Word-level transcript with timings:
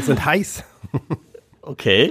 Wir 0.00 0.06
sind 0.06 0.24
heiß. 0.24 0.64
Okay. 1.60 2.10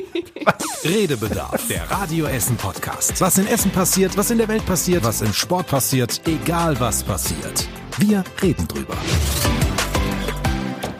Redebedarf, 0.84 1.66
der 1.66 1.90
Radio 1.90 2.26
Essen 2.26 2.58
Podcast. 2.58 3.18
Was 3.22 3.38
in 3.38 3.46
Essen 3.46 3.70
passiert, 3.70 4.18
was 4.18 4.30
in 4.30 4.36
der 4.36 4.48
Welt 4.48 4.66
passiert, 4.66 5.02
was 5.02 5.22
im 5.22 5.32
Sport 5.32 5.68
passiert, 5.68 6.20
egal 6.26 6.78
was 6.78 7.02
passiert. 7.02 7.66
Wir 7.96 8.22
reden 8.42 8.68
drüber. 8.68 8.98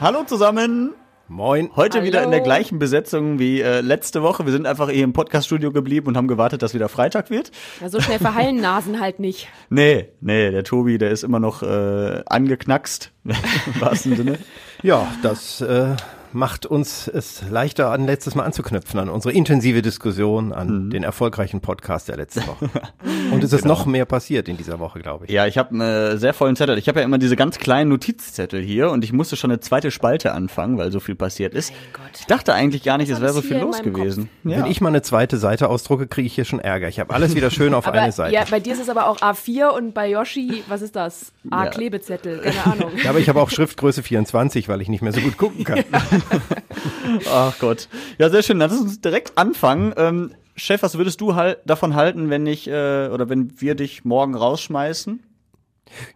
Hallo 0.00 0.24
zusammen. 0.24 0.94
Moin. 1.30 1.70
Heute 1.76 1.98
Hallo. 1.98 2.08
wieder 2.08 2.24
in 2.24 2.32
der 2.32 2.40
gleichen 2.40 2.80
Besetzung 2.80 3.38
wie 3.38 3.60
äh, 3.60 3.82
letzte 3.82 4.20
Woche. 4.20 4.46
Wir 4.46 4.52
sind 4.52 4.66
einfach 4.66 4.90
hier 4.90 5.04
im 5.04 5.12
Podcaststudio 5.12 5.70
geblieben 5.70 6.08
und 6.08 6.16
haben 6.16 6.26
gewartet, 6.26 6.60
dass 6.60 6.74
wieder 6.74 6.88
Freitag 6.88 7.30
wird. 7.30 7.52
Na, 7.80 7.88
so 7.88 8.00
schnell 8.00 8.18
verheilen 8.18 8.60
Nasen 8.60 9.00
halt 9.00 9.20
nicht. 9.20 9.46
Nee, 9.72 10.08
nee, 10.20 10.50
der 10.50 10.64
Tobi, 10.64 10.98
der 10.98 11.12
ist 11.12 11.22
immer 11.22 11.38
noch 11.38 11.62
äh, 11.62 12.22
angeknackst, 12.26 13.12
im 13.24 13.80
wahrsten 13.80 14.16
Sinne. 14.16 14.38
Ja, 14.82 15.06
das 15.22 15.60
äh, 15.60 15.94
macht 16.32 16.66
uns 16.66 17.08
es 17.08 17.42
leichter, 17.48 17.90
an 17.90 18.06
letztes 18.06 18.34
Mal 18.34 18.44
anzuknüpfen, 18.44 19.00
an 19.00 19.08
unsere 19.08 19.32
intensive 19.32 19.82
Diskussion, 19.82 20.52
an 20.52 20.90
den 20.90 21.02
erfolgreichen 21.02 21.60
Podcast 21.60 22.08
der 22.08 22.16
letzten 22.16 22.46
Woche. 22.46 22.70
Und 23.32 23.44
es 23.44 23.52
ist 23.52 23.64
noch 23.64 23.86
mehr 23.86 24.04
passiert 24.04 24.48
in 24.48 24.56
dieser 24.56 24.78
Woche, 24.78 25.00
glaube 25.00 25.26
ich. 25.26 25.30
Ja, 25.30 25.46
ich 25.46 25.58
habe 25.58 25.70
einen 25.70 25.80
äh, 25.80 26.16
sehr 26.18 26.34
vollen 26.34 26.56
Zettel. 26.56 26.78
Ich 26.78 26.88
habe 26.88 27.00
ja 27.00 27.04
immer 27.04 27.18
diese 27.18 27.36
ganz 27.36 27.58
kleinen 27.58 27.90
Notizzettel 27.90 28.62
hier 28.62 28.90
und 28.90 29.04
ich 29.04 29.12
musste 29.12 29.36
schon 29.36 29.50
eine 29.50 29.60
zweite 29.60 29.90
Spalte 29.90 30.32
anfangen, 30.32 30.78
weil 30.78 30.90
so 30.92 31.00
viel 31.00 31.14
passiert 31.14 31.54
ist. 31.54 31.72
Ich 32.18 32.26
dachte 32.26 32.54
eigentlich 32.54 32.82
gar 32.82 32.98
nicht, 32.98 33.10
es 33.10 33.20
wäre 33.20 33.32
so 33.32 33.42
viel 33.42 33.58
los 33.58 33.82
gewesen. 33.82 34.28
Wenn 34.42 34.66
ich 34.66 34.80
mal 34.80 34.88
eine 34.88 35.02
zweite 35.02 35.36
Seite 35.38 35.68
ausdrucke, 35.68 36.06
kriege 36.06 36.26
ich 36.26 36.34
hier 36.34 36.44
schon 36.44 36.60
Ärger. 36.60 36.88
Ich 36.88 37.00
habe 37.00 37.14
alles 37.14 37.34
wieder 37.34 37.50
schön 37.50 37.74
auf 37.74 37.86
Aber 37.86 38.00
eine 38.00 38.12
Seite. 38.12 38.34
ja, 38.34 38.44
bei 38.50 38.60
dir 38.60 38.72
ist 38.72 38.80
es 38.80 38.88
aber 38.88 39.08
auch 39.08 39.18
A4 39.18 39.70
und 39.70 39.94
bei 39.94 40.08
Yoshi, 40.08 40.62
was 40.68 40.82
ist 40.82 40.96
das? 40.96 41.32
Ja. 41.44 41.58
A-Klebezettel, 41.58 42.40
keine 42.40 42.66
Ahnung. 42.66 42.90
Ja, 43.02 43.10
aber 43.10 43.18
ich 43.18 43.28
habe 43.28 43.40
auch 43.40 43.50
Schriftgröße 43.50 44.02
24, 44.02 44.68
weil 44.68 44.80
ich 44.80 44.88
nicht 44.88 45.02
mehr 45.02 45.12
so 45.12 45.20
gut 45.20 45.36
gucken 45.36 45.64
kann. 45.64 45.84
Ach 47.30 47.58
Gott. 47.58 47.88
Ja, 48.18 48.30
sehr 48.30 48.42
schön. 48.42 48.58
Lass 48.58 48.72
uns 48.78 49.00
direkt 49.00 49.36
anfangen. 49.36 49.92
Ähm, 49.96 50.32
Chef, 50.56 50.82
was 50.82 50.98
würdest 50.98 51.20
du 51.20 51.34
halt 51.34 51.58
davon 51.64 51.94
halten, 51.94 52.28
wenn 52.30 52.46
ich 52.46 52.66
äh, 52.68 53.08
oder 53.08 53.28
wenn 53.28 53.60
wir 53.60 53.74
dich 53.74 54.04
morgen 54.04 54.34
rausschmeißen? 54.34 55.22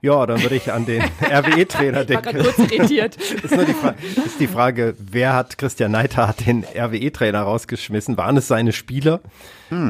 Ja, 0.03 0.25
dann 0.27 0.41
würde 0.41 0.55
ich 0.55 0.71
an 0.73 0.87
den 0.87 1.03
RWE-Trainer 1.21 2.03
Ich 2.03 2.15
war 2.15 2.23
denken. 2.23 2.43
kurz 2.45 2.71
irritiert. 2.71 3.17
Ist, 3.17 3.57
nur 3.57 3.65
die 3.65 3.73
Frage, 3.73 3.97
ist 4.25 4.39
die 4.39 4.47
Frage, 4.47 4.95
wer 5.01 5.33
hat 5.33 5.59
Christian 5.59 5.91
Neidhardt 5.91 6.47
den 6.47 6.65
RWE-Trainer 6.77 7.41
rausgeschmissen? 7.43 8.17
Waren 8.17 8.37
es 8.37 8.47
seine 8.47 8.73
Spieler 8.73 9.21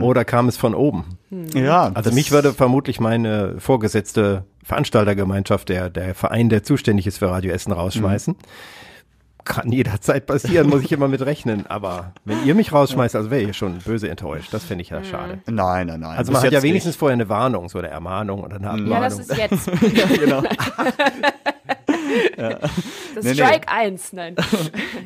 oder 0.01 0.25
kam 0.25 0.49
es 0.49 0.57
von 0.57 0.75
oben? 0.75 1.19
Ja, 1.55 1.91
Also 1.93 2.13
mich 2.13 2.31
würde 2.31 2.55
vermutlich 2.55 3.01
meine 3.01 3.57
vorgesetzte 3.61 4.45
Veranstaltergemeinschaft, 4.63 5.69
der, 5.69 5.91
der 5.91 6.15
Verein, 6.15 6.49
der 6.49 6.63
zuständig 6.63 7.07
ist 7.07 7.19
für 7.19 7.29
Radio 7.29 7.53
Essen, 7.53 7.71
rausschmeißen. 7.73 8.35
Kann 9.45 9.71
jederzeit 9.71 10.27
passieren, 10.27 10.69
muss 10.69 10.83
ich 10.83 10.93
immer 10.93 11.09
mit 11.09 11.21
rechnen. 11.21 11.67
Aber 11.67 12.13
wenn 12.25 12.45
ihr 12.47 12.55
mich 12.55 12.73
rausschmeißt, 12.73 13.15
also 13.15 13.31
wäre 13.31 13.43
ich 13.43 13.57
schon 13.57 13.79
böse 13.79 14.09
enttäuscht. 14.09 14.53
Das 14.53 14.65
finde 14.65 14.83
ich 14.83 14.91
ja 14.91 15.05
schade. 15.05 15.39
Nein, 15.47 15.89
nein, 15.89 16.01
nein. 16.01 16.17
Also 16.17 16.33
Bis 16.33 16.41
man 16.41 16.47
hat 16.47 16.53
ja 16.53 16.63
wenigstens 16.63 16.93
nicht. 16.93 16.99
vorher 16.99 17.15
eine 17.15 17.29
Warnung, 17.29 17.69
so 17.69 17.79
eine 17.79 17.89
Ermahnung 17.89 18.43
oder 18.43 18.57
eine 18.57 18.71
Abmahnung. 18.71 18.91
Ja, 18.91 19.01
das 19.01 19.19
ist 19.19 19.37
jetzt. 19.37 19.71
ja. 22.39 22.59
Das 23.15 23.25
Nee, 23.25 23.31
nee. 23.31 23.35
Strike 23.35 23.69
1. 23.69 24.13
Nein. 24.13 24.37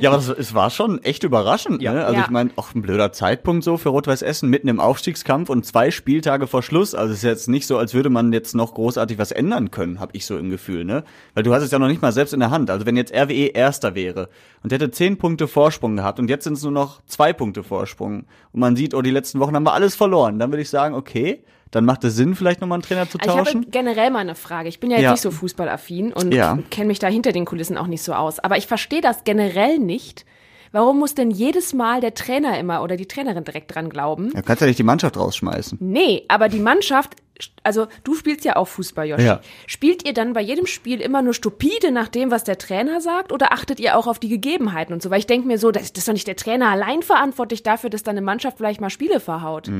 Ja, 0.00 0.12
aber 0.12 0.22
es 0.38 0.54
war 0.54 0.70
schon 0.70 1.02
echt 1.02 1.24
überraschend. 1.24 1.82
Ja. 1.82 1.92
Ne? 1.92 2.04
Also 2.04 2.18
Ja. 2.18 2.24
ich 2.24 2.30
meine, 2.30 2.50
auch 2.56 2.74
ein 2.74 2.82
blöder 2.82 3.10
Zeitpunkt 3.12 3.64
so 3.64 3.76
für 3.76 3.88
Rot-Weiß 3.88 4.22
Essen 4.22 4.48
mitten 4.48 4.68
im 4.68 4.78
Aufstiegskampf 4.80 5.50
und 5.50 5.66
zwei 5.66 5.90
Spieltage 5.90 6.46
vor 6.46 6.62
Schluss. 6.62 6.94
Also 6.94 7.12
es 7.12 7.18
ist 7.18 7.24
jetzt 7.24 7.48
nicht 7.48 7.66
so, 7.66 7.78
als 7.78 7.94
würde 7.94 8.10
man 8.10 8.32
jetzt 8.32 8.54
noch 8.54 8.74
großartig 8.74 9.18
was 9.18 9.32
ändern 9.32 9.70
können, 9.70 9.98
habe 9.98 10.12
ich 10.14 10.24
so 10.26 10.38
im 10.38 10.50
Gefühl. 10.50 10.84
Ne? 10.84 11.02
Weil 11.34 11.42
du 11.42 11.52
hast 11.52 11.62
es 11.64 11.70
ja 11.72 11.78
noch 11.78 11.88
nicht 11.88 12.02
mal 12.02 12.12
selbst 12.12 12.32
in 12.32 12.40
der 12.40 12.50
Hand. 12.50 12.70
Also 12.70 12.86
wenn 12.86 12.96
jetzt 12.96 13.12
RWE 13.12 13.48
Erster 13.48 13.94
wäre 13.94 14.28
und 14.62 14.72
hätte 14.72 14.90
zehn 14.90 15.18
Punkte 15.18 15.48
Vorsprung 15.48 15.96
gehabt 15.96 16.18
und 16.20 16.28
jetzt 16.30 16.44
sind 16.44 16.54
es 16.54 16.62
nur 16.62 16.72
noch 16.72 17.00
zwei 17.06 17.32
Punkte 17.32 17.62
Vorsprung 17.64 18.26
und 18.52 18.60
man 18.60 18.76
sieht, 18.76 18.94
oh, 18.94 19.02
die 19.02 19.10
letzten 19.10 19.40
Wochen 19.40 19.54
haben 19.56 19.64
wir 19.64 19.72
alles 19.72 19.96
verloren, 19.96 20.38
dann 20.38 20.50
würde 20.52 20.62
ich 20.62 20.70
sagen, 20.70 20.94
okay, 20.94 21.42
dann 21.70 21.84
macht 21.84 22.04
es 22.04 22.16
Sinn, 22.16 22.34
vielleicht 22.34 22.60
nochmal 22.60 22.76
einen 22.76 22.82
Trainer 22.82 23.08
zu 23.08 23.18
Also 23.18 23.32
ich 23.32 23.38
habe 23.38 23.44
tauschen. 23.50 23.70
generell 23.70 24.10
mal 24.10 24.20
eine 24.20 24.34
Frage. 24.34 24.68
Ich 24.68 24.80
bin 24.80 24.90
ja 24.90 24.98
Ja. 24.98 25.12
nicht 25.12 25.20
so 25.20 25.30
fußballaffin 25.30 26.12
und 26.12 26.32
Ja. 26.32 26.58
kenne 26.70 26.86
mich 26.88 26.98
da 26.98 27.06
hinter 27.08 27.32
den 27.32 27.44
Kulissen 27.44 27.76
auch 27.76 27.86
nicht 27.86 28.02
so 28.02 28.14
aus. 28.14 28.38
Aber 28.38 28.56
ich 28.56 28.66
verstehe 28.66 29.00
das 29.00 29.24
generell 29.24 29.78
nicht. 29.78 30.24
Warum 30.72 30.98
muss 30.98 31.14
denn 31.14 31.30
jedes 31.30 31.72
Mal 31.72 32.00
der 32.00 32.14
Trainer 32.14 32.58
immer 32.58 32.82
oder 32.82 32.96
die 32.96 33.06
Trainerin 33.06 33.44
direkt 33.44 33.74
dran 33.74 33.88
glauben? 33.88 34.32
Da 34.32 34.42
kannst 34.42 34.60
ja 34.60 34.66
nicht 34.66 34.78
die 34.78 34.84
Mannschaft 34.84 35.16
rausschmeißen. 35.16 35.78
Nee, 35.80 36.24
aber 36.28 36.48
die 36.48 36.58
Mannschaft, 36.58 37.16
also 37.62 37.86
du 38.04 38.14
spielst 38.14 38.44
ja 38.44 38.56
auch 38.56 38.68
Fußball, 38.68 39.08
Joshi. 39.08 39.24
Ja. 39.24 39.40
Spielt 39.66 40.06
ihr 40.06 40.12
dann 40.12 40.32
bei 40.32 40.40
jedem 40.40 40.66
Spiel 40.66 41.00
immer 41.00 41.22
nur 41.22 41.34
stupide 41.34 41.90
nach 41.90 42.08
dem, 42.08 42.30
was 42.30 42.44
der 42.44 42.58
Trainer 42.58 43.00
sagt, 43.00 43.32
oder 43.32 43.52
achtet 43.52 43.80
ihr 43.80 43.96
auch 43.96 44.06
auf 44.06 44.18
die 44.18 44.28
Gegebenheiten 44.28 44.92
und 44.92 45.02
so? 45.02 45.10
Weil 45.10 45.20
ich 45.20 45.26
denke 45.26 45.46
mir 45.46 45.58
so, 45.58 45.70
das, 45.70 45.92
das 45.92 46.02
ist 46.02 46.08
doch 46.08 46.12
nicht 46.12 46.26
der 46.26 46.36
Trainer 46.36 46.68
allein 46.70 47.02
verantwortlich 47.02 47.62
dafür, 47.62 47.90
dass 47.90 48.02
deine 48.02 48.20
Mannschaft 48.20 48.58
vielleicht 48.58 48.80
mal 48.80 48.90
Spiele 48.90 49.20
verhaut. 49.20 49.70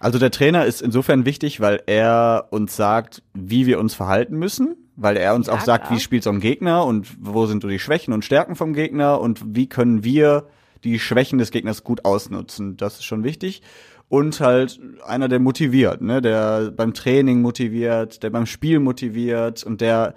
Also 0.00 0.18
der 0.18 0.30
Trainer 0.30 0.64
ist 0.64 0.80
insofern 0.80 1.24
wichtig, 1.26 1.60
weil 1.60 1.82
er 1.86 2.46
uns 2.50 2.76
sagt, 2.76 3.22
wie 3.34 3.66
wir 3.66 3.78
uns 3.78 3.94
verhalten 3.94 4.36
müssen, 4.36 4.76
weil 5.00 5.16
er 5.16 5.34
uns 5.34 5.46
Ja, 5.46 5.54
auch 5.54 5.60
sagt, 5.60 5.86
klar. 5.86 5.96
wie 5.96 6.00
spielt 6.02 6.22
so 6.24 6.30
ein 6.30 6.40
Gegner 6.40 6.84
und 6.84 7.06
wo 7.20 7.46
sind 7.46 7.62
so 7.62 7.68
die 7.68 7.78
Schwächen 7.78 8.12
und 8.12 8.24
Stärken 8.24 8.56
vom 8.56 8.72
Gegner 8.74 9.20
und 9.20 9.40
wie 9.56 9.68
können 9.68 10.02
wir 10.04 10.46
die 10.84 10.98
Schwächen 10.98 11.38
des 11.38 11.50
Gegners 11.50 11.84
gut 11.84 12.04
ausnutzen. 12.04 12.76
Das 12.76 12.94
ist 12.94 13.04
schon 13.04 13.24
wichtig. 13.24 13.62
Und 14.08 14.40
halt 14.40 14.80
einer, 15.06 15.28
der 15.28 15.38
motiviert, 15.38 16.00
ne, 16.00 16.22
der 16.22 16.70
beim 16.70 16.94
Training 16.94 17.42
motiviert, 17.42 18.22
der 18.22 18.30
beim 18.30 18.46
Spiel 18.46 18.80
motiviert 18.80 19.64
und 19.64 19.80
der, 19.80 20.14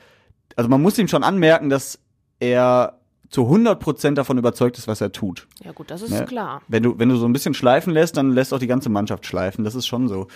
also 0.56 0.69
man 0.69 0.81
muss 0.81 0.98
ihm 0.98 1.08
schon 1.09 1.24
anmerken, 1.24 1.69
dass 1.69 2.00
er 2.40 2.98
zu 3.30 3.44
100 3.44 3.80
Prozent 3.80 4.18
davon 4.18 4.38
überzeugt 4.38 4.78
ist, 4.78 4.88
was 4.88 5.02
er 5.02 5.12
tut. 5.12 5.48
Ja 5.63 5.72
gut, 5.74 5.92
das 5.92 6.02
ist 6.02 6.12
Ne? 6.12 6.25
klar. 6.25 6.62
Wenn 6.68 6.84
du, 6.84 7.00
wenn 7.00 7.09
du 7.09 7.16
so 7.18 7.25
ein 7.25 7.34
bisschen 7.34 7.53
schleifen 7.53 7.92
lässt, 7.94 8.18
dann 8.18 8.31
lässt 8.31 8.53
auch 8.53 8.59
die 8.59 8.68
ganze 8.68 8.90
Mannschaft 8.90 9.25
schleifen. 9.25 9.63
Das 9.63 9.75
ist 9.75 9.88
schon 9.88 10.08
so. 10.08 10.28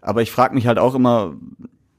Aber 0.00 0.22
ich 0.22 0.30
frage 0.30 0.54
mich 0.54 0.66
halt 0.66 0.78
auch 0.78 0.94
immer, 0.94 1.34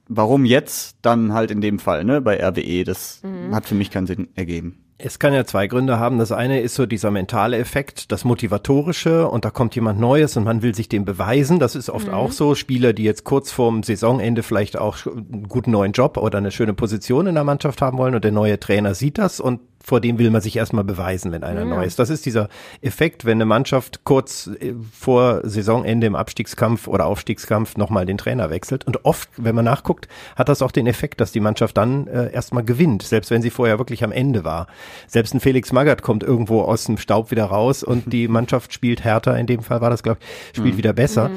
warum 0.08 0.46
jetzt 0.46 0.98
dann 1.02 1.34
halt 1.34 1.52
in 1.52 1.62
dem 1.62 1.80
Fall, 1.80 2.04
ne, 2.04 2.22
bei 2.22 2.44
RWE? 2.44 2.84
Das 2.84 3.22
hat 3.52 3.66
für 3.66 3.76
mich 3.76 3.92
keinen 3.92 4.08
Sinn 4.08 4.30
ergeben. 4.36 4.80
Es 5.00 5.20
kann 5.20 5.34
ja 5.34 5.44
zwei 5.44 5.68
Gründe 5.68 6.00
haben. 6.00 6.18
Das 6.18 6.32
eine 6.32 6.62
ist 6.62 6.76
so 6.76 6.86
dieser 6.86 7.12
mentale 7.12 7.58
Effekt, 7.58 8.12
das 8.12 8.24
Motivatorische 8.24 9.28
und 9.28 9.44
da 9.44 9.50
kommt 9.50 9.76
jemand 9.76 10.00
Neues 10.00 10.38
und 10.38 10.46
man 10.46 10.62
will 10.62 10.74
sich 10.74 10.88
dem 10.88 11.04
beweisen. 11.04 11.60
Das 11.60 11.76
ist 11.76 11.90
oft 11.90 12.10
auch 12.10 12.32
so. 12.32 12.56
Spieler, 12.56 12.94
die 12.94 13.04
jetzt 13.04 13.26
kurz 13.26 13.52
vorm 13.52 13.84
Saisonende 13.84 14.44
vielleicht 14.44 14.78
auch 14.78 15.06
einen 15.06 15.50
guten 15.50 15.72
neuen 15.72 15.92
Job 15.92 16.16
oder 16.18 16.38
eine 16.38 16.52
schöne 16.52 16.74
Position 16.74 17.28
in 17.28 17.36
der 17.36 17.44
Mannschaft 17.44 17.82
haben 17.82 17.98
wollen 17.98 18.16
und 18.16 18.24
der 18.24 18.32
neue 18.32 18.60
Trainer 18.60 18.94
sieht 18.94 19.18
das 19.18 19.40
und 19.42 19.60
vor 19.84 20.00
dem 20.00 20.18
will 20.18 20.32
man 20.32 20.42
sich 20.42 20.56
erstmal 20.56 20.86
beweisen, 20.86 21.32
wenn 21.34 21.44
einer 21.44 21.66
neu 21.66 21.84
ist. 21.84 22.00
Das 22.00 22.10
ist 22.10 22.26
dieser 22.26 22.48
Effekt, 22.82 23.26
wenn 23.26 23.38
eine 23.38 23.46
Mannschaft 23.46 24.06
kurz 24.06 24.50
äh, 24.60 24.74
vor 24.98 25.42
Saisonende 25.44 26.08
im 26.08 26.16
Abstiegskampf 26.16 26.88
oder 26.88 27.06
Aufstiegskampf 27.06 27.76
nochmal 27.76 28.06
den 28.06 28.18
Trainer 28.18 28.50
wechselt. 28.50 28.88
Und 28.88 29.04
oft, 29.04 29.30
wenn 29.36 29.56
man 29.56 29.66
nachguckt, 29.66 30.08
hat 30.38 30.48
das 30.48 30.62
auch 30.62 30.72
den 30.72 30.88
Effekt, 30.88 31.20
dass 31.20 31.34
die 31.34 31.42
Mannschaft 31.42 31.76
dann 31.76 32.08
äh, 32.08 32.32
erstmal 32.32 32.64
gewinnt, 32.64 33.04
selbst 33.04 33.30
wenn 33.30 33.42
sie 33.42 33.50
vorher 33.50 33.78
wirklich 33.78 34.06
am 34.06 34.14
Ende 34.14 34.46
war. 34.46 34.68
Selbst 35.08 35.34
ein 35.34 35.42
Felix 35.42 35.74
Magath 35.74 36.02
kommt 36.02 36.24
irgendwo 36.24 36.62
aus 36.62 36.86
dem 36.86 36.98
Staub 36.98 37.30
wieder 37.32 37.46
raus 37.46 37.84
und 37.84 38.04
die 38.14 38.30
Mannschaft 38.30 38.74
spielt 38.74 39.04
härter, 39.04 39.38
in 39.38 39.48
dem 39.48 39.64
Fall 39.64 39.82
war 39.82 39.90
das, 39.90 40.02
glaube 40.02 40.20
ich, 40.22 40.58
spielt 40.58 40.78
wieder 40.78 40.94
besser. 40.94 41.30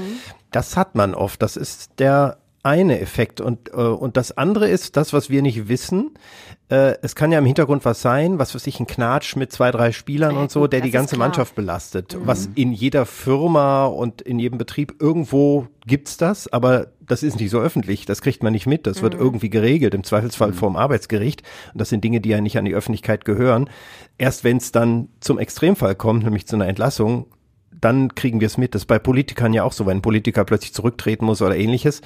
Das 0.53 0.77
hat 0.77 0.95
man 0.95 1.15
oft. 1.15 1.43
Das 1.43 1.57
ist 1.57 1.99
der 1.99 2.39
eine 2.67 3.01
Effekt. 3.01 3.41
Und, 3.41 3.69
äh, 3.69 3.77
und 3.77 4.17
das 4.17 4.37
andere 4.37 4.69
ist 4.69 4.97
das, 4.97 5.13
was 5.13 5.31
wir 5.31 5.41
nicht 5.41 5.69
wissen. 5.69 6.11
Äh, 6.69 6.95
es 7.01 7.15
kann 7.15 7.31
ja 7.31 7.39
im 7.39 7.47
Hintergrund 7.47 7.85
was 7.85 8.03
sein, 8.03 8.41
was 8.41 8.57
weiß 8.57 8.67
ich, 8.67 8.81
ein 8.81 8.89
Knatsch 8.89 9.37
mit 9.37 9.53
zwei, 9.53 9.71
drei 9.71 9.93
Spielern 9.93 10.37
und 10.37 10.51
so, 10.51 10.63
gut, 10.63 10.73
der 10.73 10.81
das 10.81 10.87
die 10.87 10.91
ganze. 10.91 11.17
Mannschaft 11.17 11.55
belastet. 11.55 12.19
Was 12.21 12.49
in 12.57 12.73
jeder 12.73 13.07
Firma 13.07 13.87
und 13.87 14.21
in 14.21 14.41
jedem 14.41 14.59
Betrieb 14.59 14.97
irgendwo 15.01 15.69
gibt's 15.87 16.17
das, 16.17 16.53
aber 16.53 16.89
das 17.01 17.23
ist 17.23 17.39
nicht 17.39 17.51
so 17.51 17.61
öffentlich. 17.61 18.05
Das 18.05 18.21
kriegt 18.21 18.43
man 18.43 18.53
nicht 18.53 18.67
mit. 18.67 18.89
Das 18.89 19.01
wird 19.01 19.15
irgendwie 19.15 19.49
geregelt, 19.49 19.95
im 19.95 20.03
Zweifelsfall 20.03 20.53
vorm 20.53 20.75
Arbeitsgericht. 20.75 21.45
Und 21.73 21.81
das 21.81 21.89
sind 21.89 22.03
Dinge, 22.03 22.21
die 22.21 22.31
ja 22.31 22.41
nicht 22.41 22.59
an 22.59 22.65
die 22.65 22.75
Öffentlichkeit 22.75 23.25
gehören. 23.25 23.71
Erst 24.19 24.43
wenn 24.43 24.57
es 24.57 24.73
dann 24.73 25.09
zum 25.21 25.39
Extremfall 25.39 25.95
kommt, 25.95 26.25
nämlich 26.25 26.49
zu 26.49 26.57
einer 26.57 26.67
Entlassung, 26.67 27.27
dann 27.81 28.15
kriegen 28.17 28.41
wir 28.41 28.47
es 28.47 28.59
mit. 28.59 28.75
Das 28.75 28.83
ist 28.83 28.87
bei 28.87 28.99
Politikern 28.99 29.53
ja 29.53 29.63
auch 29.63 29.73
so, 29.73 29.87
wenn 29.87 29.99
ein 29.99 30.03
Politiker 30.03 30.45
plötzlich 30.45 30.75
zurücktreten 30.75 31.27
muss 31.27 31.43
oder 31.43 31.57
ähnliches, 31.57 32.01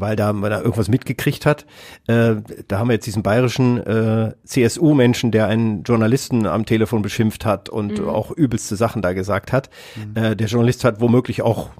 weil 0.00 0.16
da 0.16 0.32
man 0.32 0.50
da 0.50 0.60
irgendwas 0.60 0.88
mitgekriegt 0.88 1.46
hat. 1.46 1.66
Äh, 2.06 2.36
da 2.66 2.78
haben 2.78 2.88
wir 2.88 2.94
jetzt 2.94 3.06
diesen 3.06 3.22
bayerischen 3.22 3.78
äh, 3.78 4.34
CSU-Menschen, 4.44 5.30
der 5.30 5.46
einen 5.46 5.82
Journalisten 5.82 6.46
am 6.46 6.66
Telefon 6.66 7.02
beschimpft 7.02 7.44
hat 7.44 7.68
und 7.68 8.00
auch 8.00 8.30
übelste 8.30 8.76
Sachen 8.76 9.02
da 9.02 9.12
gesagt 9.12 9.52
hat. 9.52 9.70
Äh, 10.14 10.36
der 10.36 10.46
Journalist 10.46 10.84
hat 10.84 11.00
womöglich 11.00 11.42
auch 11.42 11.70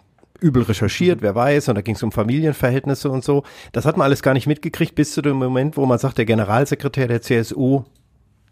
übel 0.40 0.62
recherchiert, 0.62 1.22
wer 1.22 1.34
weiß, 1.34 1.68
und 1.68 1.74
da 1.74 1.82
ging 1.82 1.96
es 1.96 2.02
um 2.02 2.12
Familienverhältnisse 2.12 3.10
und 3.10 3.24
so. 3.24 3.42
Das 3.72 3.84
hat 3.84 3.96
man 3.96 4.04
alles 4.04 4.22
gar 4.22 4.34
nicht 4.34 4.46
mitgekriegt, 4.46 4.94
bis 4.94 5.12
zu 5.12 5.22
dem 5.22 5.36
Moment, 5.36 5.76
wo 5.76 5.86
man 5.86 5.98
sagt, 5.98 6.18
der 6.18 6.26
Generalsekretär 6.26 7.08
der 7.08 7.22
CSU 7.22 7.84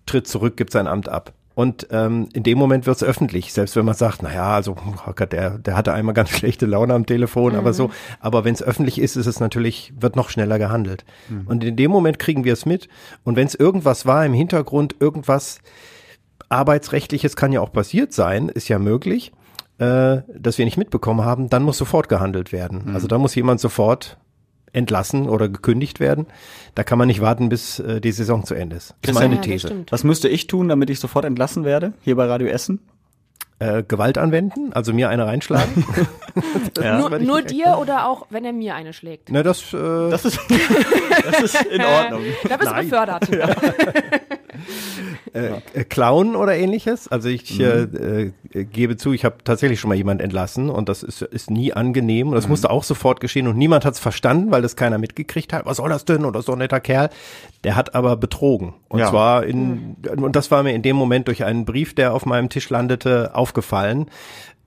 tritt 0.04 0.26
zurück, 0.26 0.56
gibt 0.56 0.72
sein 0.72 0.86
Amt 0.86 1.08
ab. 1.08 1.32
Und 1.56 1.86
ähm, 1.90 2.28
in 2.34 2.42
dem 2.42 2.58
Moment 2.58 2.84
wird 2.84 2.98
es 2.98 3.02
öffentlich, 3.02 3.50
selbst 3.54 3.76
wenn 3.76 3.86
man 3.86 3.94
sagt, 3.94 4.22
naja, 4.22 4.54
also 4.54 4.76
oh 5.06 5.12
Gott, 5.16 5.32
der, 5.32 5.56
der 5.56 5.74
hatte 5.74 5.94
einmal 5.94 6.12
ganz 6.12 6.28
schlechte 6.36 6.66
Laune 6.66 6.92
am 6.92 7.06
Telefon, 7.06 7.54
aber 7.56 7.72
so. 7.72 7.90
Aber 8.20 8.44
wenn 8.44 8.52
es 8.52 8.62
öffentlich 8.62 9.00
ist, 9.00 9.16
ist 9.16 9.24
es 9.24 9.40
natürlich, 9.40 9.94
wird 9.98 10.16
noch 10.16 10.28
schneller 10.28 10.58
gehandelt. 10.58 11.06
Und 11.46 11.64
in 11.64 11.74
dem 11.74 11.90
Moment 11.90 12.18
kriegen 12.18 12.44
wir 12.44 12.52
es 12.52 12.66
mit. 12.66 12.88
Und 13.24 13.36
wenn 13.36 13.46
es 13.46 13.54
irgendwas 13.54 14.04
war 14.04 14.26
im 14.26 14.34
Hintergrund, 14.34 14.96
irgendwas 15.00 15.60
arbeitsrechtliches 16.50 17.36
kann 17.36 17.52
ja 17.52 17.62
auch 17.62 17.72
passiert 17.72 18.12
sein, 18.12 18.50
ist 18.50 18.68
ja 18.68 18.78
möglich, 18.78 19.32
äh, 19.78 20.18
dass 20.28 20.58
wir 20.58 20.66
nicht 20.66 20.76
mitbekommen 20.76 21.24
haben, 21.24 21.48
dann 21.48 21.62
muss 21.62 21.78
sofort 21.78 22.10
gehandelt 22.10 22.52
werden. 22.52 22.94
Also 22.94 23.08
da 23.08 23.16
muss 23.16 23.34
jemand 23.34 23.60
sofort 23.60 24.18
entlassen 24.72 25.28
oder 25.28 25.48
gekündigt 25.48 26.00
werden. 26.00 26.26
Da 26.74 26.84
kann 26.84 26.98
man 26.98 27.08
nicht 27.08 27.20
warten, 27.20 27.48
bis 27.48 27.78
äh, 27.78 28.00
die 28.00 28.12
Saison 28.12 28.44
zu 28.44 28.54
Ende 28.54 28.76
ist. 28.76 28.94
Das 29.02 29.12
ist 29.12 29.14
meine 29.14 29.34
Ja, 29.34 29.40
das 29.40 29.46
These. 29.46 29.66
stimmt. 29.68 29.92
Was 29.92 30.04
müsste 30.04 30.28
ich 30.28 30.46
tun, 30.46 30.68
damit 30.68 30.90
ich 30.90 31.00
sofort 31.00 31.24
entlassen 31.24 31.64
werde? 31.64 31.92
Hier 32.02 32.16
bei 32.16 32.26
Radio 32.26 32.48
Essen? 32.48 32.80
Äh, 33.58 33.84
Gewalt 33.88 34.18
anwenden, 34.18 34.74
also 34.74 34.92
mir 34.92 35.08
eine 35.08 35.24
reinschlagen. 35.26 35.86
nur 36.78 37.10
ich 37.18 37.26
nur 37.26 37.36
nicht 37.40 37.50
dir 37.52 37.78
oder 37.80 38.06
auch, 38.06 38.26
wenn 38.28 38.44
er 38.44 38.52
mir 38.52 38.74
eine 38.74 38.92
schlägt? 38.92 39.30
Na, 39.30 39.42
das, 39.42 39.72
äh, 39.72 40.10
Das 40.10 40.26
ist, 40.26 40.38
das 41.24 41.42
ist 41.42 41.64
in 41.64 41.80
Ordnung. 41.84 42.20
Da 42.46 42.58
bist 42.58 42.70
du 42.70 42.74
befördert. 42.76 43.28
Äh, 45.32 45.84
Clown 45.84 46.36
oder 46.36 46.56
ähnliches. 46.56 47.08
Also 47.08 47.28
ich 47.28 47.58
äh, 47.60 47.82
äh, 47.82 48.32
gebe 48.52 48.96
zu, 48.96 49.12
ich 49.12 49.24
habe 49.24 49.36
tatsächlich 49.44 49.80
schon 49.80 49.88
mal 49.88 49.94
jemand 49.94 50.20
entlassen 50.20 50.70
und 50.70 50.88
das 50.88 51.02
ist, 51.02 51.22
ist 51.22 51.50
nie 51.50 51.72
angenehm. 51.72 52.28
Und 52.28 52.34
das 52.34 52.48
musste 52.48 52.70
auch 52.70 52.84
sofort 52.84 53.20
geschehen 53.20 53.46
und 53.48 53.56
niemand 53.56 53.84
hat 53.84 53.94
es 53.94 54.00
verstanden, 54.00 54.50
weil 54.50 54.62
das 54.62 54.76
keiner 54.76 54.98
mitgekriegt 54.98 55.52
hat. 55.52 55.66
Was 55.66 55.78
soll 55.78 55.88
das 55.90 56.04
denn? 56.04 56.24
Oder 56.24 56.42
so 56.42 56.52
ein 56.52 56.58
netter 56.58 56.80
Kerl. 56.80 57.10
Der 57.64 57.76
hat 57.76 57.94
aber 57.94 58.16
betrogen. 58.16 58.74
Und 58.88 59.00
Ja. 59.00 59.10
zwar 59.10 59.44
in, 59.44 59.96
und 60.16 60.36
das 60.36 60.50
war 60.50 60.62
mir 60.62 60.74
in 60.74 60.82
dem 60.82 60.96
Moment 60.96 61.28
durch 61.28 61.44
einen 61.44 61.64
Brief, 61.64 61.94
der 61.94 62.14
auf 62.14 62.26
meinem 62.26 62.48
Tisch 62.48 62.70
landete, 62.70 63.34
aufgefallen. 63.34 64.06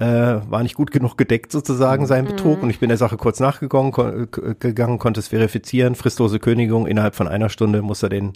Äh, 0.02 0.06
war 0.50 0.64
nicht 0.64 0.76
gut 0.76 0.92
genug 0.92 1.18
gedeckt 1.18 1.52
sozusagen 1.52 2.06
sein 2.06 2.24
Betrug 2.26 2.64
und 2.64 2.70
ich 2.70 2.80
bin 2.80 2.88
der 2.88 2.98
Sache 2.98 3.18
kurz 3.18 3.42
nachgegangen, 3.42 3.92
kon 3.92 4.30
äh, 4.32 4.56
gegangen, 4.58 4.98
konnte 4.98 5.20
es 5.20 5.28
verifizieren, 5.28 5.94
fristlose 5.94 6.40
Kündigung, 6.40 6.88
innerhalb 6.88 7.16
von 7.16 7.28
einer 7.28 7.50
Stunde 7.50 7.82
muss 7.82 8.02
er 8.02 8.08
den 8.08 8.32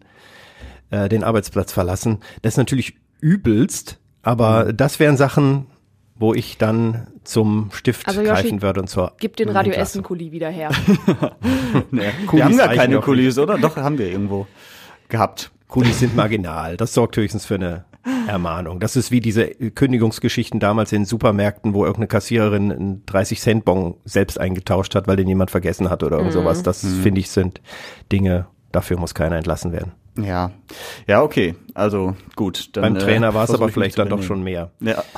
äh, 0.93 1.09
den 1.09 1.23
Arbeitsplatz 1.23 1.73
verlassen. 1.73 2.19
Das 2.43 2.53
ist 2.53 2.57
natürlich 2.57 2.95
übelst, 3.19 3.99
aber 4.21 4.73
das 4.73 4.99
wären 4.99 5.17
Sachen, 5.17 5.65
wo 6.15 6.33
ich 6.33 6.57
dann 6.57 7.07
zum 7.23 7.71
Stift 7.73 8.07
Also, 8.07 8.21
Yoshi, 8.21 8.31
greifen 8.31 8.61
würde 8.61 8.81
und 8.81 8.87
zwar 8.87 9.13
Gib 9.19 9.35
den 9.35 9.49
Radio 9.49 9.73
Essen-Kuli 9.73 10.31
wieder 10.31 10.49
her. 10.49 10.69
Nee, 11.89 12.01
wir 12.31 12.45
haben 12.45 12.57
gar 12.57 12.75
keine 12.75 12.95
doch 12.95 13.05
Kulis, 13.05 13.39
oder? 13.39 13.57
Doch, 13.57 13.75
haben 13.77 13.97
wir 13.97 14.11
irgendwo 14.11 14.45
gehabt. 15.09 15.51
Kulis 15.67 15.99
sind 15.99 16.15
marginal. 16.15 16.77
Das 16.77 16.93
sorgt 16.93 17.17
höchstens 17.17 17.47
für 17.47 17.55
eine 17.55 17.85
Ermahnung. 18.27 18.79
Das 18.79 18.95
ist 18.95 19.09
wie 19.09 19.21
diese 19.21 19.47
Kündigungsgeschichten 19.47 20.59
damals 20.59 20.91
in 20.91 21.05
Supermärkten, 21.05 21.73
wo 21.73 21.83
irgendeine 21.83 22.07
Kassiererin 22.07 22.71
einen 22.71 23.05
30 23.07 23.41
Cent 23.41 23.65
Bon 23.65 23.95
selbst 24.05 24.39
eingetauscht 24.39 24.93
hat, 24.93 25.07
weil 25.07 25.15
den 25.15 25.27
jemand 25.27 25.49
vergessen 25.49 25.89
hat 25.89 26.03
oder 26.03 26.17
irgend 26.17 26.33
sowas. 26.33 26.61
Das 26.61 26.85
finde 26.85 27.21
ich 27.21 27.31
sind 27.31 27.61
Dinge, 28.11 28.45
dafür 28.71 28.99
muss 28.99 29.15
keiner 29.15 29.37
entlassen 29.37 29.71
werden. 29.71 29.93
Ja. 30.17 30.51
Ja, 31.07 31.21
okay. 31.23 31.55
Also 31.73 32.15
gut. 32.35 32.69
Dann, 32.73 32.93
Beim 32.93 32.99
Trainer 32.99 33.33
war 33.33 33.45
es 33.45 33.51
aber 33.51 33.69
vielleicht 33.69 33.97
dann 33.97 34.09
doch 34.09 34.21
schon 34.21 34.43
mehr. 34.43 34.71
Ja. 34.79 35.03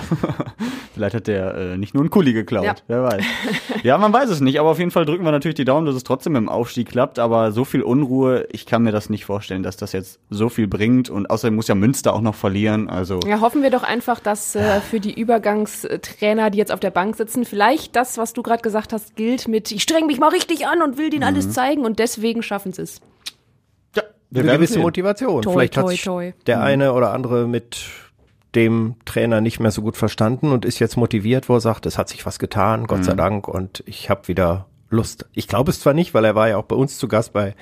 Vielleicht 0.94 1.14
hat 1.14 1.28
der 1.28 1.54
äh, 1.56 1.78
nicht 1.78 1.94
nur 1.94 2.04
einen 2.04 2.10
Kuli 2.10 2.32
geklaut, 2.32 2.64
Ja. 2.64 2.76
wer 2.88 3.04
weiß. 3.04 3.24
Ja, 3.84 3.98
man 3.98 4.14
weiß 4.14 4.30
es 4.30 4.40
nicht, 4.40 4.60
aber 4.60 4.70
auf 4.70 4.80
jeden 4.80 4.92
Fall 4.92 5.06
drücken 5.06 5.26
wir 5.26 5.32
natürlich 5.34 5.56
die 5.56 5.66
Daumen, 5.66 5.86
dass 5.86 5.94
es 5.96 6.04
trotzdem 6.06 6.38
im 6.38 6.48
Aufstieg 6.48 6.88
klappt, 6.90 7.20
aber 7.20 7.52
so 7.52 7.66
viel 7.66 7.82
Unruhe, 7.84 8.48
ich 8.52 8.66
kann 8.66 8.82
mir 8.84 8.92
das 8.94 9.10
nicht 9.10 9.26
vorstellen, 9.26 9.62
dass 9.62 9.76
das 9.78 9.92
jetzt 9.92 10.20
so 10.30 10.48
viel 10.48 10.68
bringt 10.68 11.10
und 11.10 11.30
außerdem 11.30 11.54
muss 11.56 11.68
ja 11.68 11.76
Münster 11.76 12.14
auch 12.14 12.22
noch 12.22 12.34
verlieren, 12.34 12.90
also 12.90 13.20
Ja, 13.28 13.42
hoffen 13.42 13.62
wir 13.62 13.70
doch 13.70 13.84
einfach, 13.84 14.20
dass 14.22 14.56
äh, 14.56 14.80
für 14.80 15.00
die 15.02 15.14
Übergangstrainer, 15.20 16.50
die 16.50 16.58
jetzt 16.58 16.72
auf 16.72 16.80
der 16.80 16.92
Bank 16.92 17.16
sitzen, 17.18 17.44
vielleicht 17.46 17.96
das, 17.96 18.18
was 18.18 18.32
du 18.34 18.42
gerade 18.42 18.62
gesagt 18.62 18.94
hast, 18.94 19.16
gilt 19.18 19.48
mit, 19.50 19.72
ich 19.72 19.84
streng 19.84 20.08
mich 20.08 20.20
mal 20.20 20.30
richtig 20.30 20.66
an 20.66 20.82
und 20.82 20.98
will 20.98 21.10
denen 21.10 21.24
alles 21.24 21.52
zeigen 21.52 21.84
und 21.86 22.00
deswegen 22.00 22.42
schaffen 22.42 22.72
sie 22.72 22.84
es. 22.84 23.02
Eine 24.42 24.54
gewisse 24.54 24.74
sehen. 24.74 24.82
Motivation. 24.82 25.42
Toi, 25.42 25.54
Vielleicht 25.54 25.78
hat 25.78 25.86
toi, 25.86 25.92
sich 26.26 26.36
der 26.46 26.62
eine 26.62 26.94
oder 26.94 27.14
andere 27.14 27.48
mit 27.48 27.78
dem 28.56 28.96
Trainer 29.06 29.42
nicht 29.42 29.60
mehr 29.60 29.72
so 29.72 29.82
gut 29.82 29.98
verstanden 29.98 30.52
und 30.52 30.66
ist 30.66 30.80
jetzt 30.80 30.96
motiviert, 30.96 31.50
wo 31.50 31.56
er 31.56 31.62
sagt, 31.62 31.86
es 31.86 31.98
hat 31.98 32.10
sich 32.10 32.26
was 32.26 32.40
getan, 32.40 32.88
Gott 32.88 33.04
sei 33.04 33.14
Dank, 33.14 33.48
und 33.48 33.84
ich 33.86 34.10
habe 34.10 34.28
wieder 34.28 34.68
Lust. 34.90 35.26
Ich 35.34 35.48
glaube 35.48 35.72
es 35.72 35.80
zwar 35.82 35.94
nicht, 35.94 36.14
weil 36.14 36.24
er 36.26 36.36
war 36.36 36.48
ja 36.48 36.58
auch 36.58 36.64
bei 36.64 36.76
uns 36.76 36.98
zu 36.98 37.08
Gast 37.08 37.34
bei 37.34 37.56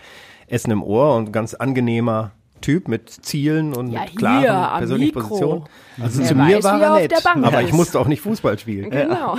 Essen 0.47 0.71
im 0.71 0.83
Ohr 0.83 1.15
und 1.15 1.29
ein 1.29 1.31
ganz 1.31 1.55
angenehmer 1.55 2.31
Typ 2.61 2.87
mit 2.87 3.09
Zielen 3.09 3.73
und 3.73 3.91
Ja, 3.91 4.01
mit 4.01 4.11
hier, 4.11 4.19
klaren 4.19 4.47
am 4.47 4.77
persönlichen 4.79 5.15
Mikro. 5.15 5.27
Positionen. 5.29 5.63
Also 6.01 6.21
Er 6.21 6.27
zu 6.27 6.35
mir 6.35 6.57
weiß, 6.57 6.63
war 6.63 6.81
er 6.81 6.93
nett, 7.01 7.25
aber 7.25 7.61
ich 7.61 7.73
musste 7.73 7.99
auch 7.99 8.07
nicht 8.07 8.21
Fußball 8.21 8.57
spielen. 8.59 8.89
Genau. 8.89 9.37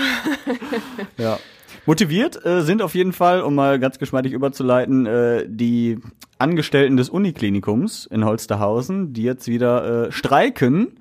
Ja. 1.16 1.38
Motiviert 1.86 2.44
äh, 2.44 2.62
sind 2.62 2.80
auf 2.82 2.94
jeden 2.94 3.12
Fall, 3.12 3.42
um 3.42 3.54
mal 3.54 3.78
ganz 3.78 3.98
geschmeidig 3.98 4.32
überzuleiten, 4.32 5.06
äh, 5.06 5.44
die 5.46 5.98
Angestellten 6.38 6.96
des 6.96 7.10
Uniklinikums 7.10 8.06
in 8.06 8.24
Holsterhausen, 8.24 9.12
die 9.12 9.22
jetzt 9.22 9.48
wieder 9.48 10.06
äh, 10.06 10.12
streiken, 10.12 10.98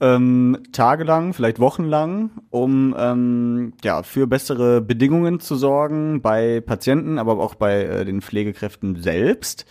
ähm, 0.00 0.58
tagelang, 0.72 1.32
vielleicht 1.34 1.58
wochenlang, 1.58 2.30
um 2.50 2.94
ähm, 2.98 3.72
ja 3.84 4.02
für 4.02 4.26
bessere 4.26 4.80
Bedingungen 4.80 5.40
zu 5.40 5.56
sorgen 5.56 6.22
bei 6.22 6.60
Patienten, 6.60 7.18
aber 7.18 7.38
auch 7.38 7.54
bei 7.54 7.82
äh, 7.82 8.04
den 8.04 8.22
Pflegekräften 8.22 9.02
selbst. 9.02 9.66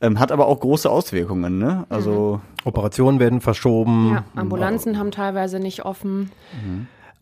Ähm, 0.00 0.18
hat 0.18 0.32
aber 0.32 0.46
auch 0.46 0.60
große 0.60 0.90
Auswirkungen, 0.90 1.58
ne? 1.58 1.86
Also 1.88 2.40
Operationen 2.64 3.20
werden 3.20 3.40
verschoben. 3.40 4.10
Ja, 4.12 4.24
Ambulanzen 4.34 4.98
haben 4.98 5.12
teilweise 5.12 5.60
nicht 5.60 5.84
offen. 5.84 6.30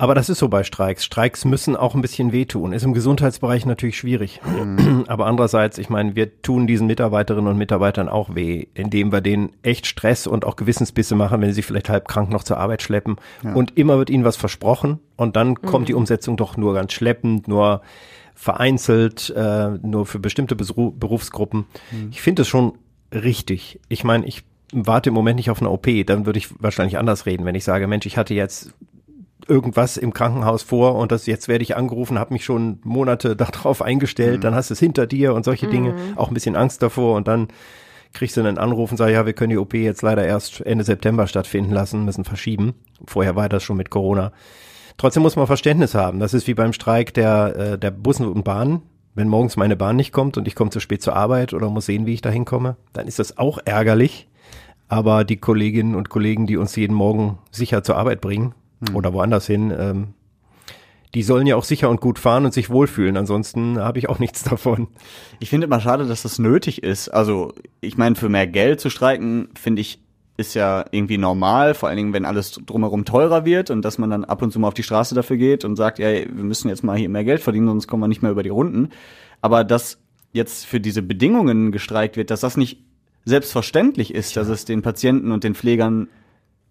Aber 0.03 0.17
das 0.17 0.29
ist 0.29 0.41
so 0.41 0.49
bei 0.49 0.65
Streiks. 0.65 1.05
Streiks 1.05 1.45
müssen 1.45 1.77
auch 1.77 1.95
ein 1.95 2.03
bisschen 2.03 2.33
wehtun. 2.33 2.73
Ist 2.73 2.83
im 2.83 2.93
Gesundheitsbereich 2.93 3.67
natürlich 3.67 3.97
schwierig. 3.97 4.41
Aber 5.07 5.27
andererseits, 5.27 5.79
ich 5.79 5.91
meine, 5.91 6.17
wir 6.17 6.43
tun 6.43 6.67
diesen 6.67 6.89
Mitarbeiterinnen 6.89 7.49
und 7.49 7.57
Mitarbeitern 7.57 8.09
auch 8.09 8.35
weh, 8.35 8.67
indem 8.75 9.13
wir 9.13 9.21
denen 9.21 9.53
echt 9.63 9.87
Stress 9.87 10.27
und 10.27 10.45
auch 10.45 10.57
Gewissensbisse 10.57 11.15
machen, 11.15 11.41
wenn 11.41 11.51
sie 11.51 11.55
sich 11.55 11.67
vielleicht 11.67 11.89
halb 11.89 12.09
krank 12.09 12.31
noch 12.31 12.43
zur 12.43 12.57
Arbeit 12.57 12.83
schleppen. 12.83 13.15
Und 13.55 13.79
immer 13.79 13.97
wird 13.97 14.11
ihnen 14.11 14.25
was 14.25 14.37
versprochen 14.37 14.99
und 15.15 15.37
dann 15.37 15.63
kommt 15.63 15.89
die 15.89 15.95
Umsetzung 15.95 16.37
doch 16.37 16.57
nur 16.57 16.75
ganz 16.75 16.93
schleppend, 16.95 17.47
nur 17.47 17.83
vereinzelt, 18.35 19.33
äh, 19.37 19.71
nur 19.83 20.05
für 20.07 20.19
bestimmte 20.19 20.57
Besru 20.57 20.91
Berufsgruppen. 20.91 21.67
Ich 22.11 22.23
finde 22.23 22.43
es 22.43 22.49
schon 22.49 22.73
richtig. 23.13 23.79
Ich 23.89 24.03
meine, 24.03 24.27
ich 24.27 24.43
warte 24.73 25.11
im 25.11 25.15
Moment 25.15 25.37
nicht 25.37 25.51
auf 25.51 25.61
eine 25.61 25.71
OP, 25.71 25.87
dann 26.07 26.27
würde 26.27 26.41
ich 26.41 26.49
wahrscheinlich 26.61 26.99
anders 26.99 27.25
reden, 27.25 27.45
wenn 27.45 27.55
ich 27.55 27.63
sage, 27.63 27.87
Mensch, 27.87 28.07
ich 28.07 28.17
hatte 28.17 28.35
jetzt 28.35 28.75
irgendwas 29.49 29.97
im 29.97 30.13
Krankenhaus 30.13 30.63
vor 30.63 30.95
und 30.97 31.13
das 31.13 31.27
jetzt 31.27 31.49
werde 31.49 31.63
ich 31.63 31.77
angerufen, 31.77 32.19
habe 32.19 32.33
mich 32.33 32.45
schon 32.45 32.81
Monate 32.85 33.37
darauf 33.37 33.83
eingestellt, 33.83 34.45
dann 34.45 34.55
hast 34.55 34.71
du 34.71 34.75
es 34.75 34.81
hinter 34.81 35.07
dir 35.07 35.35
und 35.35 35.45
solche 35.45 35.67
Dinge, 35.67 35.95
auch 36.17 36.29
ein 36.29 36.35
bisschen 36.35 36.57
Angst 36.57 36.83
davor 36.83 37.17
und 37.17 37.29
dann 37.29 37.49
kriegst 38.13 38.37
du 38.37 38.41
einen 38.41 38.59
Anruf 38.59 38.91
und 38.91 38.99
sagst, 38.99 39.13
ja, 39.13 39.27
wir 39.27 39.33
können 39.33 39.51
die 39.51 39.59
OP 39.59 39.75
jetzt 39.75 40.03
leider 40.03 40.25
erst 40.25 40.61
Ende 40.61 40.85
September 40.85 41.27
stattfinden 41.27 41.73
lassen, 41.73 42.05
müssen 42.05 42.25
verschieben. 42.25 42.75
Vorher 43.07 43.37
war 43.37 43.49
das 43.49 43.63
schon 43.63 43.77
mit 43.77 43.91
Corona. 43.91 44.33
Trotzdem 44.99 45.23
muss 45.23 45.37
man 45.37 45.47
Verständnis 45.47 45.95
haben. 45.95 46.21
Das 46.21 46.35
ist 46.35 46.47
wie 46.47 46.55
beim 46.55 46.75
Streik 46.75 47.15
der, 47.15 47.57
äh, 47.57 47.79
der 47.79 47.91
Bussen 47.91 48.27
und 48.27 48.45
Bahnen. 48.45 48.83
Wenn 49.15 49.29
morgens 49.29 49.57
meine 49.57 49.77
Bahn 49.77 49.97
nicht 49.97 50.13
kommt 50.13 50.37
und 50.37 50.47
ich 50.47 50.55
komme 50.55 50.71
zu 50.71 50.81
spät 50.81 51.03
zur 51.03 51.17
Arbeit 51.17 51.55
oder 51.55 51.69
muss 51.71 51.87
sehen, 51.87 52.07
wie 52.07 52.15
ich 52.15 52.23
da 52.23 52.31
hinkomme, 52.31 52.77
dann 52.93 53.09
ist 53.09 53.19
das 53.19 53.39
auch 53.39 53.59
ärgerlich. 53.65 54.29
Aber 54.89 55.25
die 55.25 55.39
Kolleginnen 55.39 55.95
und 55.95 56.11
Kollegen, 56.11 56.47
die 56.47 56.59
uns 56.59 56.77
jeden 56.77 56.95
Morgen 56.95 57.39
sicher 57.51 57.83
zur 57.83 57.97
Arbeit 57.97 58.21
bringen 58.21 58.55
oder 58.95 59.13
woanders 59.13 59.47
hin, 59.47 59.73
ähm, 59.77 60.15
die 61.15 61.23
sollen 61.23 61.47
ja 61.47 61.57
auch 61.57 61.65
sicher 61.65 61.91
und 61.91 62.01
gut 62.01 62.19
fahren 62.19 62.45
und 62.45 62.55
sich 62.55 62.71
wohlfühlen. 62.71 63.17
Ansonsten 63.17 63.79
habe 63.79 63.99
ich 63.99 64.09
auch 64.09 64.19
nichts 64.19 64.43
davon. 64.45 64.89
Ich 65.41 65.51
finde 65.51 65.67
immer 65.67 65.81
schade, 65.81 66.07
dass 66.07 66.23
das 66.23 66.39
nötig 66.39 66.83
ist. 66.83 67.09
Also, 67.09 67.53
ich 67.81 67.97
meine, 67.97 68.15
für 68.15 68.29
mehr 68.29 68.47
Geld 68.47 68.81
zu 68.81 68.91
streiken, 68.91 69.49
finde 69.55 69.83
ich, 69.83 70.01
ist 70.39 70.55
ja 70.55 70.87
irgendwie 70.91 71.19
normal, 71.19 71.75
vor 71.75 71.89
allen 71.89 71.99
Dingen, 71.99 72.13
wenn 72.15 72.25
alles 72.25 72.53
drumherum 72.67 73.05
teurer 73.05 73.45
wird 73.45 73.71
und 73.71 73.83
dass 73.83 73.99
man 73.99 74.11
dann 74.11 74.25
ab 74.25 74.41
und 74.41 74.51
zu 74.51 74.59
mal 74.59 74.69
auf 74.69 74.75
die 74.75 74.83
Straße 74.83 75.15
dafür 75.15 75.37
geht 75.37 75.65
und 75.65 75.77
sagt, 75.77 75.99
ja, 75.99 76.09
wir 76.11 76.27
müssen 76.27 76.71
jetzt 76.71 76.83
mal 76.83 76.97
hier 76.97 77.11
mehr 77.11 77.25
Geld 77.25 77.43
verdienen, 77.43 77.69
sonst 77.69 77.87
kommen 77.87 78.03
wir 78.03 78.09
nicht 78.09 78.23
mehr 78.23 78.31
über 78.31 78.43
die 78.43 78.49
Runden. 78.49 78.89
Aber 79.43 79.63
dass 79.63 79.99
jetzt 80.33 80.65
für 80.65 80.81
diese 80.81 81.03
Bedingungen 81.03 81.71
gestreikt 81.71 82.17
wird, 82.17 82.31
dass 82.31 82.41
das 82.41 82.57
nicht 82.57 82.79
selbstverständlich 83.25 84.15
ist, 84.15 84.37
dass 84.37 84.49
es 84.49 84.65
den 84.65 84.81
Patienten 84.81 85.31
und 85.33 85.45
den 85.45 85.55
Pflegern 85.55 86.09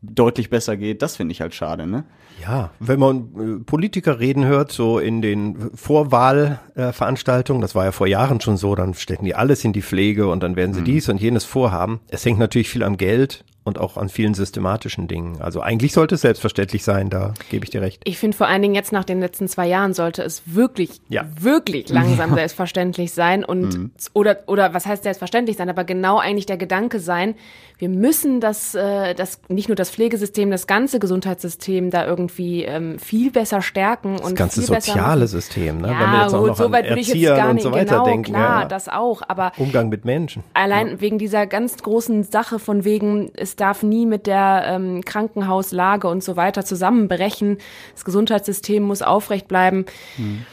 deutlich 0.01 0.49
besser 0.49 0.77
geht, 0.77 1.01
das 1.01 1.15
finde 1.15 1.31
ich 1.33 1.41
halt 1.41 1.53
schade, 1.53 1.85
ne? 1.85 2.05
Ja, 2.41 2.71
wenn 2.79 2.99
man 2.99 3.59
äh, 3.59 3.63
Politiker 3.63 4.19
reden 4.19 4.45
hört, 4.45 4.71
so 4.71 4.97
in 4.97 5.21
den 5.21 5.69
Vorwahlveranstaltungen, 5.75 7.61
das 7.61 7.75
war 7.75 7.85
ja 7.85 7.91
vor 7.91 8.07
Jahren 8.07 8.41
schon 8.41 8.57
so, 8.57 8.73
dann 8.73 8.95
stecken 8.95 9.25
die 9.25 9.35
alles 9.35 9.63
in 9.63 9.73
die 9.73 9.83
Pflege 9.83 10.27
und 10.27 10.41
dann 10.41 10.55
werden 10.55 10.73
sie 10.73 10.81
dies 10.81 11.07
und 11.07 11.21
jenes 11.21 11.45
vorhaben. 11.45 11.99
Es 12.07 12.25
hängt 12.25 12.39
natürlich 12.39 12.69
viel 12.69 12.83
am 12.83 12.97
Geld 12.97 13.45
und 13.63 13.77
auch 13.79 13.97
an 13.97 14.09
vielen 14.09 14.33
systematischen 14.33 15.07
Dingen. 15.07 15.39
Also 15.41 15.61
eigentlich 15.61 15.93
sollte 15.93 16.15
es 16.15 16.21
selbstverständlich 16.21 16.83
sein, 16.83 17.09
da 17.09 17.33
gebe 17.49 17.63
ich 17.63 17.69
dir 17.69 17.81
recht. 17.81 18.01
Ich 18.05 18.17
finde 18.17 18.35
vor 18.35 18.47
allen 18.47 18.61
Dingen 18.61 18.73
jetzt 18.75 18.91
nach 18.91 19.03
den 19.03 19.19
letzten 19.19 19.47
zwei 19.47 19.67
Jahren 19.67 19.93
sollte 19.93 20.23
es 20.23 20.41
wirklich, 20.45 20.99
Ja. 21.09 21.25
wirklich 21.39 21.89
langsam 21.89 22.33
selbstverständlich 22.33 23.11
sein 23.13 23.43
und 23.45 23.91
oder 24.13 24.39
oder 24.47 24.73
was 24.73 24.85
heißt 24.85 25.03
selbstverständlich 25.03 25.57
sein, 25.57 25.69
aber 25.69 25.83
genau 25.83 26.17
eigentlich 26.17 26.45
der 26.47 26.57
Gedanke 26.57 26.99
sein, 26.99 27.35
wir 27.77 27.89
müssen 27.89 28.41
das, 28.41 28.75
äh, 28.75 29.13
das 29.15 29.41
nicht 29.47 29.67
nur 29.67 29.75
das 29.75 29.89
Pflegesystem, 29.89 30.51
das 30.51 30.67
ganze 30.67 30.99
Gesundheitssystem 30.99 31.89
da 31.89 32.05
irgendwie 32.05 32.63
ähm, 32.63 32.99
viel 32.99 33.31
besser 33.31 33.61
stärken 33.61 34.13
und 34.15 34.31
Das 34.31 34.35
ganze 34.35 34.61
soziale. 34.61 35.27
System, 35.27 35.81
ne? 35.81 35.87
Ja, 35.89 35.99
wenn 35.99 36.11
wir 36.11 36.21
jetzt 36.23 36.33
auch 36.33 36.39
gut, 36.39 36.47
noch 36.49 36.57
so 36.57 36.65
an 36.65 36.71
weit 36.73 36.85
würde 36.89 36.99
ich 37.01 37.07
jetzt 37.07 37.15
Erziehern 37.15 37.37
gar 37.37 37.49
und 37.49 37.55
nicht. 37.55 37.63
so 37.63 37.71
weiter 37.71 37.85
genau, 37.85 38.05
denken. 38.05 38.23
klar, 38.33 38.61
ja. 38.61 38.67
das 38.67 38.89
auch. 38.89 39.21
Aber 39.27 39.51
Umgang 39.57 39.89
mit 39.89 40.05
Menschen. 40.05 40.43
Allein 40.53 40.99
wegen 41.01 41.17
dieser 41.17 41.47
ganz 41.47 41.77
großen 41.77 42.23
Sache 42.23 42.59
von 42.59 42.83
wegen, 42.83 43.31
es 43.35 43.50
es 43.51 43.55
darf 43.57 43.83
nie 43.83 44.05
mit 44.05 44.27
der 44.27 44.63
ähm, 44.65 45.03
Krankenhauslage 45.03 46.07
und 46.07 46.23
so 46.23 46.35
weiter 46.35 46.63
zusammenbrechen. 46.63 47.57
Das 47.93 48.05
Gesundheitssystem 48.05 48.81
muss 48.81 49.01
aufrecht 49.01 49.47
bleiben. 49.47 49.85
Mhm. 50.17 50.45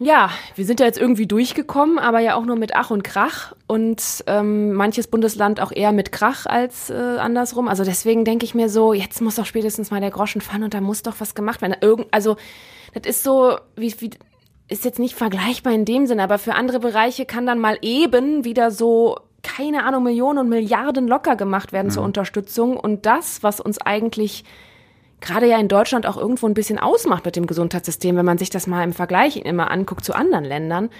Ja, 0.00 0.30
wir 0.54 0.64
sind 0.64 0.78
ja 0.78 0.86
jetzt 0.86 0.98
irgendwie 0.98 1.26
durchgekommen, 1.26 1.98
aber 1.98 2.20
ja 2.20 2.36
auch 2.36 2.44
nur 2.44 2.54
mit 2.54 2.76
Ach 2.76 2.90
und 2.90 3.02
Krach 3.02 3.52
und 3.66 4.00
ähm, 4.28 4.72
manches 4.72 5.08
Bundesland 5.08 5.60
auch 5.60 5.72
eher 5.72 5.90
mit 5.90 6.12
Krach 6.12 6.46
als 6.46 6.88
äh, 6.90 6.94
andersrum. 6.94 7.66
Also 7.66 7.84
deswegen 7.84 8.24
denke 8.24 8.44
ich 8.44 8.54
mir 8.54 8.68
so, 8.68 8.92
jetzt 8.92 9.20
muss 9.20 9.36
doch 9.36 9.46
spätestens 9.46 9.90
mal 9.90 10.00
der 10.00 10.12
Groschen 10.12 10.40
fallen 10.40 10.62
und 10.62 10.74
da 10.74 10.80
muss 10.80 11.02
doch 11.02 11.16
was 11.18 11.34
gemacht 11.34 11.62
werden. 11.62 11.76
Irgend, 11.80 12.06
also 12.12 12.36
das 12.94 13.06
ist 13.06 13.24
so, 13.24 13.58
wie, 13.74 13.92
wie 14.00 14.10
ist 14.68 14.84
jetzt 14.84 15.00
nicht 15.00 15.16
vergleichbar 15.16 15.72
in 15.72 15.84
dem 15.84 16.06
Sinne, 16.06 16.22
aber 16.22 16.38
für 16.38 16.54
andere 16.54 16.78
Bereiche 16.78 17.26
kann 17.26 17.46
dann 17.46 17.58
mal 17.58 17.78
eben 17.82 18.44
wieder 18.44 18.70
so 18.70 19.16
keine 19.48 19.84
Ahnung 19.84 20.04
Millionen 20.04 20.38
und 20.38 20.48
Milliarden 20.48 21.08
locker 21.08 21.34
gemacht 21.34 21.72
werden 21.72 21.88
mhm. 21.88 21.92
zur 21.92 22.02
Unterstützung 22.04 22.76
und 22.76 23.06
das, 23.06 23.42
was 23.42 23.60
uns 23.60 23.80
eigentlich 23.80 24.44
gerade 25.20 25.46
ja 25.46 25.58
in 25.58 25.68
Deutschland 25.68 26.06
auch 26.06 26.16
irgendwo 26.16 26.46
ein 26.46 26.54
bisschen 26.54 26.78
ausmacht 26.78 27.24
mit 27.24 27.34
dem 27.34 27.46
Gesundheitssystem, 27.46 28.16
wenn 28.16 28.26
man 28.26 28.38
sich 28.38 28.50
das 28.50 28.66
mal 28.66 28.84
im 28.84 28.92
Vergleich 28.92 29.36
immer 29.36 29.70
anguckt 29.70 30.04
zu 30.04 30.14
anderen 30.14 30.44
Ländern 30.44 30.90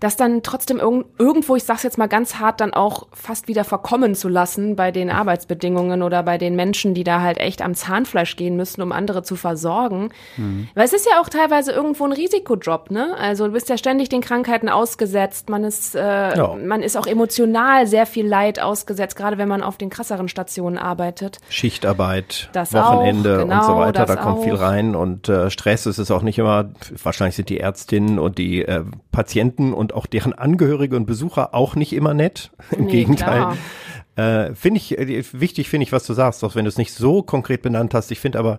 das 0.00 0.16
dann 0.16 0.42
trotzdem 0.42 0.78
irg 0.78 1.06
irgendwo, 1.18 1.56
ich 1.56 1.64
sag's 1.64 1.82
jetzt 1.82 1.98
mal 1.98 2.06
ganz 2.06 2.36
hart, 2.36 2.60
dann 2.60 2.74
auch 2.74 3.06
fast 3.12 3.48
wieder 3.48 3.64
verkommen 3.64 4.14
zu 4.14 4.28
lassen 4.28 4.76
bei 4.76 4.90
den 4.90 5.10
Arbeitsbedingungen 5.10 6.02
oder 6.02 6.22
bei 6.22 6.38
den 6.38 6.54
Menschen, 6.54 6.94
die 6.94 7.04
da 7.04 7.22
halt 7.22 7.38
echt 7.38 7.62
am 7.62 7.74
Zahnfleisch 7.74 8.36
gehen 8.36 8.56
müssen, 8.56 8.82
um 8.82 8.92
andere 8.92 9.22
zu 9.22 9.36
versorgen. 9.36 10.10
Mhm. 10.36 10.68
Weil 10.74 10.84
es 10.84 10.92
ist 10.92 11.06
ja 11.06 11.20
auch 11.20 11.28
teilweise 11.28 11.72
irgendwo 11.72 12.04
ein 12.04 12.12
Risikojob, 12.12 12.90
ne? 12.90 13.14
Also 13.18 13.46
du 13.46 13.52
bist 13.52 13.68
ja 13.68 13.78
ständig 13.78 14.08
den 14.08 14.20
Krankheiten 14.20 14.68
ausgesetzt, 14.68 15.48
man 15.48 15.64
ist, 15.64 15.94
äh, 15.94 16.36
ja. 16.36 16.54
man 16.54 16.82
ist 16.82 16.96
auch 16.96 17.06
emotional 17.06 17.86
sehr 17.86 18.06
viel 18.06 18.26
Leid 18.26 18.60
ausgesetzt, 18.60 19.16
gerade 19.16 19.38
wenn 19.38 19.48
man 19.48 19.62
auf 19.62 19.78
den 19.78 19.90
krasseren 19.90 20.28
Stationen 20.28 20.78
arbeitet. 20.78 21.38
Schichtarbeit, 21.48 22.50
das 22.52 22.72
Wochenende 22.74 23.36
auch, 23.36 23.42
genau, 23.42 23.56
und 23.56 23.64
so 23.64 23.76
weiter, 23.76 24.06
da 24.06 24.16
kommt 24.16 24.38
auch. 24.38 24.44
viel 24.44 24.54
rein 24.54 24.94
und 24.94 25.28
äh, 25.28 25.50
Stress 25.50 25.86
ist 25.86 25.98
es 25.98 26.10
auch 26.10 26.22
nicht 26.22 26.38
immer, 26.38 26.70
wahrscheinlich 27.02 27.36
sind 27.36 27.48
die 27.48 27.58
Ärztinnen 27.58 28.18
und 28.18 28.38
die 28.38 28.62
äh, 28.62 28.84
Patienten 29.10 29.72
und 29.72 29.85
und 29.86 29.94
auch 29.94 30.06
deren 30.06 30.32
Angehörige 30.32 30.96
und 30.96 31.06
Besucher 31.06 31.54
auch 31.54 31.76
nicht 31.76 31.92
immer 31.92 32.12
nett. 32.12 32.50
Im 32.76 32.86
nee, 32.86 32.90
Gegenteil. 32.90 33.56
Äh, 34.16 34.54
finde 34.54 34.78
ich, 34.78 34.98
äh, 34.98 35.22
wichtig 35.32 35.68
finde 35.68 35.84
ich, 35.84 35.92
was 35.92 36.04
du 36.06 36.12
sagst, 36.12 36.42
auch 36.42 36.56
wenn 36.56 36.64
du 36.64 36.68
es 36.70 36.78
nicht 36.78 36.92
so 36.92 37.22
konkret 37.22 37.62
benannt 37.62 37.94
hast. 37.94 38.10
Ich 38.10 38.18
finde 38.18 38.40
aber, 38.40 38.58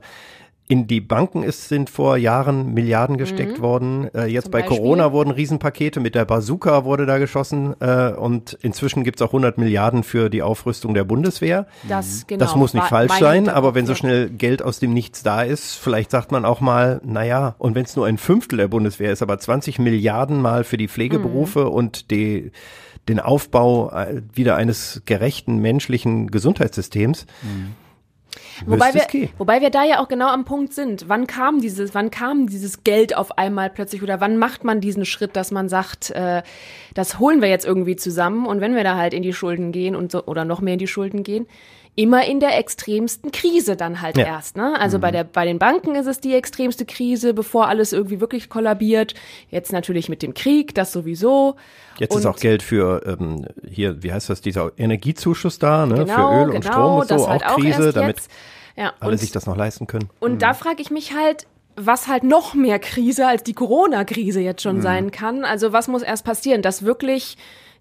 in 0.69 0.85
die 0.85 0.99
Banken 0.99 1.43
ist, 1.43 1.69
sind 1.69 1.89
vor 1.89 2.17
Jahren 2.17 2.73
Milliarden 2.73 3.17
gesteckt 3.17 3.59
mhm. 3.59 3.61
worden. 3.61 4.09
Äh, 4.13 4.25
jetzt 4.25 4.45
Zum 4.45 4.51
bei 4.51 4.61
Beispiel? 4.61 4.77
Corona 4.77 5.13
wurden 5.13 5.31
Riesenpakete, 5.31 6.01
mit 6.01 6.13
der 6.13 6.25
Bazooka 6.25 6.83
wurde 6.83 7.05
da 7.05 7.19
geschossen 7.19 7.73
äh, 7.79 8.11
und 8.11 8.57
inzwischen 8.61 9.05
gibt's 9.05 9.21
auch 9.21 9.29
100 9.29 9.57
Milliarden 9.57 10.03
für 10.03 10.29
die 10.29 10.41
Aufrüstung 10.41 10.93
der 10.93 11.05
Bundeswehr. 11.05 11.67
Das, 11.87 12.23
mhm. 12.23 12.27
genau, 12.27 12.39
das 12.43 12.55
muss 12.55 12.73
nicht 12.73 12.87
falsch 12.87 13.13
sein, 13.13 13.47
aber 13.47 13.75
wenn 13.75 13.85
so 13.85 13.95
schnell 13.95 14.29
Geld 14.29 14.61
aus 14.61 14.79
dem 14.79 14.93
Nichts 14.93 15.23
da 15.23 15.41
ist, 15.41 15.75
vielleicht 15.75 16.11
sagt 16.11 16.33
man 16.33 16.43
auch 16.43 16.59
mal, 16.59 16.99
naja, 17.05 17.55
und 17.59 17.75
wenn 17.75 17.85
es 17.85 17.95
nur 17.95 18.05
ein 18.05 18.17
Fünftel 18.17 18.57
der 18.57 18.67
Bundeswehr 18.67 19.13
ist, 19.13 19.21
aber 19.21 19.39
20 19.39 19.79
Milliarden 19.79 20.41
mal 20.41 20.65
für 20.65 20.77
die 20.77 20.89
Pflegeberufe 20.89 21.61
mhm. 21.61 21.71
und 21.71 22.11
die 22.11 22.51
den 23.07 23.21
Aufbau 23.21 23.89
äh, 23.91 24.21
wieder 24.33 24.57
eines 24.57 25.01
gerechten 25.05 25.59
menschlichen 25.59 26.29
Gesundheitssystems. 26.29 27.25
Mhm 27.41 27.86
Wobei 28.65 28.93
wir, 28.93 29.29
wobei 29.37 29.61
wir 29.61 29.69
da 29.69 29.83
ja 29.83 29.99
auch 29.99 30.07
genau 30.07 30.27
am 30.27 30.45
Punkt 30.45 30.73
sind. 30.73 31.05
Wann 31.07 31.27
kam 31.27 31.61
dieses, 31.61 31.93
wann 31.93 32.11
kam 32.11 32.47
dieses 32.47 32.83
Geld 32.83 33.15
auf 33.15 33.37
einmal 33.37 33.69
plötzlich 33.69 34.03
oder 34.03 34.19
wann 34.19 34.37
macht 34.37 34.63
man 34.63 34.81
diesen 34.81 35.05
Schritt, 35.05 35.35
dass 35.35 35.51
man 35.51 35.69
sagt, 35.69 36.11
äh, 36.11 36.43
das 36.93 37.19
holen 37.19 37.41
wir 37.41 37.49
jetzt 37.49 37.65
irgendwie 37.65 37.95
zusammen 37.95 38.45
und 38.45 38.61
wenn 38.61 38.75
wir 38.75 38.83
da 38.83 38.95
halt 38.95 39.13
in 39.13 39.23
die 39.23 39.33
Schulden 39.33 39.71
gehen 39.71 39.95
und 39.95 40.11
so 40.11 40.25
oder 40.25 40.45
noch 40.45 40.61
mehr 40.61 40.73
in 40.73 40.79
die 40.79 40.87
Schulden 40.87 41.23
gehen, 41.23 41.47
immer 41.97 42.25
in 42.25 42.39
der 42.39 42.57
extremsten 42.59 43.31
Krise 43.31 43.75
dann 43.75 44.01
halt 44.01 44.17
ja. 44.17 44.25
erst. 44.25 44.55
Ne? 44.55 44.79
Also 44.79 44.99
mhm. 44.99 45.01
bei, 45.01 45.11
der, 45.11 45.23
bei 45.23 45.45
den 45.45 45.57
Banken 45.57 45.95
ist 45.95 46.05
es 46.05 46.21
die 46.21 46.35
extremste 46.35 46.85
Krise, 46.85 47.33
bevor 47.33 47.67
alles 47.67 47.91
irgendwie 47.91 48.21
wirklich 48.21 48.49
kollabiert. 48.49 49.15
Jetzt 49.49 49.73
natürlich 49.73 50.07
mit 50.07 50.21
dem 50.21 50.35
Krieg, 50.35 50.75
das 50.75 50.91
sowieso. 50.91 51.55
Jetzt 51.97 52.13
und 52.13 52.19
ist 52.19 52.25
auch 52.27 52.37
Geld 52.37 52.61
für 52.61 53.01
ähm, 53.07 53.47
hier, 53.67 54.03
wie 54.03 54.13
heißt 54.13 54.29
das, 54.29 54.41
dieser 54.41 54.71
Energiezuschuss 54.77 55.57
da, 55.57 55.87
ne? 55.87 56.05
Genau, 56.05 56.13
für 56.13 56.43
Öl 56.43 56.49
und 56.51 56.61
genau, 56.61 56.71
Strom 56.71 56.99
und 56.99 57.07
so, 57.09 57.27
halt 57.27 57.43
auch 57.43 57.55
Krise, 57.55 57.91
damit 57.91 58.17
ja, 58.75 58.93
alle 58.99 59.13
und, 59.13 59.17
sich 59.17 59.31
das 59.31 59.47
noch 59.47 59.57
leisten 59.57 59.87
können. 59.87 60.09
Und 60.19 60.33
mhm. 60.33 60.39
da 60.39 60.53
frage 60.53 60.83
ich 60.83 60.91
mich 60.91 61.15
halt, 61.15 61.47
was 61.75 62.07
halt 62.07 62.23
noch 62.23 62.53
mehr 62.53 62.77
Krise 62.77 63.25
als 63.25 63.41
die 63.41 63.53
Corona-Krise 63.53 64.39
jetzt 64.39 64.61
schon 64.61 64.77
mhm. 64.77 64.81
sein 64.81 65.11
kann. 65.11 65.45
Also 65.45 65.73
was 65.73 65.87
muss 65.87 66.03
erst 66.03 66.25
passieren, 66.25 66.61
dass 66.61 66.83
wirklich 66.83 67.37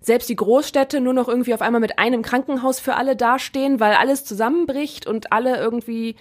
selbst 0.06 0.28
die 0.28 0.36
Großstädte 0.36 1.00
nur 1.00 1.12
noch 1.12 1.26
irgendwie 1.26 1.52
auf 1.52 1.60
einmal 1.60 1.80
mit 1.80 1.98
einem 1.98 2.22
Krankenhaus 2.22 2.78
für 2.78 2.94
alle 2.94 3.16
dastehen, 3.16 3.80
weil 3.80 3.94
alles 3.94 4.24
zusammenbricht 4.24 5.04
und 5.04 5.32
alle 5.32 5.56
irgendwie 5.56 6.14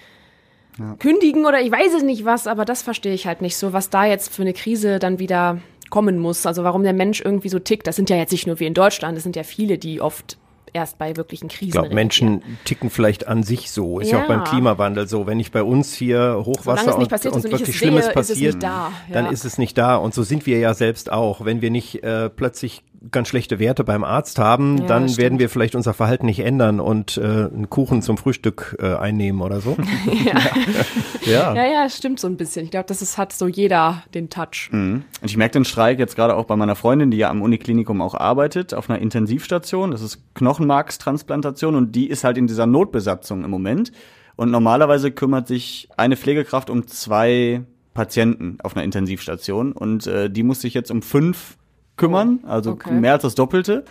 ja. 0.80 0.96
kündigen 0.96 1.46
oder 1.46 1.62
ich 1.62 1.72
weiß 1.72 1.94
es 1.94 2.01
nicht 2.01 2.25
was, 2.25 2.48
aber 2.48 2.65
das 2.65 2.82
verstehe 2.82 3.13
ich 3.13 3.27
halt 3.27 3.44
nicht 3.44 3.58
so, 3.58 3.74
was 3.74 3.92
da 3.92 4.04
jetzt 4.04 4.34
für 4.34 4.42
eine 4.42 4.54
Krise 4.54 4.98
dann 4.98 5.20
wieder 5.20 5.60
kommen 5.92 6.18
muss. 6.18 6.48
Also 6.48 6.63
warum 6.63 6.82
der 6.82 6.94
Mensch 6.94 7.22
irgendwie 7.22 7.48
so 7.48 7.60
tickt. 7.60 7.86
Das 7.86 7.96
sind 7.96 8.10
ja 8.10 8.15
jetzt 8.15 8.32
nicht 8.32 8.48
nur 8.48 8.60
wir 8.60 8.65
in 8.65 8.74
Deutschland, 8.74 9.18
das 9.18 9.24
sind 9.24 9.36
ja 9.36 9.44
viele, 9.44 9.77
die 9.77 10.01
oft 10.01 10.39
erst 10.74 10.98
bei 10.98 11.15
wirklichen 11.15 11.48
Krisen. 11.48 11.68
Ich 11.68 11.72
glaube, 11.74 11.94
Menschen 11.94 12.42
ticken 12.65 12.89
vielleicht 12.89 13.27
an 13.27 13.44
sich 13.44 13.70
so. 13.70 14.00
Ist 14.00 14.12
ja. 14.12 14.18
ja. 14.18 14.24
auch 14.24 14.27
beim 14.27 14.44
Klimawandel 14.46 15.08
so. 15.08 15.27
Wenn 15.27 15.38
nicht 15.38 15.51
bei 15.51 15.62
uns 15.62 15.94
hier 15.94 16.42
Hochwasser 16.44 16.98
und, 16.98 17.08
passiert, 17.08 17.36
und 17.36 17.44
wirklich 17.44 17.77
Schlimmes 17.77 18.06
sehe, 18.06 18.13
passiert, 18.13 18.56
ist 18.56 18.63
da. 18.63 18.92
ja. 19.08 19.13
dann 19.13 19.32
ist 19.32 19.46
es 19.46 19.60
nicht 19.60 19.77
da. 19.77 19.96
Und 19.96 20.15
so 20.15 20.24
sind 20.24 20.48
wir 20.48 20.58
ja 20.58 20.74
selbst 20.74 21.12
auch. 21.12 21.46
Wenn 21.46 21.62
wir 21.62 21.70
nicht 21.70 22.04
äh, 22.04 22.32
plötzlich 22.32 22.84
ganz 23.12 23.27
schlechte 23.27 23.59
Werte 23.59 23.83
beim 23.83 24.03
Arzt 24.03 24.39
haben, 24.39 24.77
ja, 24.79 24.85
dann 24.85 25.17
werden 25.17 25.39
wir 25.39 25.50
vielleicht 25.50 25.75
unser 25.75 25.93
Verhalten 25.93 26.25
nicht 26.25 26.39
ändern 26.39 26.79
und 26.79 27.17
äh, 27.17 27.21
einen 27.21 27.69
Kuchen 27.69 28.01
zum 28.01 28.17
Frühstück 28.17 28.77
äh, 28.79 28.95
einnehmen 28.95 29.41
oder 29.41 29.62
so. 29.62 29.77
ja. 30.25 30.39
ja. 31.25 31.55
ja, 31.55 31.65
ja, 31.65 31.89
stimmt 31.89 32.19
so 32.19 32.27
ein 32.27 32.38
bisschen. 32.38 32.65
Ich 32.65 32.71
glaube, 32.71 32.88
das 32.88 33.01
ist, 33.01 33.17
hat 33.17 33.33
so 33.33 33.47
jeder 33.47 34.03
den 34.13 34.29
Touch. 34.29 34.69
Mhm. 34.71 35.03
Und 35.21 35.29
ich 35.29 35.38
merke 35.38 35.53
den 35.53 35.65
Streik 35.65 36.00
jetzt 36.00 36.15
gerade 36.15 36.35
auch 36.35 36.45
bei 36.45 36.55
meiner 36.55 36.75
Freundin, 36.75 37.12
die 37.12 37.17
ja 37.17 37.29
am 37.29 37.41
Uniklinikum 37.41 38.01
auch 38.01 38.15
arbeitet, 38.15 38.74
auf 38.74 38.89
einer 38.89 39.00
Intensivstation. 39.00 39.91
Das 39.91 40.01
ist 40.01 40.19
Knochenmarkstransplantation 40.35 41.75
und 41.75 41.95
die 41.95 42.09
ist 42.09 42.24
halt 42.24 42.38
in 42.38 42.47
dieser 42.47 42.65
Notbesatzung 42.65 43.43
im 43.43 43.51
Moment. 43.51 43.91
Und 44.35 44.51
normalerweise 44.51 45.12
kümmert 45.12 45.47
sich 45.47 45.88
eine 45.95 46.17
Pflegekraft 46.17 46.69
um 46.69 46.88
zwei 46.88 47.63
Patienten 47.93 48.57
auf 48.62 48.75
einer 48.75 48.83
Intensivstation 48.83 49.71
und 49.71 50.05
äh, 50.05 50.29
die 50.29 50.43
muss 50.43 50.62
sich 50.62 50.74
jetzt 50.74 50.91
um 50.91 51.01
fünf 51.01 51.57
kümmern, 51.98 52.40
oh, 52.44 52.48
also 52.48 52.72
okay. 52.72 52.92
mehr 52.92 53.14
als 53.14 53.24
das 53.24 53.36
Doppelte. 53.36 53.86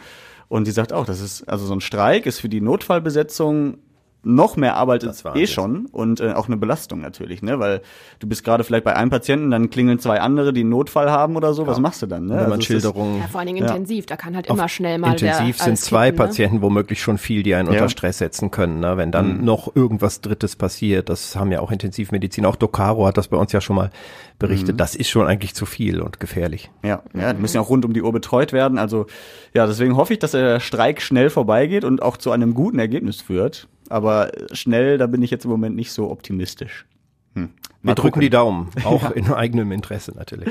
Und 0.48 0.66
die 0.66 0.72
sagt 0.72 0.92
auch, 0.92 1.06
das 1.06 1.20
ist, 1.20 1.48
also 1.48 1.66
so 1.66 1.74
ein 1.74 1.80
Streik 1.80 2.26
ist 2.26 2.40
für 2.40 2.48
die 2.48 2.60
Notfallbesetzung 2.60 3.78
noch 4.24 4.56
mehr 4.56 4.76
Arbeit 4.76 5.02
ist 5.04 5.24
eh 5.34 5.46
schon 5.46 5.86
und 5.86 6.20
äh, 6.20 6.32
auch 6.32 6.46
eine 6.46 6.56
Belastung 6.56 7.00
natürlich, 7.00 7.42
ne? 7.42 7.58
Weil 7.58 7.82
du 8.18 8.26
bist 8.26 8.44
gerade 8.44 8.64
vielleicht 8.64 8.84
bei 8.84 8.96
einem 8.96 9.10
Patienten, 9.10 9.50
dann 9.50 9.70
klingeln 9.70 9.98
zwei 9.98 10.20
andere, 10.20 10.52
die 10.52 10.60
einen 10.60 10.70
Notfall 10.70 11.10
haben 11.10 11.36
oder 11.36 11.54
so. 11.54 11.62
Ja. 11.62 11.68
Was 11.68 11.78
machst 11.78 12.02
du 12.02 12.06
dann? 12.06 12.26
Ne? 12.26 12.30
Wenn 12.30 12.42
man 12.42 12.52
also 12.52 12.62
Schilderungen. 12.62 13.18
Ja, 13.18 13.28
vor 13.28 13.40
allen 13.40 13.48
Dingen 13.48 13.64
intensiv, 13.64 14.06
da 14.06 14.16
kann 14.16 14.34
halt 14.34 14.46
immer 14.46 14.68
schnell 14.68 14.98
mal 14.98 15.12
Intensiv 15.12 15.58
sind 15.58 15.78
zwei 15.78 16.06
kippen, 16.06 16.18
ne? 16.18 16.26
Patienten 16.26 16.62
womöglich 16.62 17.00
schon 17.00 17.18
viel, 17.18 17.42
die 17.42 17.54
einen 17.54 17.68
ja. 17.68 17.74
unter 17.74 17.88
Stress 17.88 18.18
setzen 18.18 18.50
können. 18.50 18.80
Ne? 18.80 18.96
Wenn 18.96 19.10
dann 19.10 19.38
mhm. 19.38 19.44
noch 19.44 19.74
irgendwas 19.74 20.20
Drittes 20.20 20.56
passiert, 20.56 21.08
das 21.08 21.36
haben 21.36 21.52
ja 21.52 21.60
auch 21.60 21.70
Intensivmedizin. 21.70 22.46
Auch 22.46 22.56
Docaro 22.56 23.06
hat 23.06 23.16
das 23.16 23.28
bei 23.28 23.36
uns 23.36 23.52
ja 23.52 23.60
schon 23.60 23.76
mal 23.76 23.90
berichtet. 24.38 24.74
Mhm. 24.74 24.78
Das 24.78 24.94
ist 24.94 25.08
schon 25.08 25.26
eigentlich 25.26 25.54
zu 25.54 25.66
viel 25.66 26.00
und 26.00 26.20
gefährlich. 26.20 26.70
Ja, 26.82 27.02
ja, 27.14 27.32
die 27.32 27.40
müssen 27.40 27.56
ja 27.56 27.60
auch 27.60 27.70
rund 27.70 27.84
um 27.84 27.92
die 27.92 28.02
Uhr 28.02 28.12
betreut 28.12 28.52
werden. 28.52 28.78
Also 28.78 29.06
ja, 29.54 29.66
deswegen 29.66 29.96
hoffe 29.96 30.12
ich, 30.12 30.18
dass 30.18 30.32
der 30.32 30.60
Streik 30.60 31.00
schnell 31.00 31.30
vorbeigeht 31.30 31.84
und 31.84 32.02
auch 32.02 32.16
zu 32.16 32.30
einem 32.30 32.54
guten 32.54 32.78
Ergebnis 32.78 33.20
führt. 33.20 33.68
Aber 33.88 34.32
schnell, 34.52 34.98
da 34.98 35.06
bin 35.06 35.22
ich 35.22 35.30
jetzt 35.30 35.44
im 35.44 35.50
Moment 35.50 35.76
nicht 35.76 35.92
so 35.92 36.10
optimistisch. 36.10 36.86
Hm. 37.34 37.50
Wir 37.84 37.94
drücken 37.94 38.20
die 38.20 38.30
Daumen, 38.30 38.70
auch 38.84 39.02
ja. 39.02 39.10
in 39.10 39.32
eigenem 39.32 39.70
Interesse 39.72 40.12
natürlich. 40.16 40.48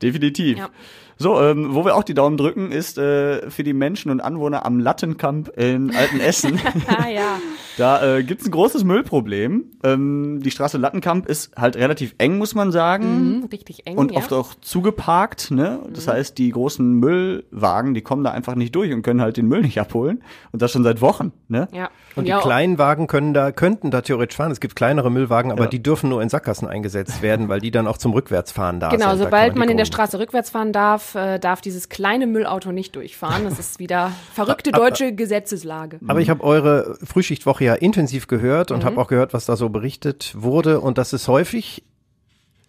Definitiv. 0.00 0.58
Ja. 0.58 0.70
So, 1.18 1.40
ähm, 1.40 1.74
wo 1.74 1.84
wir 1.86 1.96
auch 1.96 2.04
die 2.04 2.12
Daumen 2.12 2.36
drücken, 2.36 2.70
ist 2.70 2.98
äh, 2.98 3.50
für 3.50 3.64
die 3.64 3.72
Menschen 3.72 4.10
und 4.10 4.20
Anwohner 4.20 4.66
am 4.66 4.78
Lattenkamp 4.78 5.48
in 5.56 5.94
Altenessen. 5.96 6.60
ja. 7.10 7.38
Da 7.78 8.16
äh, 8.16 8.22
gibt 8.22 8.44
ein 8.44 8.50
großes 8.50 8.84
Müllproblem. 8.84 9.64
Ähm, 9.82 10.40
die 10.42 10.50
Straße 10.50 10.76
Lattenkamp 10.76 11.26
ist 11.26 11.56
halt 11.56 11.76
relativ 11.76 12.14
eng, 12.18 12.36
muss 12.36 12.54
man 12.54 12.70
sagen. 12.70 13.38
Mhm, 13.38 13.44
richtig 13.44 13.86
eng. 13.86 13.96
Und 13.96 14.12
ja. 14.12 14.18
oft 14.18 14.32
auch 14.34 14.54
zugeparkt. 14.60 15.50
Ne? 15.50 15.80
Das 15.90 16.06
mhm. 16.06 16.10
heißt, 16.10 16.36
die 16.36 16.50
großen 16.50 16.92
Müllwagen, 16.92 17.94
die 17.94 18.02
kommen 18.02 18.22
da 18.22 18.32
einfach 18.32 18.54
nicht 18.54 18.74
durch 18.74 18.92
und 18.92 19.00
können 19.00 19.22
halt 19.22 19.38
den 19.38 19.48
Müll 19.48 19.62
nicht 19.62 19.80
abholen. 19.80 20.22
Und 20.52 20.60
das 20.60 20.72
schon 20.72 20.84
seit 20.84 21.00
Wochen. 21.00 21.32
Ne? 21.48 21.68
Ja. 21.72 21.86
Und, 22.14 22.18
und 22.18 22.24
die 22.24 22.30
ja, 22.30 22.40
kleinen 22.40 22.76
Wagen 22.76 23.06
können 23.06 23.32
da, 23.32 23.52
könnten 23.52 23.90
da 23.90 24.02
theoretisch 24.02 24.36
fahren. 24.36 24.52
Es 24.52 24.60
gibt 24.60 24.76
kleinere 24.76 25.10
Müllwagen, 25.10 25.50
aber 25.50 25.64
ja. 25.64 25.70
die 25.70 25.82
dürfen 25.82 26.10
nur 26.10 26.20
in 26.20 26.28
Sackgassen 26.28 26.68
eingesetzt 26.76 27.22
werden, 27.22 27.48
weil 27.48 27.60
die 27.60 27.70
dann 27.70 27.86
auch 27.86 27.98
zum 27.98 28.12
Rückwärtsfahren 28.12 28.80
da 28.80 28.88
genau, 28.88 29.10
sind. 29.10 29.18
Genau, 29.18 29.24
sobald 29.24 29.54
man, 29.54 29.60
man 29.60 29.68
in 29.70 29.76
der 29.76 29.84
Straße 29.84 30.18
rückwärts 30.18 30.50
fahren 30.50 30.72
darf, 30.72 31.14
äh, 31.14 31.38
darf 31.38 31.60
dieses 31.60 31.88
kleine 31.88 32.26
Müllauto 32.26 32.72
nicht 32.72 32.94
durchfahren. 32.94 33.44
Das 33.44 33.58
ist 33.58 33.78
wieder 33.78 34.12
verrückte 34.34 34.72
deutsche 34.72 35.12
Gesetzeslage. 35.14 35.98
Aber 36.06 36.20
ich 36.20 36.30
habe 36.30 36.44
eure 36.44 36.96
Frühschichtwoche 37.02 37.64
ja 37.64 37.74
intensiv 37.74 38.26
gehört 38.26 38.70
und 38.70 38.80
mhm. 38.80 38.84
habe 38.84 39.00
auch 39.00 39.08
gehört, 39.08 39.32
was 39.34 39.46
da 39.46 39.56
so 39.56 39.68
berichtet 39.68 40.34
wurde 40.36 40.80
und 40.80 40.98
dass 40.98 41.12
es 41.12 41.28
häufig 41.28 41.84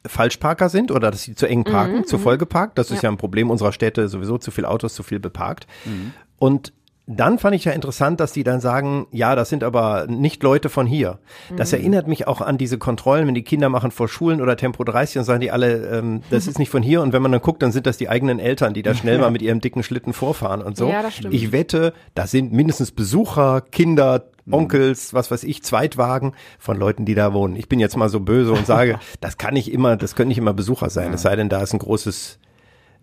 Falschparker 0.05 0.69
sind 0.69 0.91
oder 0.91 1.11
dass 1.11 1.23
sie 1.23 1.35
zu 1.35 1.47
eng 1.47 1.63
parken, 1.63 1.99
mhm, 1.99 2.05
zu 2.05 2.17
mhm. 2.17 2.21
voll 2.21 2.37
geparkt. 2.37 2.77
Das 2.77 2.89
ja. 2.89 2.95
ist 2.95 3.01
ja 3.01 3.09
ein 3.09 3.17
Problem 3.17 3.49
unserer 3.49 3.73
Städte, 3.73 4.07
sowieso 4.07 4.37
zu 4.37 4.51
viel 4.51 4.65
Autos, 4.65 4.93
zu 4.93 5.03
viel 5.03 5.19
beparkt. 5.19 5.67
Mhm. 5.85 6.13
Und 6.37 6.73
dann 7.09 7.39
fand 7.39 7.55
ich 7.55 7.63
ja 7.63 7.71
interessant, 7.71 8.19
dass 8.19 8.33
die 8.33 8.43
dann 8.43 8.59
sagen, 8.59 9.07
ja, 9.11 9.35
das 9.35 9.47
sind 9.47 9.63
aber 9.63 10.07
nicht 10.07 10.43
Leute 10.43 10.67
von 10.67 10.85
hier. 10.85 11.19
Das 11.55 11.71
mhm. 11.71 11.79
erinnert 11.79 12.07
mich 12.07 12.27
auch 12.27 12.41
an 12.41 12.57
diese 12.57 12.77
Kontrollen, 12.77 13.25
wenn 13.27 13.33
die 13.33 13.43
Kinder 13.43 13.69
machen 13.69 13.91
vor 13.91 14.09
Schulen 14.09 14.41
oder 14.41 14.57
Tempo 14.57 14.83
30 14.83 15.19
und 15.19 15.23
sagen 15.23 15.39
die 15.39 15.49
alle, 15.49 15.87
ähm, 15.87 16.21
das 16.29 16.47
ist 16.47 16.59
nicht 16.59 16.69
von 16.69 16.83
hier. 16.83 17.01
Und 17.01 17.13
wenn 17.13 17.21
man 17.21 17.31
dann 17.31 17.41
guckt, 17.41 17.63
dann 17.63 17.71
sind 17.71 17.87
das 17.87 17.97
die 17.97 18.09
eigenen 18.09 18.39
Eltern, 18.39 18.73
die 18.73 18.83
da 18.83 18.93
schnell 18.93 19.19
mal 19.19 19.31
mit 19.31 19.41
ihrem 19.41 19.61
dicken 19.61 19.83
Schlitten 19.83 20.11
vorfahren 20.11 20.61
und 20.61 20.75
so. 20.75 20.89
Ja, 20.89 21.01
das 21.01 21.15
stimmt. 21.15 21.33
Ich 21.33 21.53
wette, 21.53 21.93
da 22.13 22.27
sind 22.27 22.51
mindestens 22.51 22.91
Besucher, 22.91 23.61
Kinder, 23.61 24.25
mhm. 24.43 24.53
Onkels, 24.53 25.13
was 25.13 25.31
weiß 25.31 25.45
ich, 25.45 25.63
Zweitwagen 25.63 26.33
von 26.59 26.77
Leuten, 26.77 27.05
die 27.05 27.15
da 27.15 27.33
wohnen. 27.33 27.55
Ich 27.55 27.69
bin 27.69 27.79
jetzt 27.79 27.95
mal 27.95 28.09
so 28.09 28.19
böse 28.19 28.51
und 28.51 28.65
sage, 28.65 28.99
das 29.21 29.37
kann 29.37 29.53
nicht 29.53 29.71
immer, 29.71 29.95
das 29.95 30.15
können 30.15 30.27
nicht 30.27 30.39
immer 30.39 30.53
Besucher 30.53 30.89
sein. 30.89 31.13
Es 31.13 31.21
sei 31.21 31.37
denn, 31.37 31.47
da 31.47 31.61
ist 31.61 31.71
ein 31.71 31.79
großes 31.79 32.39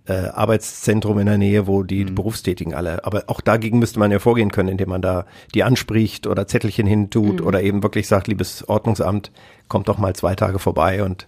äh, 0.07 0.29
Arbeitszentrum 0.29 1.19
in 1.19 1.27
der 1.27 1.39
Nähe, 1.39 1.67
wo 1.67 1.83
die 1.83 2.05
mhm. 2.05 2.15
Berufstätigen 2.15 2.75
alle. 2.75 3.05
Aber 3.05 3.25
auch 3.29 3.41
dagegen 3.41 3.79
müsste 3.79 3.99
man 3.99 4.11
ja 4.11 4.19
vorgehen 4.19 4.51
können, 4.51 4.69
indem 4.69 4.91
man 4.91 5.03
da 5.03 5.27
die 5.55 5.65
anspricht 5.65 6.27
oder 6.27 6.47
Zettelchen 6.47 6.87
hintut 6.87 7.41
mhm. 7.41 7.47
oder 7.47 7.63
eben 7.63 7.83
wirklich 7.83 8.07
sagt, 8.07 8.29
liebes 8.29 8.69
Ordnungsamt, 8.69 9.31
kommt 9.69 9.89
doch 9.89 9.99
mal 9.99 10.15
zwei 10.15 10.35
Tage 10.35 10.59
vorbei 10.59 11.03
und 11.03 11.27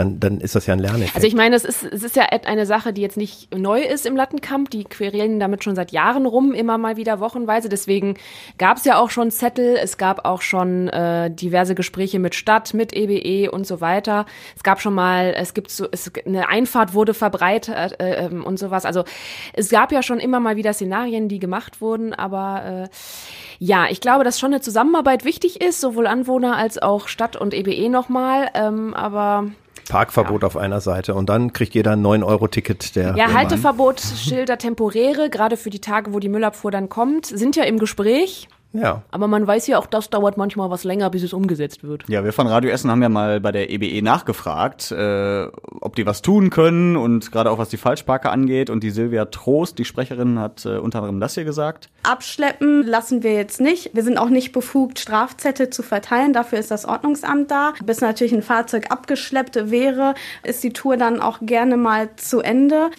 dann, 0.00 0.18
dann 0.18 0.40
ist 0.40 0.54
das 0.54 0.66
ja 0.66 0.72
ein 0.72 0.78
Lerneffekt. 0.78 1.14
Also 1.14 1.26
ich 1.26 1.34
meine, 1.34 1.54
es 1.54 1.64
ist, 1.64 1.84
es 1.84 2.02
ist 2.02 2.16
ja 2.16 2.24
eine 2.24 2.64
Sache, 2.64 2.94
die 2.94 3.02
jetzt 3.02 3.18
nicht 3.18 3.54
neu 3.54 3.82
ist 3.82 4.06
im 4.06 4.16
Lattenkamp. 4.16 4.70
Die 4.70 4.84
querelen 4.84 5.38
damit 5.38 5.62
schon 5.62 5.74
seit 5.74 5.92
Jahren 5.92 6.24
rum, 6.24 6.54
immer 6.54 6.78
mal 6.78 6.96
wieder 6.96 7.20
wochenweise. 7.20 7.68
Deswegen 7.68 8.14
gab 8.56 8.78
es 8.78 8.86
ja 8.86 8.98
auch 8.98 9.10
schon 9.10 9.30
Zettel, 9.30 9.76
es 9.76 9.98
gab 9.98 10.24
auch 10.24 10.40
schon 10.40 10.88
äh, 10.88 11.30
diverse 11.30 11.74
Gespräche 11.74 12.18
mit 12.18 12.34
Stadt, 12.34 12.72
mit 12.72 12.94
EBE 12.94 13.18
e 13.18 13.48
und 13.48 13.66
so 13.66 13.82
weiter. 13.82 14.24
Es 14.56 14.62
gab 14.62 14.80
schon 14.80 14.94
mal, 14.94 15.34
es 15.36 15.52
gibt 15.52 15.70
so, 15.70 15.86
es, 15.90 16.10
eine 16.24 16.48
Einfahrt 16.48 16.94
wurde 16.94 17.12
verbreitet 17.12 18.00
äh, 18.00 18.24
äh, 18.24 18.28
und 18.28 18.58
sowas. 18.58 18.86
Also 18.86 19.04
es 19.52 19.68
gab 19.68 19.92
ja 19.92 20.02
schon 20.02 20.18
immer 20.18 20.40
mal 20.40 20.56
wieder 20.56 20.72
Szenarien, 20.72 21.28
die 21.28 21.38
gemacht 21.38 21.82
wurden, 21.82 22.14
aber 22.14 22.88
äh, 22.88 22.88
ja, 23.58 23.86
ich 23.90 24.00
glaube, 24.00 24.24
dass 24.24 24.40
schon 24.40 24.54
eine 24.54 24.62
Zusammenarbeit 24.62 25.26
wichtig 25.26 25.60
ist, 25.60 25.82
sowohl 25.82 26.06
Anwohner 26.06 26.56
als 26.56 26.78
auch 26.80 27.06
Stadt 27.06 27.36
und 27.36 27.52
EBE 27.52 27.90
nochmal. 27.90 28.48
Ähm, 28.54 28.94
aber 28.94 29.50
Parkverbot 29.90 30.42
ja. 30.42 30.46
auf 30.46 30.56
einer 30.56 30.80
Seite 30.80 31.14
und 31.14 31.28
dann 31.28 31.52
kriegt 31.52 31.74
jeder 31.74 31.92
ein 31.92 32.06
9-Euro-Ticket. 32.06 32.96
Der 32.96 33.14
ja, 33.16 33.32
Halteverbot, 33.32 34.00
Schilder 34.16 34.56
temporäre, 34.56 35.28
gerade 35.28 35.56
für 35.56 35.68
die 35.68 35.80
Tage, 35.80 36.14
wo 36.14 36.20
die 36.20 36.28
Müllabfuhr 36.28 36.70
dann 36.70 36.88
kommt, 36.88 37.26
sind 37.26 37.56
ja 37.56 37.64
im 37.64 37.78
Gespräch. 37.78 38.48
Ja. 38.72 39.02
Aber 39.10 39.26
man 39.26 39.46
weiß 39.46 39.66
ja 39.66 39.78
auch, 39.78 39.86
das 39.86 40.10
dauert 40.10 40.36
manchmal 40.36 40.70
was 40.70 40.84
länger, 40.84 41.10
bis 41.10 41.22
es 41.22 41.32
umgesetzt 41.32 41.82
wird. 41.82 42.04
Ja, 42.08 42.24
wir 42.24 42.32
von 42.32 42.46
Radio 42.46 42.70
Essen 42.70 42.90
haben 42.90 43.02
ja 43.02 43.08
mal 43.08 43.40
bei 43.40 43.52
der 43.52 43.70
EBE 43.70 43.86
e 43.86 44.02
nachgefragt, 44.02 44.92
äh, 44.92 45.46
ob 45.80 45.96
die 45.96 46.06
was 46.06 46.22
tun 46.22 46.50
können 46.50 46.96
und 46.96 47.32
gerade 47.32 47.50
auch 47.50 47.58
was 47.58 47.68
die 47.68 47.76
Falschparker 47.76 48.30
angeht. 48.30 48.70
Und 48.70 48.82
die 48.82 48.90
Silvia 48.90 49.26
Trost, 49.26 49.78
die 49.78 49.84
Sprecherin, 49.84 50.38
hat 50.38 50.64
äh, 50.64 50.78
unter 50.78 50.98
anderem 50.98 51.20
das 51.20 51.34
hier 51.34 51.44
gesagt. 51.44 51.88
Abschleppen 52.02 52.86
lassen 52.86 53.22
wir 53.22 53.34
jetzt 53.34 53.60
nicht. 53.60 53.90
Wir 53.94 54.04
sind 54.04 54.18
auch 54.18 54.30
nicht 54.30 54.52
befugt, 54.52 54.98
Strafzettel 54.98 55.70
zu 55.70 55.82
verteilen. 55.82 56.32
Dafür 56.32 56.58
ist 56.58 56.70
das 56.70 56.84
Ordnungsamt 56.84 57.50
da. 57.50 57.72
Bis 57.84 58.00
natürlich 58.00 58.32
ein 58.32 58.42
Fahrzeug 58.42 58.90
abgeschleppt 58.90 59.70
wäre, 59.70 60.14
ist 60.42 60.62
die 60.62 60.72
Tour 60.72 60.96
dann 60.96 61.20
auch 61.20 61.38
gerne 61.40 61.76
mal 61.76 62.10
zu 62.16 62.40
Ende. 62.40 62.90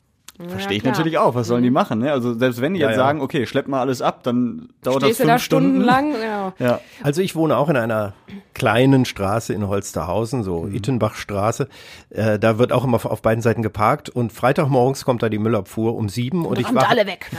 Verstehe 0.48 0.78
ich 0.78 0.84
natürlich 0.84 1.18
auch. 1.18 1.36
Was 1.36 1.48
sollen 1.48 1.64
die 1.64 1.70
mhm. 1.70 1.76
machen? 1.76 2.00
Ne? 2.00 2.12
Also 2.12 2.34
selbst 2.34 2.62
wenn 2.62 2.74
die 2.74 2.80
ja, 2.80 2.88
jetzt 2.88 2.98
ja. 2.98 3.04
sagen, 3.04 3.22
okay, 3.22 3.46
schlepp 3.46 3.68
mal 3.68 3.80
alles 3.80 4.02
ab, 4.02 4.24
dann 4.24 4.70
dauert 4.82 5.04
Stehst 5.04 5.20
das 5.20 5.26
fünf 5.26 5.30
da 5.30 5.40
Stunden. 5.40 5.82
lang. 5.82 6.14
Ja. 6.22 6.54
ja. 6.58 6.80
Also 7.04 7.22
ich 7.22 7.36
wohne 7.36 7.58
auch 7.58 7.70
in 7.70 7.78
einer 7.78 8.14
kleinen 8.54 9.06
Straße 9.06 9.54
in 9.54 9.68
Holsterhausen, 9.68 10.44
so 10.44 10.64
mhm. 10.64 10.76
Ittenbachstraße. 10.76 11.68
Äh, 12.10 12.40
da 12.40 12.58
wird 12.58 12.72
auch 12.72 12.84
immer 12.84 13.04
auf 13.06 13.22
beiden 13.22 13.42
Seiten 13.42 13.62
geparkt 13.62 14.10
und 14.10 14.34
Freitagmorgens 14.34 15.06
kommt 15.06 15.22
da 15.22 15.30
die 15.30 15.40
Müllabfuhr 15.40 15.96
um 15.96 16.10
sieben 16.10 16.46
und, 16.46 16.58
und 16.58 16.60
ich 16.60 16.74
wach, 16.74 16.90
alle 16.90 17.06
weg. 17.06 17.30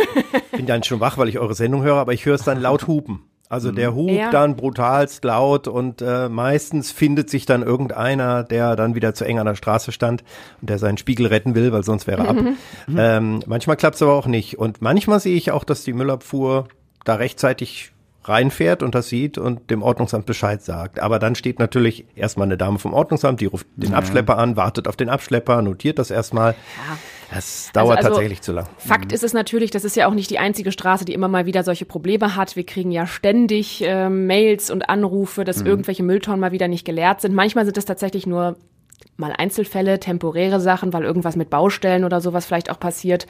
bin 0.52 0.66
dann 0.66 0.82
schon 0.82 1.00
wach, 1.00 1.18
weil 1.18 1.28
ich 1.28 1.38
eure 1.38 1.54
Sendung 1.54 1.82
höre, 1.82 1.96
aber 1.96 2.12
ich 2.12 2.24
höre 2.24 2.34
es 2.34 2.44
dann 2.44 2.60
laut 2.60 2.86
hupen. 2.86 3.22
Also 3.48 3.70
der 3.70 3.92
mhm. 3.92 3.96
hupt 3.96 4.10
ja. 4.10 4.30
dann 4.30 4.56
brutalst 4.56 5.24
laut 5.24 5.68
und 5.68 6.02
äh, 6.02 6.28
meistens 6.28 6.90
findet 6.90 7.30
sich 7.30 7.46
dann 7.46 7.62
irgendeiner, 7.62 8.42
der 8.42 8.74
dann 8.74 8.94
wieder 8.94 9.14
zu 9.14 9.24
eng 9.24 9.38
an 9.38 9.46
der 9.46 9.54
Straße 9.54 9.92
stand 9.92 10.24
und 10.60 10.68
der 10.68 10.78
seinen 10.78 10.98
Spiegel 10.98 11.26
retten 11.26 11.54
will, 11.54 11.72
weil 11.72 11.84
sonst 11.84 12.06
wäre 12.06 12.24
er 12.24 12.28
ab. 12.30 12.36
Mhm. 12.36 12.56
Ähm, 12.96 13.42
manchmal 13.46 13.76
klappt 13.76 13.96
es 13.96 14.02
aber 14.02 14.14
auch 14.14 14.26
nicht. 14.26 14.58
Und 14.58 14.82
manchmal 14.82 15.20
sehe 15.20 15.36
ich 15.36 15.52
auch, 15.52 15.64
dass 15.64 15.84
die 15.84 15.92
Müllabfuhr 15.92 16.66
da 17.04 17.14
rechtzeitig 17.14 17.92
reinfährt 18.24 18.82
und 18.82 18.94
das 18.94 19.08
sieht 19.08 19.38
und 19.38 19.70
dem 19.70 19.82
Ordnungsamt 19.82 20.26
Bescheid 20.26 20.62
sagt. 20.62 21.00
Aber 21.00 21.18
dann 21.18 21.34
steht 21.34 21.58
natürlich 21.58 22.04
erstmal 22.16 22.46
eine 22.46 22.56
Dame 22.56 22.78
vom 22.78 22.92
Ordnungsamt, 22.92 23.40
die 23.40 23.46
ruft 23.46 23.66
den 23.76 23.92
ja. 23.92 23.98
Abschlepper 23.98 24.38
an, 24.38 24.56
wartet 24.56 24.88
auf 24.88 24.96
den 24.96 25.08
Abschlepper, 25.08 25.62
notiert 25.62 25.98
das 25.98 26.10
erstmal. 26.10 26.52
Ja. 26.52 26.98
Das 27.32 27.70
dauert 27.72 27.98
also, 27.98 28.08
also 28.08 28.08
tatsächlich 28.10 28.42
zu 28.42 28.52
lang. 28.52 28.68
Fakt 28.78 29.06
mhm. 29.06 29.14
ist 29.14 29.24
es 29.24 29.32
natürlich, 29.32 29.70
das 29.70 29.84
ist 29.84 29.96
ja 29.96 30.08
auch 30.08 30.14
nicht 30.14 30.30
die 30.30 30.38
einzige 30.38 30.72
Straße, 30.72 31.04
die 31.04 31.12
immer 31.12 31.28
mal 31.28 31.46
wieder 31.46 31.62
solche 31.62 31.84
Probleme 31.84 32.36
hat. 32.36 32.56
Wir 32.56 32.64
kriegen 32.64 32.90
ja 32.90 33.06
ständig 33.06 33.82
äh, 33.82 34.08
Mails 34.08 34.70
und 34.70 34.88
Anrufe, 34.88 35.44
dass 35.44 35.60
mhm. 35.60 35.66
irgendwelche 35.66 36.02
Mülltonnen 36.02 36.40
mal 36.40 36.52
wieder 36.52 36.68
nicht 36.68 36.84
geleert 36.84 37.20
sind. 37.20 37.34
Manchmal 37.34 37.64
sind 37.64 37.76
es 37.76 37.84
tatsächlich 37.84 38.26
nur 38.26 38.56
mal 39.16 39.32
Einzelfälle, 39.32 40.00
temporäre 40.00 40.60
Sachen, 40.60 40.92
weil 40.92 41.04
irgendwas 41.04 41.36
mit 41.36 41.50
Baustellen 41.50 42.04
oder 42.04 42.20
sowas 42.20 42.46
vielleicht 42.46 42.70
auch 42.70 42.80
passiert. 42.80 43.26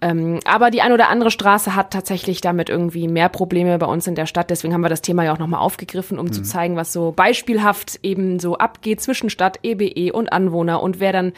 Ähm, 0.00 0.38
aber 0.44 0.70
die 0.70 0.80
ein 0.80 0.92
oder 0.92 1.08
andere 1.08 1.30
Straße 1.30 1.74
hat 1.74 1.92
tatsächlich 1.92 2.40
damit 2.40 2.68
irgendwie 2.68 3.08
mehr 3.08 3.28
Probleme 3.28 3.78
bei 3.78 3.86
uns 3.86 4.06
in 4.06 4.14
der 4.14 4.26
Stadt. 4.26 4.50
Deswegen 4.50 4.72
haben 4.72 4.82
wir 4.82 4.88
das 4.88 5.02
Thema 5.02 5.24
ja 5.24 5.32
auch 5.32 5.38
nochmal 5.38 5.60
aufgegriffen, 5.60 6.18
um 6.18 6.26
mhm. 6.26 6.32
zu 6.32 6.42
zeigen, 6.42 6.76
was 6.76 6.92
so 6.92 7.12
beispielhaft 7.12 7.98
eben 8.02 8.38
so 8.38 8.56
abgeht 8.58 9.00
zwischen 9.00 9.28
Stadt, 9.28 9.58
EBE 9.62 9.86
e 9.86 10.10
und 10.12 10.32
Anwohner 10.32 10.82
und 10.82 11.00
wer 11.00 11.12
dann, 11.12 11.32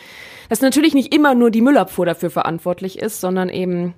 dass 0.50 0.60
natürlich 0.60 0.94
nicht 0.94 1.14
immer 1.14 1.34
nur 1.34 1.50
die 1.50 1.62
Müllabfuhr 1.62 2.04
dafür 2.04 2.30
verantwortlich 2.30 2.98
ist, 2.98 3.20
sondern 3.20 3.48
eben 3.48 3.94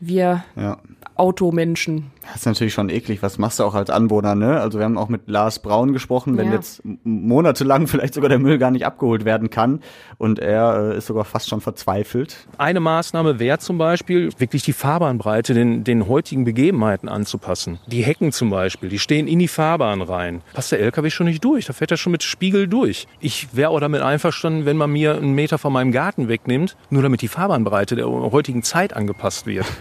wir 0.00 0.44
ja. 0.56 0.78
Automenschen. 1.14 2.10
Das 2.26 2.36
ist 2.36 2.46
natürlich 2.46 2.74
schon 2.74 2.88
eklig. 2.88 3.22
Was 3.22 3.38
machst 3.38 3.58
du 3.58 3.64
auch 3.64 3.74
als 3.74 3.90
Anwohner, 3.90 4.34
ne? 4.34 4.60
Also 4.60 4.78
wir 4.78 4.84
haben 4.84 4.98
auch 4.98 5.08
mit 5.08 5.28
Lars 5.28 5.60
Braun 5.60 5.92
gesprochen, 5.92 6.36
wenn 6.36 6.48
ja. 6.48 6.54
jetzt 6.54 6.82
monatelang 7.04 7.86
vielleicht 7.86 8.14
sogar 8.14 8.28
der 8.28 8.38
Müll 8.38 8.58
gar 8.58 8.70
nicht 8.70 8.86
abgeholt 8.86 9.24
werden 9.24 9.50
kann 9.50 9.80
und 10.18 10.38
er 10.38 10.92
äh, 10.92 10.98
ist 10.98 11.06
sogar 11.06 11.24
fast 11.24 11.48
schon 11.48 11.60
verzweifelt. 11.60 12.46
Eine 12.58 12.80
Maßnahme 12.80 13.38
wäre 13.38 13.58
zum 13.58 13.78
Beispiel, 13.78 14.30
wirklich 14.38 14.62
die 14.62 14.72
Fahrbahnbreite 14.72 15.54
den, 15.54 15.84
den 15.84 16.08
heutigen 16.08 16.44
Begebenheiten 16.44 17.08
anzupassen. 17.08 17.78
Die 17.86 18.02
Hecken 18.02 18.32
zum 18.32 18.50
Beispiel, 18.50 18.88
die 18.88 18.98
stehen 18.98 19.26
in 19.26 19.38
die 19.38 19.48
Fahrbahn 19.48 20.02
rein. 20.02 20.42
Passt 20.52 20.72
der 20.72 20.80
LKW 20.80 21.10
schon 21.10 21.26
nicht 21.26 21.44
durch, 21.44 21.66
da 21.66 21.72
fährt 21.72 21.90
er 21.90 21.96
schon 21.96 22.12
mit 22.12 22.22
Spiegel 22.22 22.68
durch. 22.68 23.06
Ich 23.20 23.54
wäre 23.54 23.70
auch 23.70 23.80
damit 23.80 24.02
einverstanden, 24.02 24.66
wenn 24.66 24.76
man 24.76 24.90
mir 24.90 25.16
einen 25.16 25.34
Meter 25.34 25.58
von 25.58 25.72
meinem 25.72 25.92
Garten 25.92 26.28
wegnimmt, 26.28 26.76
nur 26.90 27.02
damit 27.02 27.22
die 27.22 27.28
Fahrbahnbreite 27.28 27.96
der 27.96 28.08
heutigen 28.08 28.62
Zeit 28.62 28.94
angepasst 28.94 29.46
wird. 29.46 29.66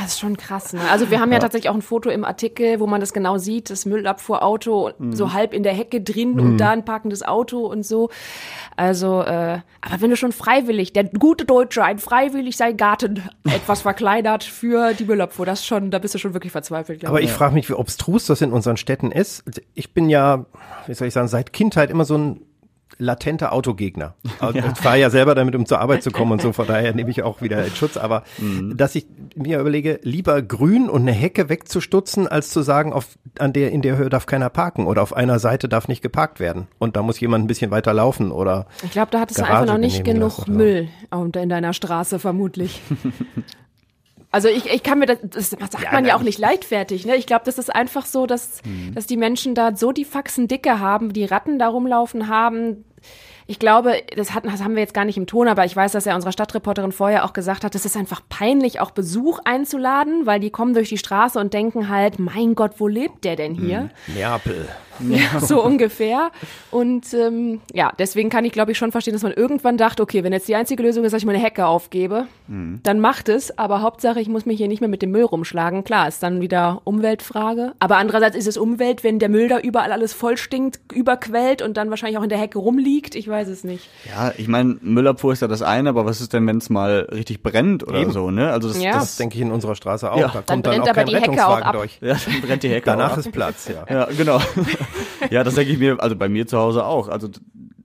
Das 0.00 0.12
ist 0.12 0.20
schon 0.20 0.36
krass. 0.36 0.72
Ne? 0.72 0.80
Also 0.90 1.10
wir 1.10 1.20
haben 1.20 1.30
ja, 1.30 1.36
ja 1.36 1.40
tatsächlich 1.40 1.68
auch 1.68 1.74
ein 1.80 1.82
Foto 1.82 2.10
im 2.10 2.24
Artikel, 2.24 2.80
wo 2.80 2.86
man 2.86 3.00
das 3.00 3.12
genau 3.12 3.38
sieht, 3.38 3.70
das 3.70 3.86
Müllabfuhrauto 3.86 4.92
mhm. 4.98 5.12
so 5.12 5.32
halb 5.32 5.52
in 5.52 5.62
der 5.62 5.72
Hecke 5.72 6.00
drin 6.00 6.34
mhm. 6.34 6.40
und 6.40 6.58
da 6.58 6.70
ein 6.70 6.84
parkendes 6.84 7.22
Auto 7.22 7.66
und 7.66 7.84
so. 7.84 8.10
Also, 8.76 9.22
äh, 9.22 9.60
aber 9.80 10.00
wenn 10.00 10.10
du 10.10 10.16
schon 10.16 10.32
freiwillig, 10.32 10.92
der 10.92 11.04
gute 11.04 11.44
Deutsche, 11.44 11.82
ein 11.82 11.98
freiwillig 11.98 12.56
sein 12.56 12.76
Garten 12.76 13.22
etwas 13.44 13.82
verkleinert 13.82 14.44
für 14.44 14.94
die 14.94 15.04
Müllabfuhr, 15.04 15.46
das 15.46 15.64
schon, 15.66 15.90
da 15.90 15.98
bist 15.98 16.14
du 16.14 16.18
schon 16.18 16.34
wirklich 16.34 16.52
verzweifelt. 16.52 17.04
Aber 17.04 17.20
ich 17.20 17.32
frage 17.32 17.54
mich, 17.54 17.68
wie 17.68 17.74
obstrus 17.74 18.26
das 18.26 18.40
in 18.42 18.52
unseren 18.52 18.76
Städten 18.76 19.10
ist. 19.10 19.44
Ich 19.74 19.92
bin 19.92 20.08
ja, 20.08 20.46
wie 20.86 20.94
soll 20.94 21.08
ich 21.08 21.14
sagen, 21.14 21.28
seit 21.28 21.52
Kindheit 21.52 21.90
immer 21.90 22.04
so 22.04 22.16
ein 22.16 22.40
latenter 23.00 23.52
Autogegner. 23.52 24.14
Also 24.40 24.58
ja. 24.58 24.72
Ich 24.72 24.78
fahre 24.78 24.98
ja 24.98 25.10
selber 25.10 25.34
damit, 25.34 25.54
um 25.54 25.66
zur 25.66 25.80
Arbeit 25.80 26.02
zu 26.02 26.10
kommen 26.10 26.32
und 26.32 26.40
so, 26.40 26.52
von 26.52 26.66
daher 26.66 26.94
nehme 26.94 27.10
ich 27.10 27.22
auch 27.22 27.42
wieder 27.42 27.62
in 27.62 27.74
Schutz. 27.74 27.98
Aber 27.98 28.22
mhm. 28.38 28.74
dass 28.74 28.94
ich 28.94 29.06
mir 29.34 29.60
überlege, 29.60 30.00
lieber 30.02 30.40
grün 30.40 30.88
und 30.88 31.02
eine 31.02 31.12
Hecke 31.12 31.50
wegzustutzen, 31.50 32.26
als 32.26 32.48
zu 32.48 32.62
sagen, 32.62 32.94
auf, 32.94 33.18
an 33.38 33.52
der, 33.52 33.70
in 33.70 33.82
der 33.82 33.98
Höhe 33.98 34.08
darf 34.08 34.24
keiner 34.24 34.48
parken 34.48 34.86
oder 34.86 35.02
auf 35.02 35.14
einer 35.14 35.38
Seite 35.38 35.68
darf 35.68 35.88
nicht 35.88 36.00
geparkt 36.00 36.40
werden. 36.40 36.68
Und 36.78 36.96
da 36.96 37.02
muss 37.02 37.20
jemand 37.20 37.44
ein 37.44 37.48
bisschen 37.48 37.70
weiter 37.70 37.92
laufen 37.92 38.32
oder. 38.32 38.66
Ich 38.82 38.92
glaube, 38.92 39.10
da 39.10 39.20
hattest 39.20 39.40
du 39.40 39.44
einfach 39.44 39.66
noch 39.66 39.78
nicht 39.78 40.04
genug 40.04 40.38
lassen, 40.38 40.56
Müll 40.56 40.88
in 41.34 41.48
deiner 41.50 41.74
Straße, 41.74 42.18
vermutlich. 42.18 42.80
Also 44.32 44.48
ich, 44.48 44.66
ich 44.66 44.84
kann 44.84 45.00
mir 45.00 45.06
das, 45.06 45.18
das 45.22 45.50
sagt 45.50 45.82
ja, 45.82 45.92
man 45.92 46.04
ja 46.04 46.14
auch 46.14 46.22
nicht 46.22 46.38
leichtfertig. 46.38 47.04
Ne? 47.04 47.16
Ich 47.16 47.26
glaube, 47.26 47.42
das 47.44 47.58
ist 47.58 47.74
einfach 47.74 48.06
so, 48.06 48.26
dass, 48.26 48.62
mhm. 48.64 48.94
dass 48.94 49.06
die 49.06 49.16
Menschen 49.16 49.56
da 49.56 49.74
so 49.74 49.90
die 49.90 50.04
Faxen 50.04 50.46
dicke 50.46 50.78
haben, 50.78 51.12
die 51.12 51.24
Ratten 51.24 51.58
da 51.58 51.68
rumlaufen 51.68 52.28
haben. 52.28 52.84
Ich 53.50 53.58
glaube, 53.58 54.00
das, 54.14 54.32
hat, 54.32 54.46
das 54.46 54.62
haben 54.62 54.76
wir 54.76 54.80
jetzt 54.80 54.94
gar 54.94 55.04
nicht 55.04 55.16
im 55.16 55.26
Ton, 55.26 55.48
aber 55.48 55.64
ich 55.64 55.74
weiß, 55.74 55.90
dass 55.90 56.04
ja 56.04 56.14
unsere 56.14 56.30
Stadtreporterin 56.30 56.92
vorher 56.92 57.24
auch 57.24 57.32
gesagt 57.32 57.64
hat, 57.64 57.74
es 57.74 57.84
ist 57.84 57.96
einfach 57.96 58.20
peinlich, 58.28 58.78
auch 58.78 58.92
Besuch 58.92 59.40
einzuladen, 59.44 60.24
weil 60.24 60.38
die 60.38 60.50
kommen 60.50 60.72
durch 60.72 60.88
die 60.88 60.98
Straße 60.98 61.36
und 61.36 61.52
denken 61.52 61.88
halt, 61.88 62.20
mein 62.20 62.54
Gott, 62.54 62.74
wo 62.78 62.86
lebt 62.86 63.24
der 63.24 63.34
denn 63.34 63.56
hier? 63.56 63.90
Mhm. 64.06 64.14
Neapel. 64.14 64.68
Ja. 65.08 65.40
so 65.40 65.62
ungefähr. 65.62 66.30
Und 66.70 67.12
ähm, 67.14 67.60
ja, 67.72 67.92
deswegen 67.98 68.30
kann 68.30 68.44
ich, 68.44 68.52
glaube 68.52 68.72
ich, 68.72 68.78
schon 68.78 68.92
verstehen, 68.92 69.14
dass 69.14 69.22
man 69.22 69.32
irgendwann 69.32 69.76
dachte, 69.76 70.02
okay, 70.02 70.24
wenn 70.24 70.32
jetzt 70.32 70.48
die 70.48 70.54
einzige 70.54 70.82
Lösung 70.82 71.04
ist, 71.04 71.12
dass 71.12 71.22
ich 71.22 71.26
meine 71.26 71.38
Hecke 71.38 71.66
aufgebe, 71.66 72.26
mhm. 72.48 72.80
dann 72.82 73.00
macht 73.00 73.28
es. 73.28 73.56
Aber 73.58 73.82
Hauptsache, 73.82 74.20
ich 74.20 74.28
muss 74.28 74.46
mich 74.46 74.58
hier 74.58 74.68
nicht 74.68 74.80
mehr 74.80 74.88
mit 74.88 75.02
dem 75.02 75.10
Müll 75.10 75.24
rumschlagen. 75.24 75.84
Klar, 75.84 76.08
ist 76.08 76.22
dann 76.22 76.40
wieder 76.40 76.82
Umweltfrage. 76.84 77.72
Aber 77.78 77.96
andererseits 77.96 78.36
ist 78.36 78.46
es 78.46 78.56
Umwelt, 78.56 79.04
wenn 79.04 79.18
der 79.18 79.28
Müll 79.28 79.48
da 79.48 79.58
überall 79.58 79.92
alles 79.92 80.12
voll 80.12 80.36
stinkt, 80.36 80.80
überquellt 80.92 81.62
und 81.62 81.76
dann 81.76 81.90
wahrscheinlich 81.90 82.18
auch 82.18 82.22
in 82.22 82.28
der 82.28 82.38
Hecke 82.38 82.58
rumliegt. 82.58 83.14
Ich 83.14 83.28
weiß 83.28 83.48
es 83.48 83.64
nicht. 83.64 83.88
Ja, 84.08 84.32
ich 84.36 84.48
meine, 84.48 84.76
Müllabfuhr 84.80 85.32
ist 85.32 85.42
ja 85.42 85.48
das 85.48 85.62
eine, 85.62 85.88
aber 85.88 86.04
was 86.04 86.20
ist 86.20 86.32
denn, 86.32 86.46
wenn 86.46 86.58
es 86.58 86.70
mal 86.70 87.08
richtig 87.12 87.42
brennt 87.42 87.86
oder 87.86 88.00
Eben. 88.00 88.12
so, 88.12 88.30
ne? 88.30 88.50
Also 88.50 88.68
das, 88.68 88.82
ja. 88.82 88.92
das 88.92 89.16
denke 89.16 89.36
ich 89.36 89.42
in 89.42 89.50
unserer 89.50 89.74
Straße 89.74 90.10
auch. 90.10 90.18
Ja. 90.18 90.28
Da 90.28 90.42
dann 90.42 90.62
kommt 90.62 90.66
dann 90.66 90.80
auch 90.82 90.94
kein 90.94 91.08
Rettungswagen 91.08 91.72
durch. 91.72 91.98
Ja, 92.00 92.14
dann 92.14 92.40
brennt 92.42 92.62
die 92.62 92.68
Hecke 92.68 92.86
Danach 92.86 93.16
ist 93.16 93.32
Platz, 93.32 93.68
ja. 93.68 93.84
Ja, 93.88 94.08
genau. 94.16 94.40
ja, 95.30 95.44
das 95.44 95.54
denke 95.54 95.72
ich 95.72 95.78
mir, 95.78 96.00
also 96.00 96.16
bei 96.16 96.28
mir 96.28 96.46
zu 96.46 96.58
Hause 96.58 96.84
auch. 96.84 97.08
Also 97.08 97.28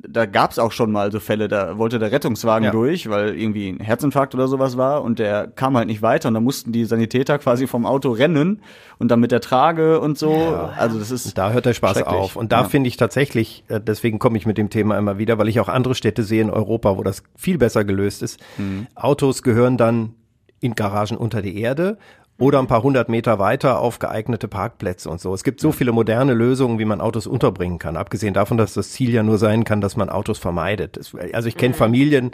da 0.08 0.26
gab 0.26 0.52
es 0.52 0.60
auch 0.60 0.72
schon 0.72 0.92
mal 0.92 1.12
so 1.12 1.20
Fälle, 1.20 1.48
da 1.48 1.78
wollte 1.78 2.00
der 2.00 2.12
Rettungswagen 2.12 2.66
ja. 2.66 2.72
durch, 2.72 3.10
weil 3.10 3.38
irgendwie 3.40 3.70
ein 3.70 3.80
Herzinfarkt 3.80 4.36
oder 4.36 4.48
sowas 4.48 4.78
war 4.78 5.04
und 5.04 5.20
der 5.20 5.48
kam 5.48 5.78
halt 5.78 5.88
nicht 5.88 6.02
weiter 6.02 6.28
und 6.28 6.34
da 6.34 6.40
mussten 6.40 6.72
die 6.72 6.86
Sanitäter 6.86 7.38
quasi 7.40 7.68
vom 7.68 7.86
Auto 7.86 8.12
rennen 8.12 8.62
und 8.98 9.10
dann 9.10 9.20
mit 9.20 9.32
der 9.32 9.42
Trage 9.42 10.00
und 10.00 10.18
so. 10.18 10.32
Ja. 10.32 10.74
Also 10.78 11.00
das 11.00 11.12
ist. 11.12 11.38
Da 11.38 11.52
hört 11.52 11.66
der 11.66 11.74
Spaß 11.74 12.04
auf. 12.04 12.36
Und 12.36 12.52
da 12.52 12.62
ja. 12.62 12.68
finde 12.68 12.88
ich 12.88 12.98
tatsächlich, 12.98 13.64
äh, 13.68 13.80
deswegen 13.82 14.20
komme 14.20 14.38
ich 14.38 14.46
mit 14.46 14.58
dem 14.58 14.70
Thema 14.70 14.98
immer 14.98 15.18
wieder, 15.18 15.38
weil 15.38 15.48
ich 15.48 15.60
auch 15.60 15.70
andere 15.70 15.96
Städte 15.96 16.24
sehe 16.24 16.42
in 16.42 16.50
Europa, 16.50 16.98
wo 16.98 17.04
das 17.04 17.24
viel 17.36 17.58
besser 17.58 17.84
gelöst 17.84 18.22
ist. 18.22 18.40
Mhm. 18.58 18.88
Autos 18.96 19.44
gehören 19.44 19.78
dann 19.78 20.14
in 20.62 20.76
Garagen 20.76 21.18
unter 21.18 21.42
die 21.42 21.60
Erde 21.60 21.98
oder 22.38 22.60
ein 22.60 22.68
paar 22.68 22.84
hundert 22.84 23.08
Meter 23.08 23.40
weiter 23.40 23.80
auf 23.80 24.00
geeignete 24.00 24.48
Parkplätze 24.48 25.10
und 25.10 25.22
so. 25.22 25.34
Es 25.34 25.44
gibt 25.44 25.62
so 25.62 25.72
viele 25.72 25.94
moderne 25.94 26.34
Lösungen, 26.34 26.80
wie 26.80 26.86
man 26.86 27.00
Autos 27.00 27.28
unterbringen 27.28 27.80
kann. 27.80 27.96
Abgesehen 27.96 28.34
davon, 28.34 28.58
dass 28.58 28.74
das 28.74 28.92
Ziel 28.92 29.12
ja 29.12 29.24
nur 29.24 29.38
sein 29.38 29.64
kann, 29.64 29.80
dass 29.80 29.96
man 29.96 30.10
Autos 30.10 30.38
vermeidet. 30.38 31.00
Also 31.34 31.48
ich 31.48 31.56
kenne 31.56 31.74
mhm. 31.74 31.78
Familien, 31.78 32.32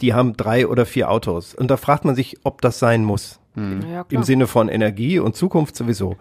die 0.00 0.14
haben 0.14 0.36
drei 0.36 0.66
oder 0.66 0.84
vier 0.84 1.10
Autos. 1.10 1.54
Und 1.54 1.70
da 1.70 1.76
fragt 1.76 2.04
man 2.04 2.16
sich, 2.16 2.38
ob 2.42 2.60
das 2.60 2.80
sein 2.80 3.04
muss. 3.04 3.38
Mhm. 3.54 3.84
Ja, 3.92 4.04
Im 4.10 4.24
Sinne 4.24 4.48
von 4.48 4.68
Energie 4.68 5.20
und 5.20 5.36
Zukunft 5.36 5.76
sowieso. 5.76 6.16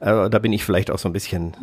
Äh, 0.00 0.28
da 0.28 0.38
bin 0.38 0.52
ich 0.52 0.62
vielleicht 0.62 0.90
auch 0.90 0.98
so 0.98 1.08
ein 1.08 1.14
bisschen 1.14 1.54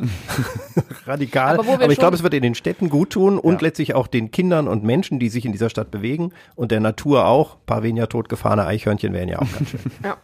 radikal. 1.06 1.60
Aber, 1.60 1.74
Aber 1.74 1.92
ich 1.92 2.00
glaube, 2.00 2.16
es 2.16 2.24
wird 2.24 2.34
in 2.34 2.42
den 2.42 2.56
Städten 2.56 2.90
gut 2.90 3.12
tun 3.12 3.38
und 3.38 3.62
ja. 3.62 3.68
letztlich 3.68 3.94
auch 3.94 4.08
den 4.08 4.32
Kindern 4.32 4.68
und 4.68 4.84
Menschen, 4.84 5.20
die 5.20 5.30
sich 5.30 5.46
in 5.46 5.52
dieser 5.52 5.70
Stadt 5.70 5.92
bewegen 5.92 6.32
und 6.56 6.72
der 6.72 6.80
Natur 6.80 7.28
auch. 7.28 7.58
Ein 7.58 7.66
paar 7.68 7.84
weniger 7.84 8.10
totgefahrene 8.10 8.66
Eichhörnchen 8.66 9.14
wären 9.14 9.30
ja 9.30 9.38
auch 9.38 9.52
ganz 9.52 9.70
schön. 9.70 9.82
Ja. 10.04 10.18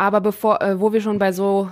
Aber 0.00 0.22
bevor, 0.22 0.62
äh, 0.62 0.80
wo 0.80 0.94
wir 0.94 1.02
schon 1.02 1.18
bei 1.18 1.30
so 1.30 1.68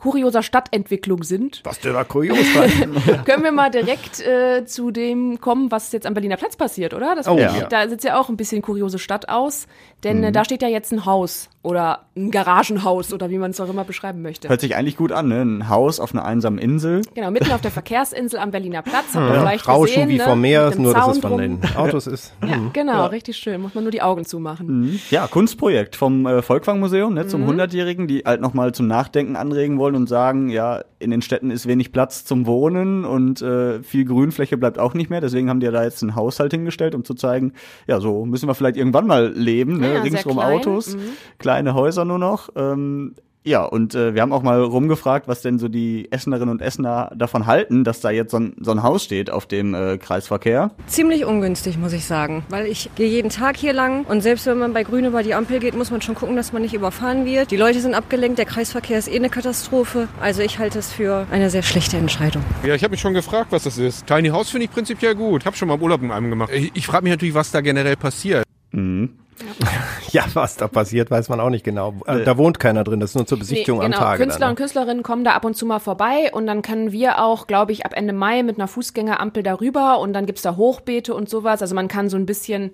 kurioser 0.00 0.42
Stadtentwicklung 0.42 1.22
sind. 1.24 1.60
Was 1.62 1.78
der 1.78 1.92
da 1.92 2.04
kurios 2.04 2.38
können 3.26 3.44
wir 3.44 3.52
mal 3.52 3.70
direkt 3.70 4.20
äh, 4.20 4.64
zu 4.64 4.90
dem 4.90 5.42
kommen, 5.42 5.70
was 5.70 5.92
jetzt 5.92 6.06
am 6.06 6.14
Berliner 6.14 6.38
Platz 6.38 6.56
passiert, 6.56 6.94
oder? 6.94 7.14
Das 7.14 7.28
oh, 7.28 7.36
ja. 7.36 7.66
Da 7.68 7.86
sieht 7.86 8.02
ja 8.02 8.18
auch 8.18 8.30
ein 8.30 8.38
bisschen 8.38 8.62
kuriose 8.62 8.98
Stadt 8.98 9.28
aus, 9.28 9.66
denn 10.02 10.24
äh, 10.24 10.28
mhm. 10.28 10.32
da 10.32 10.46
steht 10.46 10.62
ja 10.62 10.68
jetzt 10.68 10.90
ein 10.90 11.04
Haus 11.04 11.50
oder 11.62 12.06
ein 12.16 12.30
Garagenhaus 12.30 13.12
oder 13.12 13.28
wie 13.28 13.36
man 13.36 13.50
es 13.50 13.60
auch 13.60 13.68
immer 13.68 13.84
beschreiben 13.84 14.22
möchte. 14.22 14.48
Hört 14.48 14.62
sich 14.62 14.74
eigentlich 14.74 14.96
gut 14.96 15.12
an, 15.12 15.28
ne? 15.28 15.42
Ein 15.42 15.68
Haus 15.68 16.00
auf 16.00 16.14
einer 16.14 16.24
einsamen 16.24 16.58
Insel. 16.58 17.02
Genau, 17.14 17.30
mitten 17.30 17.52
auf 17.52 17.60
der 17.60 17.70
Verkehrsinsel 17.70 18.38
am 18.38 18.50
Berliner 18.50 18.80
Platz. 18.80 19.14
Habt 19.14 19.34
ja, 19.34 19.40
vielleicht 19.40 19.68
Rauschen 19.68 19.94
gesehen, 19.94 20.08
wie 20.08 20.16
ne? 20.16 20.24
vom 20.24 20.40
Meer, 20.40 20.72
nur 20.78 20.94
Zaun 20.94 21.08
dass 21.08 21.16
es 21.16 21.22
von 21.22 21.38
den 21.38 21.60
Autos 21.76 22.06
ist. 22.06 22.32
ja, 22.48 22.56
mhm. 22.56 22.72
genau, 22.72 22.92
ja. 22.92 23.06
richtig 23.06 23.36
schön. 23.36 23.60
Muss 23.60 23.74
man 23.74 23.84
nur 23.84 23.90
die 23.90 24.00
Augen 24.00 24.24
zumachen. 24.24 24.66
Mhm. 24.66 25.00
Ja, 25.10 25.26
Kunstprojekt 25.26 25.96
vom 25.96 26.26
äh, 26.26 26.40
Volkwang-Museum 26.40 27.12
ne, 27.12 27.26
zum 27.26 27.42
mhm. 27.42 27.60
100-Jährigen, 27.60 28.06
die 28.06 28.22
halt 28.24 28.40
nochmal 28.40 28.72
zum 28.72 28.86
Nachdenken 28.86 29.36
anregen 29.36 29.78
wollen 29.78 29.89
und 29.94 30.08
sagen, 30.08 30.48
ja, 30.48 30.82
in 30.98 31.10
den 31.10 31.22
Städten 31.22 31.50
ist 31.50 31.66
wenig 31.66 31.92
Platz 31.92 32.24
zum 32.24 32.46
Wohnen 32.46 33.04
und 33.04 33.42
äh, 33.42 33.82
viel 33.82 34.04
Grünfläche 34.04 34.56
bleibt 34.56 34.78
auch 34.78 34.94
nicht 34.94 35.10
mehr. 35.10 35.20
Deswegen 35.20 35.48
haben 35.48 35.60
die 35.60 35.70
da 35.70 35.82
jetzt 35.82 36.02
einen 36.02 36.14
Haushalt 36.14 36.52
hingestellt, 36.52 36.94
um 36.94 37.04
zu 37.04 37.14
zeigen, 37.14 37.52
ja, 37.86 38.00
so 38.00 38.26
müssen 38.26 38.48
wir 38.48 38.54
vielleicht 38.54 38.76
irgendwann 38.76 39.06
mal 39.06 39.32
leben, 39.32 39.78
ne? 39.80 39.94
Ja, 39.94 40.02
ringsrum 40.02 40.38
Autos, 40.38 40.96
mhm. 40.96 41.00
kleine 41.38 41.74
Häuser 41.74 42.04
nur 42.04 42.18
noch. 42.18 42.50
Ähm, 42.56 43.14
ja, 43.42 43.64
und 43.64 43.94
äh, 43.94 44.14
wir 44.14 44.20
haben 44.20 44.32
auch 44.32 44.42
mal 44.42 44.60
rumgefragt, 44.60 45.26
was 45.26 45.40
denn 45.40 45.58
so 45.58 45.68
die 45.68 46.12
Essenerinnen 46.12 46.50
und 46.50 46.60
Essener 46.60 47.10
davon 47.16 47.46
halten, 47.46 47.84
dass 47.84 48.00
da 48.00 48.10
jetzt 48.10 48.32
so 48.32 48.38
ein, 48.38 48.54
so 48.60 48.70
ein 48.70 48.82
Haus 48.82 49.02
steht 49.02 49.30
auf 49.30 49.46
dem 49.46 49.74
äh, 49.74 49.96
Kreisverkehr. 49.96 50.70
Ziemlich 50.86 51.24
ungünstig, 51.24 51.78
muss 51.78 51.94
ich 51.94 52.04
sagen, 52.04 52.44
weil 52.50 52.66
ich 52.66 52.90
gehe 52.96 53.08
jeden 53.08 53.30
Tag 53.30 53.56
hier 53.56 53.72
lang 53.72 54.04
und 54.04 54.20
selbst 54.20 54.44
wenn 54.46 54.58
man 54.58 54.74
bei 54.74 54.82
Grün 54.82 55.06
über 55.06 55.22
die 55.22 55.34
Ampel 55.34 55.58
geht, 55.58 55.74
muss 55.74 55.90
man 55.90 56.02
schon 56.02 56.14
gucken, 56.14 56.36
dass 56.36 56.52
man 56.52 56.60
nicht 56.60 56.74
überfahren 56.74 57.24
wird. 57.24 57.50
Die 57.50 57.56
Leute 57.56 57.80
sind 57.80 57.94
abgelenkt, 57.94 58.38
der 58.38 58.46
Kreisverkehr 58.46 58.98
ist 58.98 59.08
eh 59.08 59.16
eine 59.16 59.30
Katastrophe. 59.30 60.08
Also 60.20 60.42
ich 60.42 60.58
halte 60.58 60.78
es 60.78 60.92
für 60.92 61.26
eine 61.30 61.48
sehr 61.48 61.62
schlechte 61.62 61.96
Entscheidung. 61.96 62.42
Ja, 62.62 62.74
ich 62.74 62.82
habe 62.82 62.90
mich 62.90 63.00
schon 63.00 63.14
gefragt, 63.14 63.52
was 63.52 63.64
das 63.64 63.78
ist. 63.78 64.06
Tiny 64.06 64.28
House 64.28 64.50
finde 64.50 64.64
ich 64.64 64.70
prinzipiell 64.70 65.14
gut. 65.14 65.46
Habe 65.46 65.56
schon 65.56 65.68
mal 65.68 65.78
Urlaub 65.80 66.02
in 66.02 66.10
einem 66.10 66.28
gemacht. 66.28 66.50
Ich, 66.52 66.72
ich 66.74 66.86
frage 66.86 67.04
mich 67.04 67.12
natürlich, 67.12 67.34
was 67.34 67.50
da 67.50 67.62
generell 67.62 67.96
passiert. 67.96 68.44
Mhm. 68.72 69.16
Ja, 70.12 70.24
was 70.34 70.56
da 70.56 70.66
passiert, 70.66 71.10
weiß 71.10 71.28
man 71.28 71.40
auch 71.40 71.50
nicht 71.50 71.64
genau. 71.64 71.94
Äh, 72.06 72.24
da 72.24 72.36
wohnt 72.36 72.58
keiner 72.58 72.82
drin, 72.82 72.98
das 72.98 73.10
ist 73.10 73.16
nur 73.16 73.26
zur 73.26 73.38
Besichtigung 73.38 73.78
nee, 73.78 73.86
genau. 73.86 73.98
am 73.98 74.02
Tage. 74.02 74.22
Künstler 74.24 74.40
dann, 74.40 74.48
ne? 74.48 74.50
und 74.50 74.56
Künstlerinnen 74.56 75.02
kommen 75.04 75.24
da 75.24 75.32
ab 75.32 75.44
und 75.44 75.54
zu 75.54 75.66
mal 75.66 75.78
vorbei 75.78 76.30
und 76.32 76.46
dann 76.46 76.62
können 76.62 76.90
wir 76.90 77.22
auch, 77.22 77.46
glaube 77.46 77.72
ich, 77.72 77.86
ab 77.86 77.92
Ende 77.94 78.12
Mai 78.12 78.42
mit 78.42 78.58
einer 78.58 78.66
Fußgängerampel 78.66 79.42
darüber 79.42 80.00
und 80.00 80.12
dann 80.12 80.26
gibt's 80.26 80.42
da 80.42 80.56
Hochbeete 80.56 81.14
und 81.14 81.28
sowas. 81.28 81.62
Also 81.62 81.74
man 81.74 81.88
kann 81.88 82.08
so 82.08 82.16
ein 82.16 82.26
bisschen 82.26 82.72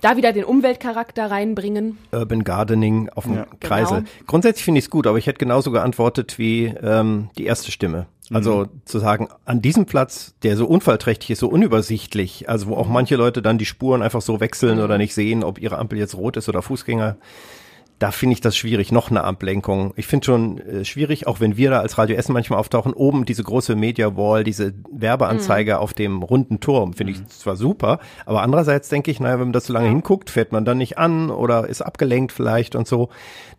da 0.00 0.16
wieder 0.16 0.32
den 0.32 0.44
Umweltcharakter 0.44 1.30
reinbringen. 1.30 1.98
Urban 2.12 2.44
Gardening 2.44 3.08
auf 3.10 3.24
dem 3.24 3.34
ja, 3.34 3.46
Kreisel. 3.60 3.98
Genau. 3.98 4.10
Grundsätzlich 4.26 4.64
finde 4.64 4.78
ich 4.78 4.86
es 4.86 4.90
gut, 4.90 5.06
aber 5.06 5.18
ich 5.18 5.26
hätte 5.26 5.38
genauso 5.38 5.70
geantwortet 5.70 6.38
wie 6.38 6.66
ähm, 6.82 7.30
die 7.36 7.44
erste 7.44 7.70
Stimme. 7.70 8.06
Also 8.30 8.64
mhm. 8.64 8.82
zu 8.84 8.98
sagen, 8.98 9.28
an 9.44 9.62
diesem 9.62 9.86
Platz, 9.86 10.34
der 10.42 10.56
so 10.56 10.66
unfallträchtig 10.66 11.30
ist, 11.30 11.38
so 11.38 11.48
unübersichtlich, 11.48 12.48
also 12.48 12.68
wo 12.68 12.74
auch 12.74 12.88
manche 12.88 13.16
Leute 13.16 13.40
dann 13.40 13.58
die 13.58 13.64
Spuren 13.64 14.02
einfach 14.02 14.20
so 14.20 14.40
wechseln 14.40 14.78
mhm. 14.78 14.84
oder 14.84 14.98
nicht 14.98 15.14
sehen, 15.14 15.42
ob 15.42 15.58
ihre 15.58 15.78
Ampel 15.78 15.98
jetzt 15.98 16.14
rot 16.14 16.36
ist 16.36 16.48
oder 16.48 16.62
Fußgänger, 16.62 17.16
da 17.98 18.12
finde 18.12 18.34
ich 18.34 18.40
das 18.40 18.56
schwierig, 18.56 18.92
noch 18.92 19.10
eine 19.10 19.24
Ablenkung. 19.24 19.92
Ich 19.96 20.06
finde 20.06 20.24
schon 20.24 20.58
äh, 20.58 20.84
schwierig, 20.84 21.26
auch 21.26 21.40
wenn 21.40 21.56
wir 21.56 21.70
da 21.70 21.80
als 21.80 21.98
Radio 21.98 22.16
Essen 22.16 22.32
manchmal 22.32 22.60
auftauchen, 22.60 22.92
oben 22.92 23.24
diese 23.24 23.42
große 23.42 23.74
Media 23.74 24.16
Wall, 24.16 24.44
diese 24.44 24.74
Werbeanzeige 24.90 25.74
mhm. 25.74 25.78
auf 25.78 25.94
dem 25.94 26.22
runden 26.22 26.60
Turm, 26.60 26.92
finde 26.92 27.12
ich 27.12 27.20
mhm. 27.20 27.28
zwar 27.28 27.56
super, 27.56 27.98
aber 28.24 28.42
andererseits 28.42 28.88
denke 28.88 29.10
ich, 29.10 29.18
naja, 29.18 29.34
wenn 29.34 29.48
man 29.48 29.52
das 29.52 29.66
so 29.66 29.72
lange 29.72 29.88
hinguckt, 29.88 30.30
fährt 30.30 30.52
man 30.52 30.64
dann 30.64 30.78
nicht 30.78 30.98
an 30.98 31.30
oder 31.30 31.68
ist 31.68 31.82
abgelenkt 31.82 32.32
vielleicht 32.32 32.76
und 32.76 32.86
so. 32.86 33.08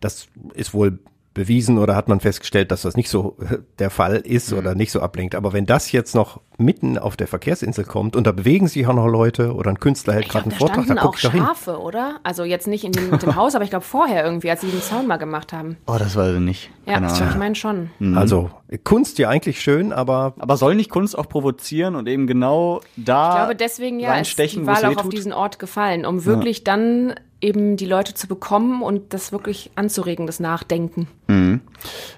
Das 0.00 0.28
ist 0.54 0.72
wohl 0.72 0.98
bewiesen 1.32 1.78
oder 1.78 1.94
hat 1.94 2.08
man 2.08 2.20
festgestellt, 2.20 2.72
dass 2.72 2.82
das 2.82 2.96
nicht 2.96 3.08
so 3.08 3.36
äh, 3.40 3.58
der 3.78 3.90
Fall 3.90 4.16
ist 4.16 4.50
mhm. 4.50 4.58
oder 4.58 4.74
nicht 4.74 4.90
so 4.90 5.00
ablenkt. 5.00 5.34
Aber 5.34 5.52
wenn 5.52 5.64
das 5.64 5.92
jetzt 5.92 6.14
noch 6.14 6.40
mitten 6.58 6.98
auf 6.98 7.16
der 7.16 7.28
Verkehrsinsel 7.28 7.84
kommt 7.84 8.16
und 8.16 8.26
da 8.26 8.32
bewegen 8.32 8.66
sich 8.66 8.86
auch 8.86 8.94
noch 8.94 9.06
Leute 9.06 9.54
oder 9.54 9.70
ein 9.70 9.78
Künstler 9.78 10.14
hält 10.14 10.28
gerade 10.28 10.50
einen 10.50 10.58
Vortrag, 10.58 10.86
da 10.86 10.94
guck 10.96 11.16
ich 11.18 11.26
auch 11.28 11.32
Schafe, 11.32 11.78
oder? 11.78 12.18
Also 12.24 12.44
jetzt 12.44 12.66
nicht 12.66 12.84
in 12.84 12.92
dem, 12.92 13.16
dem 13.18 13.36
Haus, 13.36 13.54
aber 13.54 13.64
ich 13.64 13.70
glaube 13.70 13.84
vorher 13.84 14.24
irgendwie, 14.24 14.50
als 14.50 14.62
sie 14.62 14.68
den 14.68 14.82
Zaun 14.82 15.06
mal 15.06 15.18
gemacht 15.18 15.52
haben. 15.52 15.76
Oh, 15.86 15.96
das 15.98 16.16
weiß 16.16 16.34
ich 16.34 16.40
nicht. 16.40 16.70
Ja, 16.86 17.00
ich 17.06 17.36
meine 17.36 17.54
schon. 17.54 17.90
Mhm. 18.00 18.18
Also 18.18 18.50
Kunst 18.82 19.18
ja 19.18 19.28
eigentlich 19.28 19.60
schön, 19.60 19.92
aber 19.92 20.34
aber 20.38 20.56
soll 20.56 20.74
nicht 20.74 20.90
Kunst 20.90 21.16
auch 21.16 21.28
provozieren 21.28 21.94
und 21.94 22.08
eben 22.08 22.26
genau 22.26 22.80
da 22.96 23.30
Ich 23.30 23.36
glaube 23.36 23.56
deswegen 23.56 24.00
ja 24.00 24.16
ist 24.16 24.36
die 24.36 24.66
Wahl 24.66 24.84
auch 24.84 24.96
auf 24.96 25.08
diesen 25.08 25.32
Ort 25.32 25.58
gefallen, 25.58 26.04
um 26.04 26.24
wirklich 26.24 26.58
ja. 26.58 26.64
dann 26.64 27.14
eben 27.40 27.76
die 27.76 27.86
Leute 27.86 28.14
zu 28.14 28.26
bekommen 28.26 28.82
und 28.82 29.14
das 29.14 29.32
wirklich 29.32 29.70
anzuregen, 29.74 30.26
das 30.26 30.40
Nachdenken. 30.40 31.08
Mhm. 31.28 31.60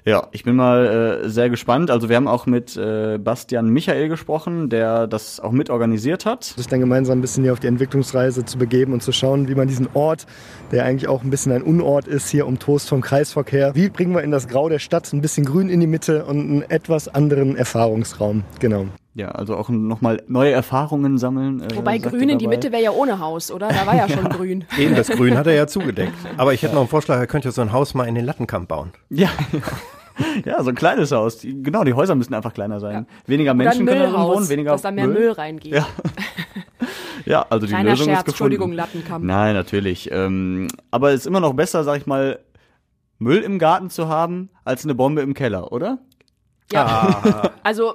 Ja, 0.04 0.28
ich 0.32 0.44
bin 0.44 0.56
mal 0.56 1.22
äh, 1.24 1.28
sehr 1.28 1.50
gespannt. 1.50 1.90
Also 1.90 2.08
wir 2.08 2.16
haben 2.16 2.28
auch 2.28 2.46
mit 2.46 2.76
äh, 2.76 3.18
Bastian 3.18 3.68
Michael 3.68 4.08
gesprochen, 4.08 4.68
der 4.68 5.06
das 5.06 5.38
auch 5.38 5.52
mit 5.52 5.70
organisiert 5.70 6.26
hat. 6.26 6.44
Sich 6.44 6.66
dann 6.66 6.80
gemeinsam 6.80 7.18
ein 7.18 7.20
bisschen 7.20 7.44
hier 7.44 7.52
auf 7.52 7.61
die 7.61 7.68
Entwicklungsreise 7.68 8.44
zu 8.44 8.58
begeben 8.58 8.92
und 8.92 9.02
zu 9.02 9.12
schauen, 9.12 9.48
wie 9.48 9.54
man 9.54 9.68
diesen 9.68 9.88
Ort, 9.94 10.26
der 10.72 10.85
eigentlich 10.85 11.08
auch 11.08 11.22
ein 11.22 11.30
bisschen 11.30 11.52
ein 11.52 11.62
Unort 11.62 12.08
ist, 12.08 12.28
hier 12.28 12.46
um 12.46 12.58
Toast 12.58 12.88
vom 12.88 13.00
Kreisverkehr, 13.00 13.74
wie 13.74 13.88
bringen 13.88 14.14
wir 14.14 14.22
in 14.22 14.30
das 14.30 14.48
Grau 14.48 14.68
der 14.68 14.78
Stadt 14.78 15.12
ein 15.12 15.20
bisschen 15.20 15.44
Grün 15.44 15.68
in 15.68 15.80
die 15.80 15.87
Mitte 15.87 16.24
und 16.24 16.40
einen 16.40 16.62
etwas 16.62 17.08
anderen 17.08 17.56
Erfahrungsraum. 17.56 18.44
Genau. 18.58 18.87
Ja, 19.14 19.29
also 19.29 19.57
auch 19.57 19.68
nochmal 19.68 20.22
neue 20.27 20.53
Erfahrungen 20.53 21.18
sammeln. 21.18 21.61
Äh, 21.61 21.77
Wobei 21.77 21.98
Grün 21.98 22.31
in 22.31 22.38
die 22.38 22.48
Mitte 22.48 22.72
wäre 22.72 22.83
ja 22.83 22.90
ohne 22.92 23.18
Haus, 23.18 23.51
oder? 23.51 23.68
Da 23.68 23.87
war 23.87 23.94
ja 23.94 24.09
schon 24.09 24.25
Grün. 24.31 24.64
Eben, 24.79 24.94
das 24.94 25.09
Grün 25.09 25.37
hat 25.37 25.46
er 25.46 25.53
ja 25.53 25.66
zugedeckt. 25.66 26.14
Aber 26.38 26.55
ich 26.55 26.62
hätte 26.62 26.75
noch 26.75 26.83
einen 26.83 26.88
Vorschlag, 26.88 27.18
er 27.18 27.27
könnte 27.27 27.53
so 27.53 27.61
ein 27.61 27.72
Haus 27.72 27.92
mal 27.92 28.05
in 28.05 28.14
den 28.14 28.25
Lattenkamp 28.25 28.68
bauen. 28.68 28.92
Ja, 29.11 29.29
ja. 29.53 29.61
Ja, 30.44 30.62
so 30.62 30.68
ein 30.68 30.75
kleines 30.75 31.11
Haus. 31.11 31.38
Die, 31.38 31.62
genau, 31.62 31.85
die 31.85 31.94
Häuser 31.94 32.14
müssen 32.14 32.35
einfach 32.35 32.53
kleiner 32.53 32.81
sein. 32.81 33.07
Ja. 33.09 33.16
Weniger 33.27 33.55
Menschen 33.55 33.87
können 33.87 34.12
darin 34.12 34.29
wohnen, 34.29 34.48
weniger 34.48 34.72
dass 34.72 34.83
da 34.83 34.90
mehr 34.90 35.07
Müll, 35.07 35.14
Müll 35.14 35.33
reingeht. 35.33 35.72
Ja. 35.72 35.87
ja, 37.25 37.46
also 37.48 37.66
die 37.66 37.72
Kleiner 37.72 37.90
Lösung 37.90 38.07
Scherz, 38.07 38.18
ist 38.18 38.25
gefunden. 38.27 38.53
Entschuldigung, 38.53 38.72
Lattenkamp. 38.72 39.25
Nein, 39.25 39.55
natürlich. 39.55 40.11
Ähm, 40.12 40.68
aber 40.90 41.12
es 41.12 41.20
ist 41.20 41.27
immer 41.27 41.40
noch 41.40 41.55
besser, 41.55 41.83
sag 41.83 41.96
ich 41.96 42.07
mal, 42.07 42.38
Müll 43.18 43.38
im 43.38 43.59
Garten 43.59 43.88
zu 43.88 44.09
haben, 44.09 44.51
als 44.64 44.85
eine 44.85 44.94
Bombe 44.94 45.22
im 45.22 45.33
Keller, 45.33 45.72
oder? 45.72 45.98
Ja. 46.70 46.85
Ah. 46.85 47.51
Also 47.62 47.94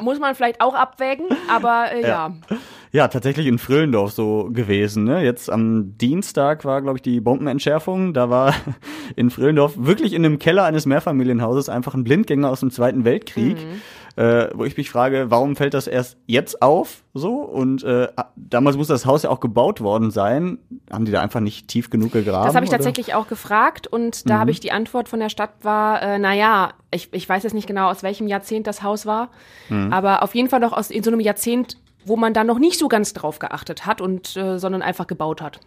muss 0.00 0.18
man 0.18 0.34
vielleicht 0.34 0.60
auch 0.60 0.74
abwägen, 0.74 1.26
aber 1.48 1.92
äh, 1.92 2.02
ja. 2.02 2.08
ja. 2.08 2.56
Ja, 2.90 3.08
tatsächlich 3.08 3.46
in 3.46 3.58
Frillendorf 3.58 4.12
so 4.12 4.48
gewesen. 4.50 5.04
Ne? 5.04 5.22
Jetzt 5.22 5.50
am 5.50 5.98
Dienstag 5.98 6.64
war, 6.64 6.80
glaube 6.80 6.96
ich, 6.96 7.02
die 7.02 7.20
Bombenentschärfung. 7.20 8.14
Da 8.14 8.30
war 8.30 8.54
in 9.16 9.28
Frillendorf 9.28 9.74
wirklich 9.76 10.14
in 10.14 10.24
einem 10.24 10.38
Keller 10.38 10.64
eines 10.64 10.86
Mehrfamilienhauses 10.86 11.68
einfach 11.68 11.92
ein 11.92 12.04
Blindgänger 12.04 12.48
aus 12.48 12.60
dem 12.60 12.70
Zweiten 12.70 13.04
Weltkrieg. 13.04 13.58
Mhm 13.58 13.82
äh, 14.18 14.48
wo 14.52 14.64
ich 14.64 14.76
mich 14.76 14.90
frage, 14.90 15.26
warum 15.30 15.54
fällt 15.54 15.74
das 15.74 15.86
erst 15.86 16.16
jetzt 16.26 16.60
auf 16.60 17.04
so? 17.14 17.34
Und 17.36 17.84
äh, 17.84 18.08
damals 18.34 18.76
muss 18.76 18.88
das 18.88 19.06
Haus 19.06 19.22
ja 19.22 19.30
auch 19.30 19.38
gebaut 19.38 19.80
worden 19.80 20.10
sein. 20.10 20.58
Haben 20.90 21.04
die 21.04 21.12
da 21.12 21.20
einfach 21.20 21.38
nicht 21.40 21.68
tief 21.68 21.88
genug 21.88 22.12
gegraben? 22.12 22.46
Das 22.46 22.54
habe 22.56 22.64
ich 22.64 22.70
oder? 22.70 22.78
tatsächlich 22.78 23.14
auch 23.14 23.28
gefragt 23.28 23.86
und 23.86 24.28
da 24.28 24.34
Mhm. 24.34 24.40
habe 24.40 24.50
ich 24.50 24.58
die 24.60 24.72
Antwort 24.72 25.08
von 25.08 25.20
der 25.20 25.28
Stadt 25.28 25.50
war, 25.62 26.02
äh, 26.02 26.18
naja, 26.18 26.72
ich, 26.90 27.08
ich 27.12 27.28
weiß 27.28 27.44
jetzt 27.44 27.52
nicht 27.54 27.68
genau, 27.68 27.88
aus 27.90 28.02
welchem 28.02 28.26
Jahrzehnt 28.26 28.66
das 28.66 28.82
Haus 28.82 29.06
war, 29.06 29.30
Mhm. 29.68 29.92
aber 29.92 30.22
auf 30.24 30.34
jeden 30.34 30.48
Fall 30.48 30.60
noch 30.60 30.72
aus 30.72 30.90
in 30.90 31.04
so 31.04 31.10
einem 31.12 31.20
Jahrzehnt, 31.20 31.76
wo 32.04 32.16
man 32.16 32.34
da 32.34 32.42
noch 32.42 32.58
nicht 32.58 32.78
so 32.78 32.88
ganz 32.88 33.12
drauf 33.12 33.38
geachtet 33.38 33.86
hat 33.86 34.00
und 34.00 34.36
äh, 34.36 34.58
sondern 34.58 34.82
einfach 34.82 35.06
gebaut 35.06 35.40
hat. 35.42 35.60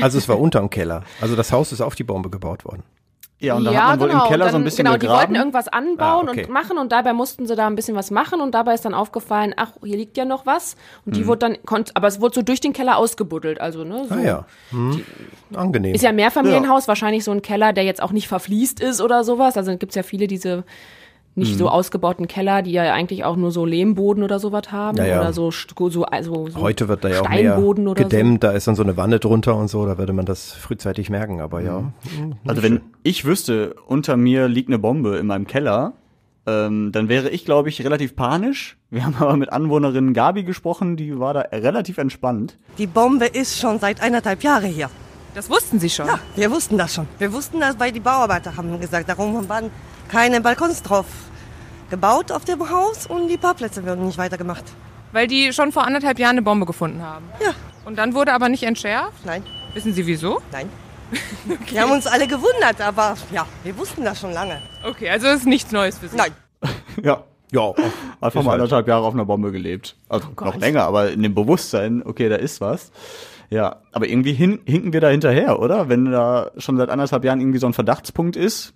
Also 0.00 0.16
es 0.16 0.28
war 0.28 0.38
unterm 0.38 0.70
Keller. 0.70 1.02
Also 1.20 1.36
das 1.36 1.52
Haus 1.52 1.72
ist 1.72 1.80
auf 1.82 1.94
die 1.94 2.04
Bombe 2.04 2.30
gebaut 2.30 2.64
worden. 2.64 2.84
Ja, 3.42 3.54
und 3.56 3.64
da 3.64 3.72
ja, 3.72 3.80
hat 3.80 3.88
man 3.88 4.00
wohl 4.00 4.08
genau. 4.08 4.24
im 4.24 4.28
Keller 4.30 4.44
und 4.44 4.50
so 4.50 4.56
ein 4.56 4.60
dann- 4.60 4.64
bisschen 4.64 4.84
Genau, 4.84 4.96
die 4.96 5.00
gegraben. 5.00 5.18
wollten 5.20 5.34
irgendwas 5.34 5.68
anbauen 5.68 6.28
Ah, 6.28 6.30
okay. 6.32 6.44
und 6.44 6.50
machen 6.52 6.76
und 6.78 6.92
dabei 6.92 7.12
mussten 7.14 7.46
sie 7.46 7.56
da 7.56 7.66
ein 7.66 7.74
bisschen 7.74 7.96
was 7.96 8.10
machen 8.10 8.40
und 8.42 8.54
dabei 8.54 8.74
ist 8.74 8.84
dann 8.84 8.92
aufgefallen, 8.92 9.54
ach, 9.56 9.72
hier 9.82 9.96
liegt 9.96 10.18
ja 10.18 10.26
noch 10.26 10.44
was 10.44 10.76
und 11.06 11.12
Mhm. 11.12 11.18
die 11.18 11.26
wurde 11.26 11.38
dann, 11.38 11.56
konnt, 11.64 11.96
aber 11.96 12.06
es 12.08 12.20
wurde 12.20 12.34
so 12.34 12.42
durch 12.42 12.60
den 12.60 12.74
Keller 12.74 12.98
ausgebuddelt, 12.98 13.58
also 13.60 13.82
ne, 13.84 14.04
so. 14.08 14.14
Ah 14.14 14.20
ja. 14.20 14.46
Hm. 14.70 15.02
Angenehm. 15.54 15.94
Ist 15.94 16.02
ja 16.02 16.10
ein 16.10 16.16
Mehrfamilienhaus, 16.16 16.86
wahrscheinlich 16.86 17.24
so 17.24 17.30
ein 17.30 17.40
Keller, 17.42 17.72
der 17.72 17.84
jetzt 17.84 18.02
auch 18.02 18.12
nicht 18.12 18.28
verfließt 18.28 18.80
ist 18.80 19.00
oder 19.00 19.24
sowas. 19.24 19.56
Also 19.56 19.74
gibt's 19.76 19.94
ja 19.96 20.02
viele 20.02 20.26
diese 20.26 20.64
nicht 21.40 21.54
Mhm. 21.54 21.58
so 21.58 21.68
ausgebauten 21.68 22.28
Keller, 22.28 22.62
die 22.62 22.70
ja 22.70 22.92
eigentlich 22.92 23.24
auch 23.24 23.34
nur 23.36 23.50
so 23.50 23.64
Lehmboden 23.64 24.22
oder 24.22 24.38
sowas 24.38 24.70
haben. 24.70 24.96
Ja, 24.98 25.06
ja. 25.06 25.20
Oder 25.20 25.32
so, 25.32 25.50
so, 25.50 26.04
also, 26.04 26.48
so 26.48 26.60
Heute 26.60 26.86
wird 26.88 27.02
da 27.02 27.08
ja 27.08 27.22
auch 27.22 27.28
mehr 27.28 27.94
gedämmt, 27.94 28.44
da 28.44 28.52
ist 28.52 28.68
dann 28.68 28.76
so 28.76 28.82
eine 28.84 28.96
Wanne 28.96 29.18
drunter 29.18 29.56
und 29.56 29.68
so, 29.68 29.84
da 29.86 29.98
würde 29.98 30.12
man 30.12 30.26
das 30.26 30.52
frühzeitig 30.52 31.10
merken, 31.10 31.40
aber 31.40 31.60
ja. 31.60 31.78
hm, 32.16 32.34
Also 32.46 32.62
wenn 32.62 32.80
ich 33.02 33.24
wüsste, 33.24 33.74
unter 33.86 34.16
mir 34.16 34.46
liegt 34.46 34.68
eine 34.68 34.78
Bombe 34.78 35.16
in 35.16 35.26
meinem 35.26 35.46
Keller, 35.46 35.94
ähm, 36.46 36.90
dann 36.92 37.08
wäre 37.08 37.28
ich, 37.30 37.44
glaube 37.44 37.68
ich, 37.68 37.84
relativ 37.84 38.16
panisch. 38.16 38.76
Wir 38.90 39.04
haben 39.04 39.16
aber 39.20 39.36
mit 39.36 39.52
Anwohnerin 39.52 40.12
Gabi 40.14 40.44
gesprochen, 40.44 40.96
die 40.96 41.18
war 41.18 41.34
da 41.34 41.40
relativ 41.40 41.98
entspannt. 41.98 42.56
Die 42.78 42.86
Bombe 42.86 43.26
ist 43.26 43.58
schon 43.58 43.78
seit 43.78 44.00
eineinhalb 44.02 44.42
Jahren 44.42 44.66
hier. 44.70 44.88
Das 45.34 45.48
wussten 45.48 45.78
Sie 45.78 45.88
schon? 45.90 46.06
Ja, 46.06 46.18
wir 46.34 46.50
wussten 46.50 46.76
das 46.76 46.94
schon. 46.94 47.06
Wir 47.18 47.32
wussten 47.32 47.60
das, 47.60 47.78
weil 47.78 47.92
die 47.92 48.00
Bauarbeiter 48.00 48.56
haben 48.56 48.80
gesagt, 48.80 49.08
darum 49.08 49.48
waren 49.48 49.70
keine 50.08 50.40
Balkons 50.40 50.82
drauf 50.82 51.06
gebaut 51.90 52.32
auf 52.32 52.44
dem 52.44 52.70
Haus 52.70 53.06
und 53.06 53.28
die 53.28 53.36
Parkplätze 53.36 53.84
werden 53.84 54.06
nicht 54.06 54.18
weitergemacht. 54.18 54.64
Weil 55.12 55.26
die 55.26 55.52
schon 55.52 55.72
vor 55.72 55.84
anderthalb 55.86 56.18
Jahren 56.18 56.32
eine 56.32 56.42
Bombe 56.42 56.66
gefunden 56.66 57.02
haben. 57.02 57.26
Ja. 57.44 57.52
Und 57.84 57.98
dann 57.98 58.14
wurde 58.14 58.32
aber 58.32 58.48
nicht 58.48 58.62
entschärft? 58.62 59.24
Nein. 59.26 59.42
Wissen 59.74 59.92
Sie 59.92 60.06
wieso? 60.06 60.40
Nein. 60.52 60.68
Wir 61.66 61.82
haben 61.82 61.90
uns 61.90 62.06
alle 62.06 62.26
gewundert, 62.28 62.80
aber 62.80 63.16
ja, 63.32 63.44
wir 63.64 63.76
wussten 63.76 64.04
das 64.04 64.20
schon 64.20 64.32
lange. 64.32 64.62
Okay, 64.84 65.10
also 65.10 65.26
ist 65.26 65.44
nichts 65.44 65.72
Neues 65.72 65.98
für 65.98 66.08
Sie. 66.08 66.16
Nein. 66.16 66.32
Ja. 67.02 67.24
Ja, 67.52 67.72
Einfach 68.20 68.44
mal 68.44 68.52
anderthalb 68.52 68.86
Jahre 68.86 69.04
auf 69.04 69.12
einer 69.12 69.24
Bombe 69.24 69.50
gelebt. 69.50 69.96
Also 70.08 70.28
noch 70.40 70.56
länger, 70.56 70.84
aber 70.84 71.10
in 71.10 71.20
dem 71.20 71.34
Bewusstsein, 71.34 72.00
okay, 72.06 72.28
da 72.28 72.36
ist 72.36 72.60
was. 72.60 72.92
Ja, 73.48 73.78
aber 73.90 74.06
irgendwie 74.06 74.34
hin, 74.34 74.60
hinken 74.64 74.92
wir 74.92 75.00
da 75.00 75.08
hinterher, 75.08 75.58
oder? 75.58 75.88
Wenn 75.88 76.12
da 76.12 76.52
schon 76.58 76.76
seit 76.76 76.90
anderthalb 76.90 77.24
Jahren 77.24 77.40
irgendwie 77.40 77.58
so 77.58 77.66
ein 77.66 77.72
Verdachtspunkt 77.72 78.36
ist, 78.36 78.72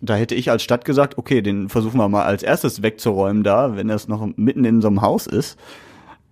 da 0.00 0.14
hätte 0.14 0.34
ich 0.34 0.50
als 0.50 0.62
Stadt 0.62 0.84
gesagt, 0.84 1.18
okay, 1.18 1.42
den 1.42 1.68
versuchen 1.68 1.98
wir 1.98 2.08
mal 2.08 2.24
als 2.24 2.42
erstes 2.42 2.82
wegzuräumen 2.82 3.42
da, 3.42 3.76
wenn 3.76 3.88
das 3.88 4.08
noch 4.08 4.26
mitten 4.36 4.64
in 4.64 4.80
so 4.80 4.88
einem 4.88 5.02
Haus 5.02 5.26
ist. 5.26 5.58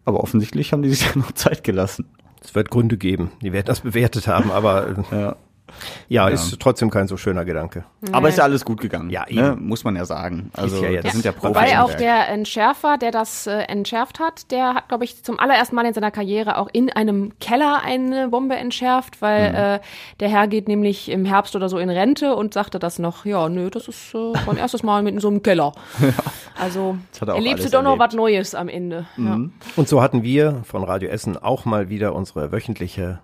Aber 0.05 0.21
offensichtlich 0.21 0.73
haben 0.73 0.83
die 0.83 0.91
sich 0.91 1.03
ja 1.07 1.13
noch 1.17 1.33
Zeit 1.33 1.65
gelassen. 1.65 2.07
Es 2.43 2.55
wird 2.55 2.71
Gründe 2.71 2.99
geben, 2.99 3.31
die 3.41 3.53
werden 3.53 3.67
das 3.67 3.81
bewertet 3.81 4.29
haben, 4.29 4.51
aber 4.51 4.99
äh, 5.11 5.33
Ja. 6.09 6.29
ja, 6.29 6.35
ist 6.35 6.61
trotzdem 6.61 6.91
kein 6.91 7.09
so 7.09 7.17
schöner 7.17 7.45
Gedanke. 7.45 7.85
Aber 8.13 8.29
ist 8.29 8.39
ja 8.39 8.45
alles 8.45 8.65
gut 8.65 8.81
gegangen. 8.81 9.11
Ja, 9.11 9.23
ne? 9.23 9.53
eben. 9.53 9.67
muss 9.67 9.83
man 9.85 9.97
ja 9.97 10.05
sagen. 10.05 10.51
Also 10.53 10.83
ja 10.85 10.91
jetzt 10.91 11.07
das 11.07 11.13
sind 11.13 11.25
ja 11.25 11.33
Profis. 11.33 11.57
Wobei 11.57 11.81
auch 11.81 11.95
der 11.95 12.29
Entschärfer, 12.29 12.99
der 12.99 13.11
das 13.11 13.47
äh, 13.47 13.61
entschärft 13.63 14.21
hat, 14.21 14.51
der 14.51 14.75
hat, 14.75 14.89
glaube 14.89 15.05
ich, 15.05 15.23
zum 15.25 15.41
allerersten 15.41 15.75
Mal 15.75 15.87
in 15.87 15.95
seiner 15.95 16.11
Karriere 16.11 16.59
auch 16.59 16.69
in 16.73 16.91
einem 16.91 17.33
Keller 17.41 17.81
eine 17.83 18.29
Bombe 18.29 18.57
entschärft, 18.57 19.23
weil 19.23 19.51
Mhm. 19.51 19.57
äh, 19.57 19.81
der 20.21 20.29
Herr 20.29 20.47
geht 20.49 20.69
nämlich 20.69 21.11
im 21.11 21.25
Herbst 21.25 21.57
oder 21.57 21.69
so 21.69 21.79
in 21.79 21.91
Rente 21.91 22.35
und 22.37 22.55
sagte 22.55 22.79
das 22.79 22.99
noch, 22.99 23.25
ja, 23.25 23.49
nö, 23.49 23.71
das 23.71 23.89
ist 23.89 24.15
äh, 24.15 24.33
mein 24.47 24.57
erstes 24.57 24.83
Mal 24.83 25.03
mit 25.03 25.15
in 25.15 25.21
so 25.21 25.29
einem 25.29 25.43
Keller. 25.43 25.73
Also 26.57 26.97
er 27.21 27.35
erlebst 27.35 27.65
du 27.65 27.71
doch 27.71 27.83
noch 27.83 27.99
was 27.99 28.15
Neues 28.15 28.55
am 28.55 28.69
Ende. 28.69 29.07
Ja. 29.17 29.41
Und 29.75 29.89
so 29.89 30.01
hatten 30.01 30.23
wir 30.23 30.63
von 30.65 30.85
Radio 30.85 31.09
Essen 31.09 31.37
auch 31.37 31.65
mal 31.65 31.89
wieder 31.89 32.15
unsere 32.15 32.53
wöchentliche 32.53 33.19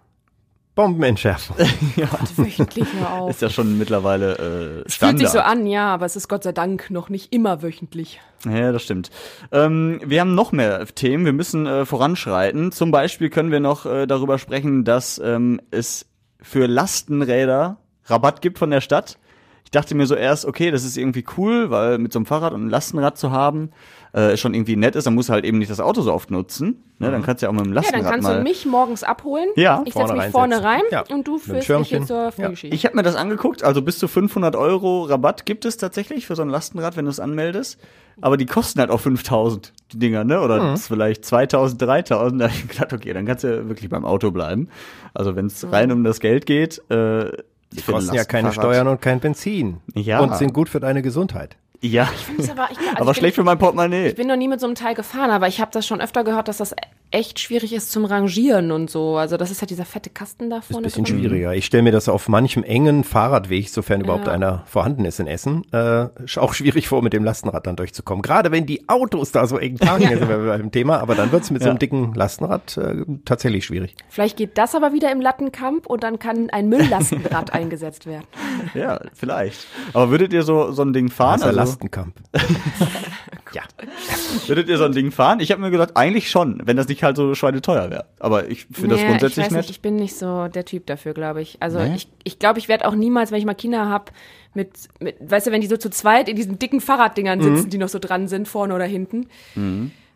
Bombenentschärfung. 0.74 1.56
Wöchentlich 2.36 2.86
ja 3.00 3.10
auch. 3.10 3.28
ist 3.28 3.42
ja 3.42 3.50
schon 3.50 3.76
mittlerweile 3.76 4.32
äh, 4.32 4.86
Es 4.86 4.94
fühlt 4.94 4.94
Standard. 4.94 5.18
sich 5.18 5.28
so 5.28 5.40
an, 5.40 5.66
ja, 5.66 5.92
aber 5.92 6.06
es 6.06 6.16
ist 6.16 6.28
Gott 6.28 6.42
sei 6.44 6.52
Dank 6.52 6.90
noch 6.90 7.08
nicht 7.08 7.32
immer 7.32 7.62
wöchentlich. 7.62 8.20
Ja, 8.46 8.72
das 8.72 8.82
stimmt. 8.84 9.10
Ähm, 9.52 10.00
wir 10.04 10.20
haben 10.20 10.34
noch 10.34 10.52
mehr 10.52 10.86
Themen. 10.86 11.24
Wir 11.24 11.32
müssen 11.32 11.66
äh, 11.66 11.84
voranschreiten. 11.84 12.72
Zum 12.72 12.90
Beispiel 12.90 13.28
können 13.30 13.50
wir 13.50 13.60
noch 13.60 13.84
äh, 13.84 14.06
darüber 14.06 14.38
sprechen, 14.38 14.84
dass 14.84 15.20
ähm, 15.22 15.60
es 15.70 16.06
für 16.40 16.66
Lastenräder 16.66 17.78
Rabatt 18.04 18.40
gibt 18.40 18.58
von 18.58 18.70
der 18.70 18.80
Stadt. 18.80 19.18
Ich 19.64 19.70
dachte 19.70 19.94
mir 19.94 20.06
so 20.06 20.14
erst, 20.14 20.46
okay, 20.46 20.70
das 20.70 20.84
ist 20.84 20.96
irgendwie 20.96 21.24
cool, 21.36 21.70
weil 21.70 21.98
mit 21.98 22.12
so 22.12 22.18
einem 22.18 22.26
Fahrrad 22.26 22.52
und 22.52 22.60
einem 22.62 22.70
Lastenrad 22.70 23.18
zu 23.18 23.30
haben, 23.30 23.70
äh, 24.12 24.36
schon 24.36 24.54
irgendwie 24.54 24.76
nett 24.76 24.96
ist. 24.96 25.06
Dann 25.06 25.14
musst 25.14 25.28
du 25.28 25.32
halt 25.32 25.44
eben 25.44 25.58
nicht 25.58 25.70
das 25.70 25.80
Auto 25.80 26.00
so 26.02 26.12
oft 26.12 26.30
nutzen. 26.30 26.82
Ne? 26.98 27.10
Dann 27.10 27.22
kannst 27.22 27.42
du 27.42 27.46
ja 27.46 27.50
auch 27.50 27.54
mit 27.54 27.64
dem 27.64 27.70
Ja, 27.72 27.76
Lastenrad 27.76 28.04
dann 28.04 28.10
kannst 28.12 28.28
mal. 28.28 28.36
du 28.38 28.42
mich 28.42 28.66
morgens 28.66 29.02
abholen. 29.04 29.48
Ja, 29.56 29.82
ich 29.86 29.94
setze 29.94 30.12
mich 30.14 30.24
vorne 30.26 30.62
rein. 30.62 30.82
Ja, 30.90 31.04
und 31.10 31.26
du 31.28 31.38
führst 31.38 31.68
mich 31.68 31.90
jetzt 31.90 32.08
zur 32.08 32.16
Ja. 32.24 32.30
Frühschicht. 32.30 32.74
Ich 32.74 32.84
habe 32.84 32.96
mir 32.96 33.02
das 33.02 33.16
angeguckt, 33.16 33.62
also 33.62 33.82
bis 33.82 33.98
zu 33.98 34.08
500 34.08 34.56
Euro 34.56 35.04
Rabatt 35.04 35.46
gibt 35.46 35.64
es 35.64 35.76
tatsächlich 35.76 36.26
für 36.26 36.34
so 36.36 36.42
ein 36.42 36.48
Lastenrad, 36.48 36.96
wenn 36.96 37.04
du 37.04 37.10
es 37.10 37.20
anmeldest. 37.20 37.78
Aber 38.22 38.36
die 38.36 38.44
kosten 38.46 38.80
halt 38.80 38.90
auch 38.90 39.00
5000, 39.00 39.72
die 39.92 39.98
Dinger, 39.98 40.24
ne? 40.24 40.40
Oder 40.42 40.62
Mhm. 40.72 40.76
vielleicht 40.76 41.24
2000, 41.24 41.80
3000. 41.80 42.40
Da 42.42 42.46
hab 42.48 42.54
ich 42.54 42.68
gedacht, 42.68 42.92
okay, 42.92 43.12
dann 43.14 43.24
kannst 43.24 43.44
du 43.44 43.68
wirklich 43.68 43.88
beim 43.88 44.04
Auto 44.04 44.30
bleiben. 44.30 44.68
Also 45.14 45.36
wenn 45.36 45.46
es 45.46 45.70
rein 45.72 45.90
um 45.92 46.04
das 46.04 46.20
Geld 46.20 46.44
geht, 46.44 46.78
äh, 46.90 47.30
Die 47.72 47.82
kosten 47.82 48.14
ja 48.14 48.24
keine 48.24 48.52
Steuern 48.52 48.88
und 48.88 49.00
kein 49.00 49.20
Benzin. 49.20 49.78
Ja. 49.94 50.18
Und 50.20 50.36
sind 50.36 50.52
gut 50.52 50.68
für 50.68 50.80
deine 50.80 51.00
Gesundheit. 51.02 51.56
Ja, 51.82 52.08
aber, 52.50 52.68
ich, 52.70 52.78
also 52.78 52.90
aber 53.00 53.10
ich 53.12 53.16
schlecht 53.16 53.36
bin, 53.36 53.42
für 53.42 53.44
mein 53.44 53.58
Portemonnaie. 53.58 54.08
Ich 54.08 54.14
bin 54.14 54.28
noch 54.28 54.36
nie 54.36 54.48
mit 54.48 54.60
so 54.60 54.66
einem 54.66 54.74
Teil 54.74 54.94
gefahren, 54.94 55.30
aber 55.30 55.48
ich 55.48 55.60
habe 55.60 55.70
das 55.72 55.86
schon 55.86 56.00
öfter 56.00 56.24
gehört, 56.24 56.48
dass 56.48 56.58
das 56.58 56.74
echt 57.12 57.40
schwierig 57.40 57.72
ist 57.72 57.90
zum 57.90 58.04
Rangieren 58.04 58.70
und 58.70 58.88
so. 58.88 59.16
Also 59.16 59.36
das 59.36 59.50
ist 59.50 59.62
halt 59.62 59.70
dieser 59.70 59.84
fette 59.86 60.10
Kasten 60.10 60.48
da 60.50 60.58
Ist 60.58 60.64
ein 60.68 60.72
vorne. 60.74 60.84
bisschen 60.84 61.04
drin. 61.04 61.18
schwieriger. 61.18 61.54
Ich 61.54 61.64
stelle 61.66 61.82
mir 61.82 61.90
das 61.90 62.08
auf 62.08 62.28
manchem 62.28 62.62
engen 62.62 63.02
Fahrradweg, 63.02 63.68
sofern 63.68 64.02
überhaupt 64.02 64.26
Ja. 64.26 64.32
einer 64.32 64.62
vorhanden 64.66 65.04
ist 65.06 65.18
in 65.18 65.26
Essen, 65.26 65.64
äh, 65.72 66.06
auch 66.36 66.52
schwierig 66.54 66.86
vor, 66.86 67.02
mit 67.02 67.12
dem 67.14 67.24
Lastenrad 67.24 67.66
dann 67.66 67.74
durchzukommen. 67.76 68.22
Gerade 68.22 68.52
wenn 68.52 68.64
die 68.66 68.88
Autos 68.88 69.32
da 69.32 69.46
so 69.46 69.58
eng 69.58 69.76
parken, 69.78 70.06
sind 70.08 70.28
wir 70.28 70.36
beim 70.38 70.70
Thema, 70.70 70.98
aber 71.00 71.14
dann 71.16 71.32
wird's 71.32 71.50
mit 71.50 71.62
so 71.62 71.70
einem 71.70 71.78
dicken 71.80 72.14
Lastenrad 72.14 72.76
äh, 72.76 73.04
tatsächlich 73.24 73.64
schwierig. 73.64 73.96
Vielleicht 74.08 74.36
geht 74.36 74.56
das 74.56 74.74
aber 74.76 74.92
wieder 74.92 75.10
im 75.10 75.20
Lattenkamp 75.20 75.86
und 75.86 76.04
dann 76.04 76.18
kann 76.20 76.48
ein 76.50 76.68
Mülllastenrad 76.68 77.52
eingesetzt 77.54 78.06
werden. 78.06 78.26
Ja, 78.74 79.00
vielleicht. 79.14 79.66
Aber 79.94 80.10
würdet 80.10 80.32
ihr 80.32 80.42
so, 80.42 80.70
so 80.70 80.82
ein 80.82 80.92
Ding 80.92 81.08
fahren? 81.10 81.40
Der 81.40 81.48
Also, 81.48 81.58
Lastenkamp. 81.70 82.14
ja. 83.52 83.62
würdet 84.46 84.68
ihr 84.68 84.78
so 84.78 84.84
ein 84.84 84.92
Ding 84.92 85.10
fahren? 85.10 85.40
Ich 85.40 85.50
habe 85.50 85.60
mir 85.60 85.70
gedacht, 85.70 85.90
eigentlich 85.96 86.30
schon, 86.30 86.60
wenn 86.64 86.76
das 86.76 86.88
nicht 86.88 87.02
halt 87.02 87.16
so 87.16 87.34
schweineteuer 87.34 87.90
wäre. 87.90 88.06
Aber 88.18 88.48
ich 88.48 88.66
finde 88.66 88.90
das 88.90 89.00
Nee, 89.00 89.06
grundsätzlich 89.08 89.38
ich 89.46 89.50
weiß 89.50 89.52
nett. 89.52 89.62
nicht, 89.62 89.70
ich 89.70 89.80
bin 89.80 89.96
nicht 89.96 90.16
so 90.16 90.48
der 90.48 90.64
Typ 90.64 90.86
dafür, 90.86 91.14
glaube 91.14 91.42
ich. 91.42 91.56
Also 91.60 91.78
Nee? 91.78 91.94
ich 91.96 92.08
ich, 92.24 92.38
glaube, 92.38 92.58
ich 92.58 92.68
werde 92.68 92.86
auch 92.86 92.94
niemals, 92.94 93.30
wenn 93.30 93.38
ich 93.38 93.46
mal 93.46 93.54
Kinder 93.54 93.88
hab, 93.88 94.12
mit, 94.54 94.70
mit, 95.00 95.16
weißt 95.20 95.46
du, 95.46 95.50
wenn 95.52 95.60
die 95.60 95.66
so 95.66 95.76
zu 95.76 95.90
zweit 95.90 96.28
in 96.28 96.36
diesen 96.36 96.58
dicken 96.58 96.80
Fahrraddingern 96.80 97.40
sitzen, 97.40 97.70
die 97.70 97.78
noch 97.78 97.88
so 97.88 97.98
dran 97.98 98.28
sind, 98.28 98.48
vorne 98.48 98.74
oder 98.74 98.84
hinten. 98.84 99.26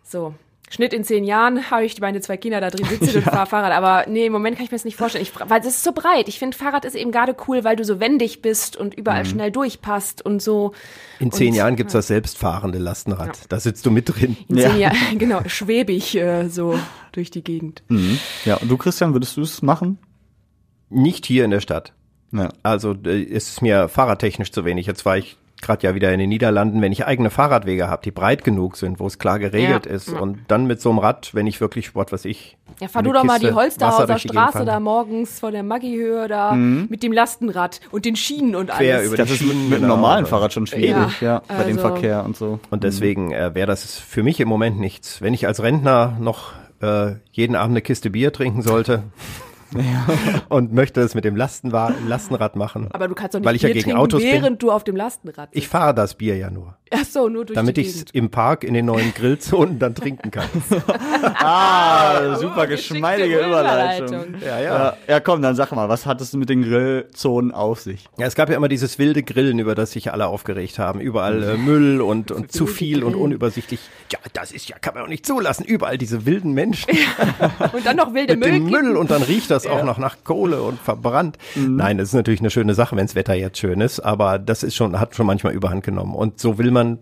So. 0.02 0.34
Schnitt 0.70 0.92
in 0.92 1.04
zehn 1.04 1.24
Jahren 1.24 1.70
habe 1.70 1.84
ich 1.84 2.00
meine 2.00 2.20
zwei 2.20 2.36
Kinder 2.36 2.60
da 2.60 2.70
drin 2.70 2.86
sitzen 2.86 3.16
und 3.18 3.22
fahre 3.22 3.46
Fahrrad. 3.46 3.72
Aber 3.72 4.10
nee, 4.10 4.26
im 4.26 4.32
Moment 4.32 4.56
kann 4.56 4.64
ich 4.64 4.70
mir 4.72 4.76
das 4.76 4.84
nicht 4.84 4.96
vorstellen. 4.96 5.22
Ich, 5.22 5.32
weil 5.38 5.60
das 5.60 5.68
ist 5.68 5.84
so 5.84 5.92
breit. 5.92 6.26
Ich 6.28 6.38
finde, 6.38 6.56
Fahrrad 6.56 6.84
ist 6.84 6.96
eben 6.96 7.12
gerade 7.12 7.36
cool, 7.46 7.62
weil 7.64 7.76
du 7.76 7.84
so 7.84 8.00
wendig 8.00 8.42
bist 8.42 8.76
und 8.76 8.94
überall 8.94 9.24
schnell 9.24 9.50
durchpasst 9.52 10.24
und 10.24 10.42
so. 10.42 10.72
In 11.20 11.30
zehn 11.30 11.48
Und- 11.50 11.54
Jahren 11.56 11.76
gibt's 11.76 11.92
das 11.92 12.08
selbstfahrende 12.08 12.78
Lastenrad. 12.78 13.38
Da 13.50 13.60
sitzt 13.60 13.86
du 13.86 13.90
mit 13.90 14.08
drin. 14.16 14.36
In 14.48 14.56
Ja. 14.58 14.70
zehn 14.70 14.80
Jahren, 14.80 14.96
genau, 15.18 15.42
schwebig 15.46 16.16
äh, 16.16 16.48
so 16.48 16.78
durch 17.12 17.30
die 17.30 17.44
Gegend. 17.44 17.82
Mhm. 17.88 18.18
Ja, 18.44 18.56
und 18.56 18.68
du, 18.68 18.76
Christian, 18.76 19.12
würdest 19.12 19.36
du 19.36 19.42
es 19.42 19.62
machen? 19.62 19.98
Nicht 20.90 21.26
hier 21.26 21.44
in 21.44 21.50
der 21.50 21.60
Stadt. 21.60 21.92
Ja. 22.32 22.48
Also 22.62 22.94
äh, 23.04 23.22
es 23.22 23.48
ist 23.48 23.62
mir 23.62 23.88
fahrradtechnisch 23.88 24.50
zu 24.50 24.64
wenig. 24.64 24.86
Jetzt 24.86 25.04
war 25.04 25.16
ich 25.18 25.36
gerade 25.66 25.86
ja 25.86 25.94
wieder 25.94 26.12
in 26.12 26.18
den 26.18 26.28
Niederlanden, 26.28 26.80
wenn 26.82 26.92
ich 26.92 27.06
eigene 27.06 27.30
Fahrradwege 27.30 27.88
habe, 27.88 28.02
die 28.04 28.10
breit 28.10 28.44
genug 28.44 28.76
sind, 28.76 29.00
wo 29.00 29.06
es 29.06 29.18
klar 29.18 29.38
geregelt 29.38 29.86
Ja, 29.86 29.92
ist 29.92 30.08
ja. 30.10 30.18
und 30.18 30.38
dann 30.48 30.66
mit 30.66 30.80
so 30.80 30.90
einem 30.90 30.98
Rad, 30.98 31.34
wenn 31.34 31.46
ich 31.46 31.60
wirklich, 31.60 31.94
was 31.94 32.12
weiß 32.12 32.24
ich. 32.26 32.56
Ja, 32.80 32.88
fahr 32.88 33.02
du 33.02 33.12
doch 33.12 33.24
mal 33.24 33.34
Kiste 33.34 33.48
die 33.48 33.54
Holsterhauser 33.54 34.06
durch 34.06 34.22
die 34.22 34.28
Gegend 34.28 34.50
Straße 34.50 34.64
da 34.64 34.80
morgens 34.80 35.40
von 35.40 35.52
der 35.52 35.62
Maggi-Höhe 35.62 36.28
da 36.28 36.52
Mhm. 36.52 36.86
mit 36.90 37.02
dem 37.02 37.12
Lastenrad 37.12 37.80
und 37.90 38.04
den 38.04 38.16
Schienen 38.16 38.54
und 38.56 38.70
Quer 38.70 38.96
alles. 38.96 39.08
über 39.08 39.16
Das 39.16 39.28
die 39.28 39.34
ist 39.34 39.40
mit, 39.42 39.50
Schienen, 39.50 39.64
mit 39.68 39.78
einem 39.78 39.82
genau. 39.84 39.96
normalen 39.96 40.26
Fahrrad 40.26 40.52
schon 40.52 40.66
schwierig, 40.66 41.20
ja, 41.20 41.26
Ja, 41.34 41.42
bei 41.48 41.64
dem 41.64 41.76
also- 41.78 41.88
Verkehr 41.88 42.24
und 42.24 42.36
so. 42.36 42.58
Und 42.70 42.84
deswegen 42.84 43.30
äh, 43.32 43.54
wäre 43.54 43.66
das 43.66 43.98
für 43.98 44.22
mich 44.22 44.40
im 44.40 44.48
Moment 44.48 44.78
nichts. 44.80 45.20
Wenn 45.22 45.34
ich 45.34 45.46
als 45.46 45.62
Rentner 45.62 46.16
noch 46.20 46.52
äh, 46.82 47.14
jeden 47.32 47.56
Abend 47.56 47.72
eine 47.74 47.82
Kiste 47.82 48.10
Bier 48.10 48.32
trinken 48.32 48.60
sollte, 48.62 49.04
und 50.48 50.72
möchte 50.72 51.00
das 51.00 51.14
mit 51.14 51.24
dem 51.24 51.36
Lastenwa 51.36 51.92
Lastenrad 52.06 52.56
machen. 52.56 52.88
Aber 52.92 53.08
du 53.08 53.14
kannst 53.14 53.34
doch 53.34 53.40
nicht 53.40 53.46
Weil 53.46 53.56
ich 53.56 53.62
ja 53.62 53.68
Bier 53.68 53.74
gegen 53.74 53.84
trinken, 53.84 54.00
Autos 54.00 54.22
bin. 54.22 54.32
während 54.32 54.62
du 54.62 54.70
auf 54.70 54.84
dem 54.84 54.96
Lastenrad 54.96 55.48
Ich 55.52 55.68
fahre 55.68 55.94
das 55.94 56.14
Bier 56.14 56.36
ja 56.36 56.50
nur, 56.50 56.76
Ach 56.90 57.04
so, 57.04 57.28
nur 57.28 57.44
durch 57.44 57.54
damit 57.54 57.76
die 57.76 57.82
ich 57.82 57.88
es 57.88 58.04
im 58.12 58.30
Park 58.30 58.64
in 58.64 58.74
den 58.74 58.86
neuen 58.86 59.12
Grillzonen 59.14 59.78
dann 59.78 59.94
trinken 59.94 60.30
kann. 60.30 60.48
Ah, 61.36 62.36
super 62.36 62.66
geschickte 62.66 62.94
geschmeidige 62.94 63.38
Überleitung. 63.38 64.06
Überleitung. 64.08 64.40
Ja, 64.46 64.60
Ja, 64.60 64.96
ja, 65.08 65.20
komm, 65.20 65.42
dann 65.42 65.56
sag 65.56 65.72
mal, 65.72 65.88
was 65.88 66.06
hat 66.06 66.20
es 66.20 66.32
mit 66.34 66.48
den 66.48 66.62
Grillzonen 66.62 67.52
auf 67.52 67.80
sich? 67.80 68.06
Ja, 68.18 68.26
es 68.26 68.34
gab 68.34 68.48
ja 68.50 68.56
immer 68.56 68.68
dieses 68.68 68.98
wilde 68.98 69.22
Grillen, 69.22 69.58
über 69.58 69.74
das 69.74 69.92
sich 69.92 70.12
alle 70.12 70.26
aufgeregt 70.26 70.78
haben. 70.78 71.00
Überall 71.00 71.42
äh, 71.42 71.56
Müll 71.56 72.00
und, 72.00 72.30
und 72.30 72.52
zu 72.52 72.66
viel 72.66 73.02
und 73.04 73.14
unübersichtlich. 73.14 73.80
Ja, 74.12 74.18
das 74.32 74.52
ist 74.52 74.68
ja, 74.68 74.78
kann 74.78 74.94
man 74.94 75.04
auch 75.04 75.08
nicht 75.08 75.26
zulassen. 75.26 75.64
Überall 75.64 75.98
diese 75.98 76.26
wilden 76.26 76.52
Menschen 76.52 76.90
Und 77.72 77.84
dann 77.86 77.96
noch 77.96 78.14
wilde 78.14 78.36
mit 78.36 78.46
dem 78.46 78.64
Müllkippen. 78.64 78.86
Müll 78.88 78.96
und 78.96 79.10
dann 79.10 79.22
riecht 79.22 79.50
das 79.50 79.63
auch 79.68 79.84
noch 79.84 79.98
nach 79.98 80.16
Kohle 80.24 80.62
und 80.62 80.78
verbrannt. 80.80 81.38
Nein, 81.54 81.98
das 81.98 82.08
ist 82.08 82.14
natürlich 82.14 82.40
eine 82.40 82.50
schöne 82.50 82.74
Sache, 82.74 82.96
wenns 82.96 83.14
Wetter 83.14 83.34
jetzt 83.34 83.58
schön 83.58 83.80
ist, 83.80 84.00
aber 84.00 84.38
das 84.38 84.62
ist 84.62 84.74
schon, 84.74 84.98
hat 85.00 85.14
schon 85.14 85.26
manchmal 85.26 85.52
überhand 85.54 85.84
genommen. 85.84 86.14
Und 86.14 86.38
so 86.40 86.58
will 86.58 86.70
man 86.70 86.98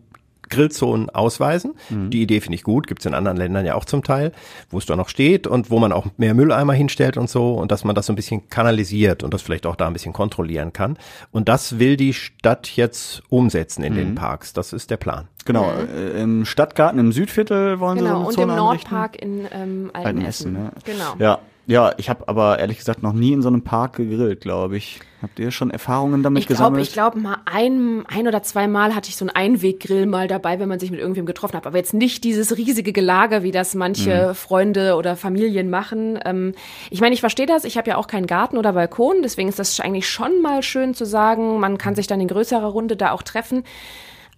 Grillzonen 0.50 1.08
ausweisen. 1.08 1.72
Die 1.88 2.20
Idee 2.20 2.40
finde 2.40 2.56
ich 2.56 2.62
gut, 2.62 2.86
gibt's 2.86 3.06
in 3.06 3.14
anderen 3.14 3.38
Ländern 3.38 3.64
ja 3.64 3.74
auch 3.74 3.86
zum 3.86 4.02
Teil, 4.04 4.32
wo 4.68 4.76
es 4.76 4.84
da 4.84 4.96
noch 4.96 5.08
steht 5.08 5.46
und 5.46 5.70
wo 5.70 5.78
man 5.78 5.92
auch 5.92 6.06
mehr 6.18 6.34
Mülleimer 6.34 6.74
hinstellt 6.74 7.16
und 7.16 7.30
so 7.30 7.54
und 7.54 7.72
dass 7.72 7.84
man 7.84 7.94
das 7.94 8.04
so 8.06 8.12
ein 8.12 8.16
bisschen 8.16 8.50
kanalisiert 8.50 9.22
und 9.22 9.32
das 9.32 9.40
vielleicht 9.40 9.64
auch 9.64 9.76
da 9.76 9.86
ein 9.86 9.94
bisschen 9.94 10.12
kontrollieren 10.12 10.74
kann. 10.74 10.98
Und 11.30 11.48
das 11.48 11.78
will 11.78 11.96
die 11.96 12.12
Stadt 12.12 12.68
jetzt 12.76 13.22
umsetzen 13.30 13.82
in 13.82 13.94
den 13.94 14.14
Parks. 14.14 14.52
Das 14.52 14.74
ist 14.74 14.90
der 14.90 14.98
Plan. 14.98 15.28
Genau, 15.46 15.72
äh, 15.72 16.20
im 16.20 16.44
Stadtgarten 16.44 17.00
im 17.00 17.12
Südviertel 17.12 17.80
wollen 17.80 17.98
sie 17.98 18.04
so 18.04 18.10
Genau, 18.10 18.28
und 18.28 18.38
im. 18.38 18.48
Nordpark 18.48 19.22
in 19.22 19.46
ähm, 19.50 19.90
Altenessen, 19.94 19.94
Altenessen. 19.94 20.52
ne? 20.52 20.70
Genau. 20.84 21.14
Ja, 21.18 21.38
ja, 21.66 21.92
ich 21.96 22.10
habe 22.10 22.26
aber 22.28 22.58
ehrlich 22.58 22.78
gesagt 22.78 23.02
noch 23.02 23.12
nie 23.12 23.32
in 23.32 23.40
so 23.42 23.48
einem 23.48 23.62
Park 23.62 23.96
gegrillt, 23.96 24.40
glaube 24.40 24.76
ich. 24.76 25.00
Habt 25.22 25.38
ihr 25.38 25.52
schon 25.52 25.70
Erfahrungen 25.70 26.24
damit 26.24 26.40
Ich 26.40 26.46
glaube, 26.48 26.58
gesammelt? 26.58 26.86
ich 26.88 26.92
glaube 26.92 27.18
mal 27.20 27.36
ein, 27.44 28.04
ein 28.08 28.26
oder 28.26 28.42
zwei 28.42 28.66
Mal 28.66 28.96
hatte 28.96 29.08
ich 29.08 29.16
so 29.16 29.24
einen 29.24 29.30
Einweggrill 29.30 30.06
mal 30.06 30.26
dabei, 30.26 30.58
wenn 30.58 30.68
man 30.68 30.80
sich 30.80 30.90
mit 30.90 30.98
irgendwem 30.98 31.26
getroffen 31.26 31.56
hat. 31.56 31.64
Aber 31.66 31.76
jetzt 31.78 31.94
nicht 31.94 32.24
dieses 32.24 32.56
riesige 32.56 32.92
Gelage, 32.92 33.44
wie 33.44 33.52
das 33.52 33.76
manche 33.76 34.30
Mhm. 34.30 34.34
Freunde 34.34 34.96
oder 34.96 35.14
Familien 35.14 35.70
machen. 35.70 36.18
Ähm, 36.24 36.54
ich 36.90 37.00
meine, 37.00 37.14
ich 37.14 37.20
verstehe 37.20 37.46
das. 37.46 37.62
Ich 37.64 37.78
habe 37.78 37.88
ja 37.90 37.96
auch 37.98 38.08
keinen 38.08 38.26
Garten 38.26 38.58
oder 38.58 38.72
Balkon, 38.72 39.22
deswegen 39.22 39.48
ist 39.48 39.60
das 39.60 39.78
eigentlich 39.78 40.08
schon 40.08 40.42
mal 40.42 40.64
schön 40.64 40.94
zu 40.94 41.04
sagen. 41.06 41.60
Man 41.60 41.78
kann 41.78 41.94
sich 41.94 42.08
dann 42.08 42.20
in 42.20 42.26
größerer 42.28 42.66
Runde 42.66 42.96
da 42.96 43.12
auch 43.12 43.22
treffen. 43.22 43.62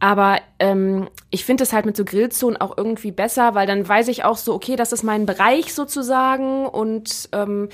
Aber 0.04 0.38
ähm, 0.58 1.08
ich 1.30 1.46
finde 1.46 1.64
es 1.64 1.72
halt 1.72 1.86
mit 1.86 1.96
so 1.96 2.04
Grillzonen 2.04 2.60
auch 2.60 2.76
irgendwie 2.76 3.10
besser, 3.10 3.54
weil 3.54 3.66
dann 3.66 3.88
weiß 3.88 4.08
ich 4.08 4.22
auch 4.22 4.36
so, 4.36 4.52
okay, 4.52 4.76
das 4.76 4.92
ist 4.92 5.02
mein 5.02 5.24
Bereich 5.24 5.72
sozusagen 5.72 6.66
und 6.66 7.30
ähm, 7.32 7.70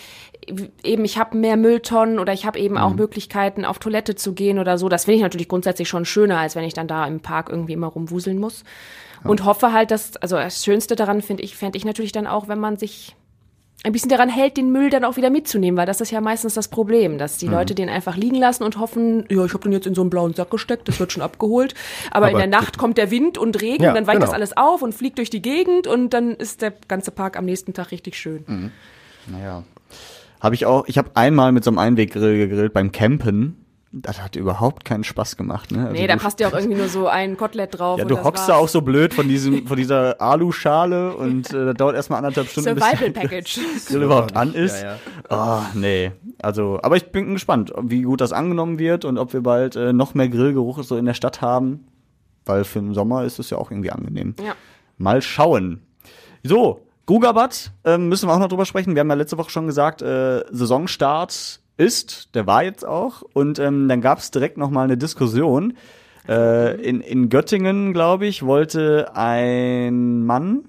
eben 0.85 1.05
ich 1.05 1.19
habe 1.19 1.37
mehr 1.37 1.57
Mülltonnen 1.57 2.21
oder 2.21 2.33
ich 2.33 2.47
habe 2.47 2.61
eben 2.61 2.79
auch 2.79 2.95
Möglichkeiten, 2.95 3.65
auf 3.65 3.81
Toilette 3.81 4.15
zu 4.15 4.33
gehen 4.33 4.61
oder 4.61 4.79
so. 4.79 4.89
Das 4.89 5.07
finde 5.07 5.17
ich 5.17 5.23
natürlich 5.23 5.49
grundsätzlich 5.49 5.89
schon 5.89 6.05
schöner, 6.05 6.39
als 6.39 6.55
wenn 6.55 6.63
ich 6.63 6.73
dann 6.73 6.87
da 6.87 7.05
im 7.05 7.19
Park 7.19 7.49
irgendwie 7.51 7.73
immer 7.73 7.89
rumwuseln 7.89 8.39
muss. 8.39 8.63
Und 9.25 9.45
hoffe 9.45 9.73
halt, 9.73 9.91
dass, 9.91 10.17
also 10.19 10.37
das 10.37 10.65
Schönste 10.65 10.95
daran 10.95 11.23
finde 11.23 11.43
ich, 11.43 11.57
fände 11.57 11.77
ich 11.77 11.85
natürlich 11.85 12.13
dann 12.13 12.29
auch, 12.29 12.47
wenn 12.47 12.61
man 12.61 12.77
sich 12.77 13.17
ein 13.83 13.93
bisschen 13.93 14.11
daran 14.11 14.29
hält, 14.29 14.57
den 14.57 14.71
Müll 14.71 14.91
dann 14.91 15.05
auch 15.05 15.17
wieder 15.17 15.31
mitzunehmen, 15.31 15.79
weil 15.79 15.87
das 15.87 16.01
ist 16.01 16.11
ja 16.11 16.21
meistens 16.21 16.55
das 16.55 16.69
Problem, 16.69 17.17
dass 17.17 17.39
die 17.39 17.47
Leute 17.47 17.75
den 17.75 17.89
einfach 17.89 18.17
liegen 18.17 18.37
lassen 18.37 18.63
und 18.63 18.79
hoffen, 18.79 19.25
ja, 19.31 19.45
ich 19.45 19.55
habe 19.55 19.63
den 19.63 19.73
jetzt 19.73 19.87
in 19.87 19.95
so 19.95 20.03
einen 20.03 20.11
blauen 20.11 20.35
Sack 20.35 20.51
gesteckt, 20.51 20.87
das 20.89 21.01
wird 21.01 21.13
schon 21.13 21.23
abgeholt. 21.23 21.75
Aber, 22.11 22.29
in 22.29 22.35
Aber 22.35 22.43
der 22.43 22.51
Nacht 22.51 22.77
kommt 22.77 22.99
der 22.99 23.11
Wind 23.11 23.39
und 23.39 23.61
Regen, 23.63 23.83
Ja, 23.83 23.91
und 23.91 23.95
dann 23.97 24.07
weicht 24.07 24.21
das 24.21 24.31
genau. 24.31 24.37
alles 24.37 24.57
auf 24.57 24.83
und 24.83 24.95
fliegt 24.95 25.17
durch 25.17 25.31
die 25.31 25.41
Gegend 25.41 25.87
und 25.87 26.11
dann 26.11 26.33
ist 26.33 26.61
der 26.61 26.75
ganze 26.89 27.11
Park 27.11 27.39
am 27.39 27.47
nächsten 27.47 27.73
Tag 27.73 27.91
richtig 27.91 28.17
schön. 28.17 28.71
Naja. 29.27 29.65
Habe 30.41 30.55
ich 30.55 30.67
auch, 30.67 30.85
ich 30.87 30.99
habe 30.99 31.11
einmal 31.15 31.53
mit 31.53 31.65
so 31.65 31.71
einem 31.71 31.79
Einweggrill 31.79 32.37
gegrillt 32.37 32.73
beim 32.73 32.93
Campen. 32.93 33.65
Das 33.93 34.23
hat 34.23 34.37
überhaupt 34.37 34.85
keinen 34.85 35.03
Spaß 35.03 35.37
gemacht, 35.37 35.73
ne? 35.73 35.81
Also 35.89 35.93
nee, 35.95 36.07
da 36.07 36.15
du- 36.15 36.21
passt 36.23 36.39
ja 36.39 36.47
auch 36.49 36.53
irgendwie 36.57 36.77
nur 36.77 36.89
so 36.89 37.09
ein 37.09 37.37
Kotelett 37.37 37.77
drauf. 37.77 37.99
Ja, 37.99 38.05
du 38.05 38.15
das 38.15 38.25
hockst 38.25 38.49
da 38.49 38.55
auch 38.55 38.69
so 38.69 38.83
blöd 38.83 39.13
von 39.13 39.27
diesem, 39.27 39.67
von 39.67 39.77
dieser 39.77 40.21
Aluschale 40.21 41.17
und 41.17 41.53
äh, 41.53 41.67
das 41.67 41.75
dauert 41.75 41.97
erstmal 41.97 42.19
anderthalb 42.19 42.49
Stunden, 42.49 42.73
bis 42.77 42.85
Survival 42.85 43.11
der 43.11 43.21
Package. 43.21 43.61
Grill 43.89 44.03
überhaupt 44.05 44.37
an 44.37 44.55
ist. 44.55 44.81
Ja, 44.83 44.97
Ah, 45.29 45.67
nee. 45.75 46.13
Also, 46.41 46.79
aber 46.83 46.97
ich 46.97 47.11
bin 47.11 47.33
gespannt, 47.35 47.73
wie 47.83 48.03
gut 48.03 48.21
das 48.21 48.33
angenommen 48.33 48.79
wird 48.79 49.05
und 49.05 49.19
ob 49.19 49.33
wir 49.33 49.43
bald 49.43 49.75
äh, 49.75 49.93
noch 49.93 50.15
mehr 50.15 50.29
Grillgeruch 50.29 50.83
so 50.85 50.97
in 50.97 51.07
der 51.07 51.15
Stadt 51.15 51.41
haben. 51.43 51.87
Weil 52.47 52.63
für 52.65 52.79
den 52.81 52.95
Sommer 52.95 53.25
ist 53.25 53.39
es 53.41 53.51
ja 53.51 53.59
auch 53.59 53.71
irgendwie 53.73 53.91
angenehm. 53.91 54.35
Ja. 54.45 54.55
Mal 54.99 55.21
schauen. 55.21 55.83
So, 56.45 56.87
Gugabat 57.07 57.73
ähm, 57.85 58.09
müssen 58.09 58.29
wir 58.29 58.35
auch 58.35 58.39
noch 58.39 58.49
drüber 58.49 58.67
sprechen. 58.67 58.95
Wir 58.95 59.01
haben 59.01 59.09
ja 59.11 59.15
letzte 59.15 59.37
Woche 59.37 59.51
schon 59.51 59.67
gesagt, 59.67 60.01
äh, 60.01 60.45
Saisonstart 60.51 61.61
ist, 61.81 62.35
der 62.35 62.47
war 62.47 62.63
jetzt 62.63 62.85
auch. 62.87 63.23
Und 63.33 63.59
ähm, 63.59 63.89
dann 63.89 64.01
gab 64.01 64.19
es 64.19 64.31
direkt 64.31 64.57
noch 64.59 64.71
mal 64.71 64.85
eine 64.85 64.97
Diskussion. 64.97 65.75
Äh, 66.29 66.81
in, 66.83 67.01
in 67.01 67.29
Göttingen, 67.31 67.93
glaube 67.93 68.27
ich, 68.27 68.45
wollte 68.45 69.11
ein 69.15 70.25
Mann, 70.27 70.65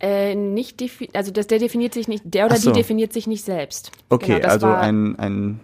Äh, 0.00 0.34
nicht 0.34 0.82
also 1.14 1.30
das, 1.30 1.46
der 1.46 1.58
definiert 1.60 1.94
sich 1.94 2.08
nicht, 2.08 2.24
der 2.26 2.46
oder 2.46 2.56
so. 2.56 2.72
die 2.72 2.78
definiert 2.80 3.12
sich 3.12 3.26
nicht 3.28 3.44
selbst. 3.44 3.92
okay, 4.08 4.36
Genau, 4.40 4.48
also 4.48 4.66
ein, 4.66 5.16
ein, 5.18 5.60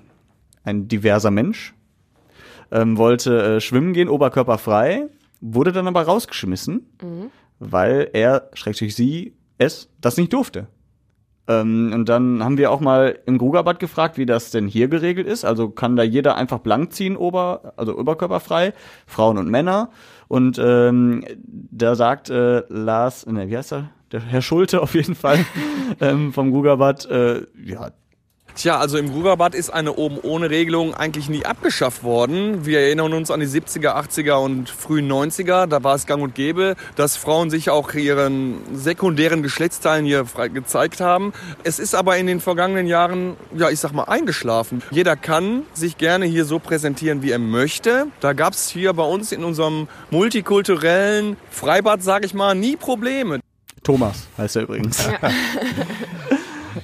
ein 0.64 0.86
diverser 0.88 1.30
Mensch, 1.32 1.74
ähm, 2.70 2.96
wollte 2.96 3.56
äh, 3.56 3.60
schwimmen 3.60 3.92
gehen, 3.92 4.08
oberkörperfrei, 4.08 5.08
wurde 5.40 5.72
dann 5.72 5.88
aber 5.88 6.02
rausgeschmissen, 6.02 6.86
Mhm. 7.02 7.30
weil 7.58 8.08
er, 8.12 8.48
schrägstrich 8.54 8.94
sie, 8.94 9.34
es 9.58 9.88
das 10.00 10.16
nicht 10.16 10.32
durfte. 10.32 10.68
Ähm, 11.48 11.92
und 11.94 12.08
dann 12.08 12.44
haben 12.44 12.58
wir 12.58 12.70
auch 12.70 12.80
mal 12.80 13.18
im 13.26 13.38
Grugerbad 13.38 13.80
gefragt, 13.80 14.18
wie 14.18 14.26
das 14.26 14.50
denn 14.50 14.68
hier 14.68 14.88
geregelt 14.88 15.26
ist. 15.26 15.44
Also 15.44 15.70
kann 15.70 15.96
da 15.96 16.02
jeder 16.02 16.36
einfach 16.36 16.58
blank 16.58 16.92
ziehen, 16.92 17.16
ober, 17.16 17.72
also 17.76 17.98
oberkörperfrei, 17.98 18.74
Frauen 19.06 19.38
und 19.38 19.50
Männer. 19.50 19.90
Und 20.28 20.60
ähm, 20.62 21.24
da 21.44 21.94
sagt 21.94 22.28
äh, 22.28 22.62
Lars, 22.68 23.26
ne, 23.26 23.48
wie 23.48 23.56
heißt 23.56 23.72
er? 23.72 23.90
Der 24.12 24.20
Herr 24.20 24.42
Schulte 24.42 24.80
auf 24.80 24.94
jeden 24.94 25.14
Fall 25.14 25.44
ähm, 26.00 26.32
vom 26.32 26.50
Grugerbad, 26.50 27.06
äh, 27.06 27.46
ja, 27.62 27.90
Tja, 28.58 28.76
also 28.76 28.98
im 28.98 29.12
Grugerbad 29.12 29.54
ist 29.54 29.70
eine 29.70 29.92
oben 29.92 30.18
ohne 30.20 30.50
Regelung 30.50 30.92
eigentlich 30.92 31.28
nie 31.28 31.46
abgeschafft 31.46 32.02
worden. 32.02 32.66
Wir 32.66 32.80
erinnern 32.80 33.12
uns 33.12 33.30
an 33.30 33.38
die 33.38 33.46
70er, 33.46 33.94
80er 33.94 34.42
und 34.42 34.68
frühen 34.68 35.08
90er. 35.08 35.66
Da 35.66 35.84
war 35.84 35.94
es 35.94 36.06
gang 36.06 36.20
und 36.24 36.34
gäbe, 36.34 36.74
dass 36.96 37.16
Frauen 37.16 37.50
sich 37.50 37.70
auch 37.70 37.94
ihren 37.94 38.56
sekundären 38.74 39.44
Geschlechtsteilen 39.44 40.04
hier 40.04 40.26
gezeigt 40.52 41.00
haben. 41.00 41.32
Es 41.62 41.78
ist 41.78 41.94
aber 41.94 42.16
in 42.16 42.26
den 42.26 42.40
vergangenen 42.40 42.88
Jahren, 42.88 43.36
ja, 43.56 43.70
ich 43.70 43.78
sag 43.78 43.92
mal, 43.92 44.06
eingeschlafen. 44.08 44.82
Jeder 44.90 45.14
kann 45.14 45.62
sich 45.72 45.96
gerne 45.96 46.26
hier 46.26 46.44
so 46.44 46.58
präsentieren, 46.58 47.22
wie 47.22 47.30
er 47.30 47.38
möchte. 47.38 48.08
Da 48.18 48.32
gab 48.32 48.54
es 48.54 48.68
hier 48.68 48.92
bei 48.92 49.04
uns 49.04 49.30
in 49.30 49.44
unserem 49.44 49.86
multikulturellen 50.10 51.36
Freibad, 51.52 52.02
sag 52.02 52.24
ich 52.24 52.34
mal, 52.34 52.56
nie 52.56 52.74
Probleme. 52.74 53.38
Thomas 53.84 54.26
heißt 54.36 54.56
er 54.56 54.62
übrigens. 54.62 55.06
Ja. 55.06 55.30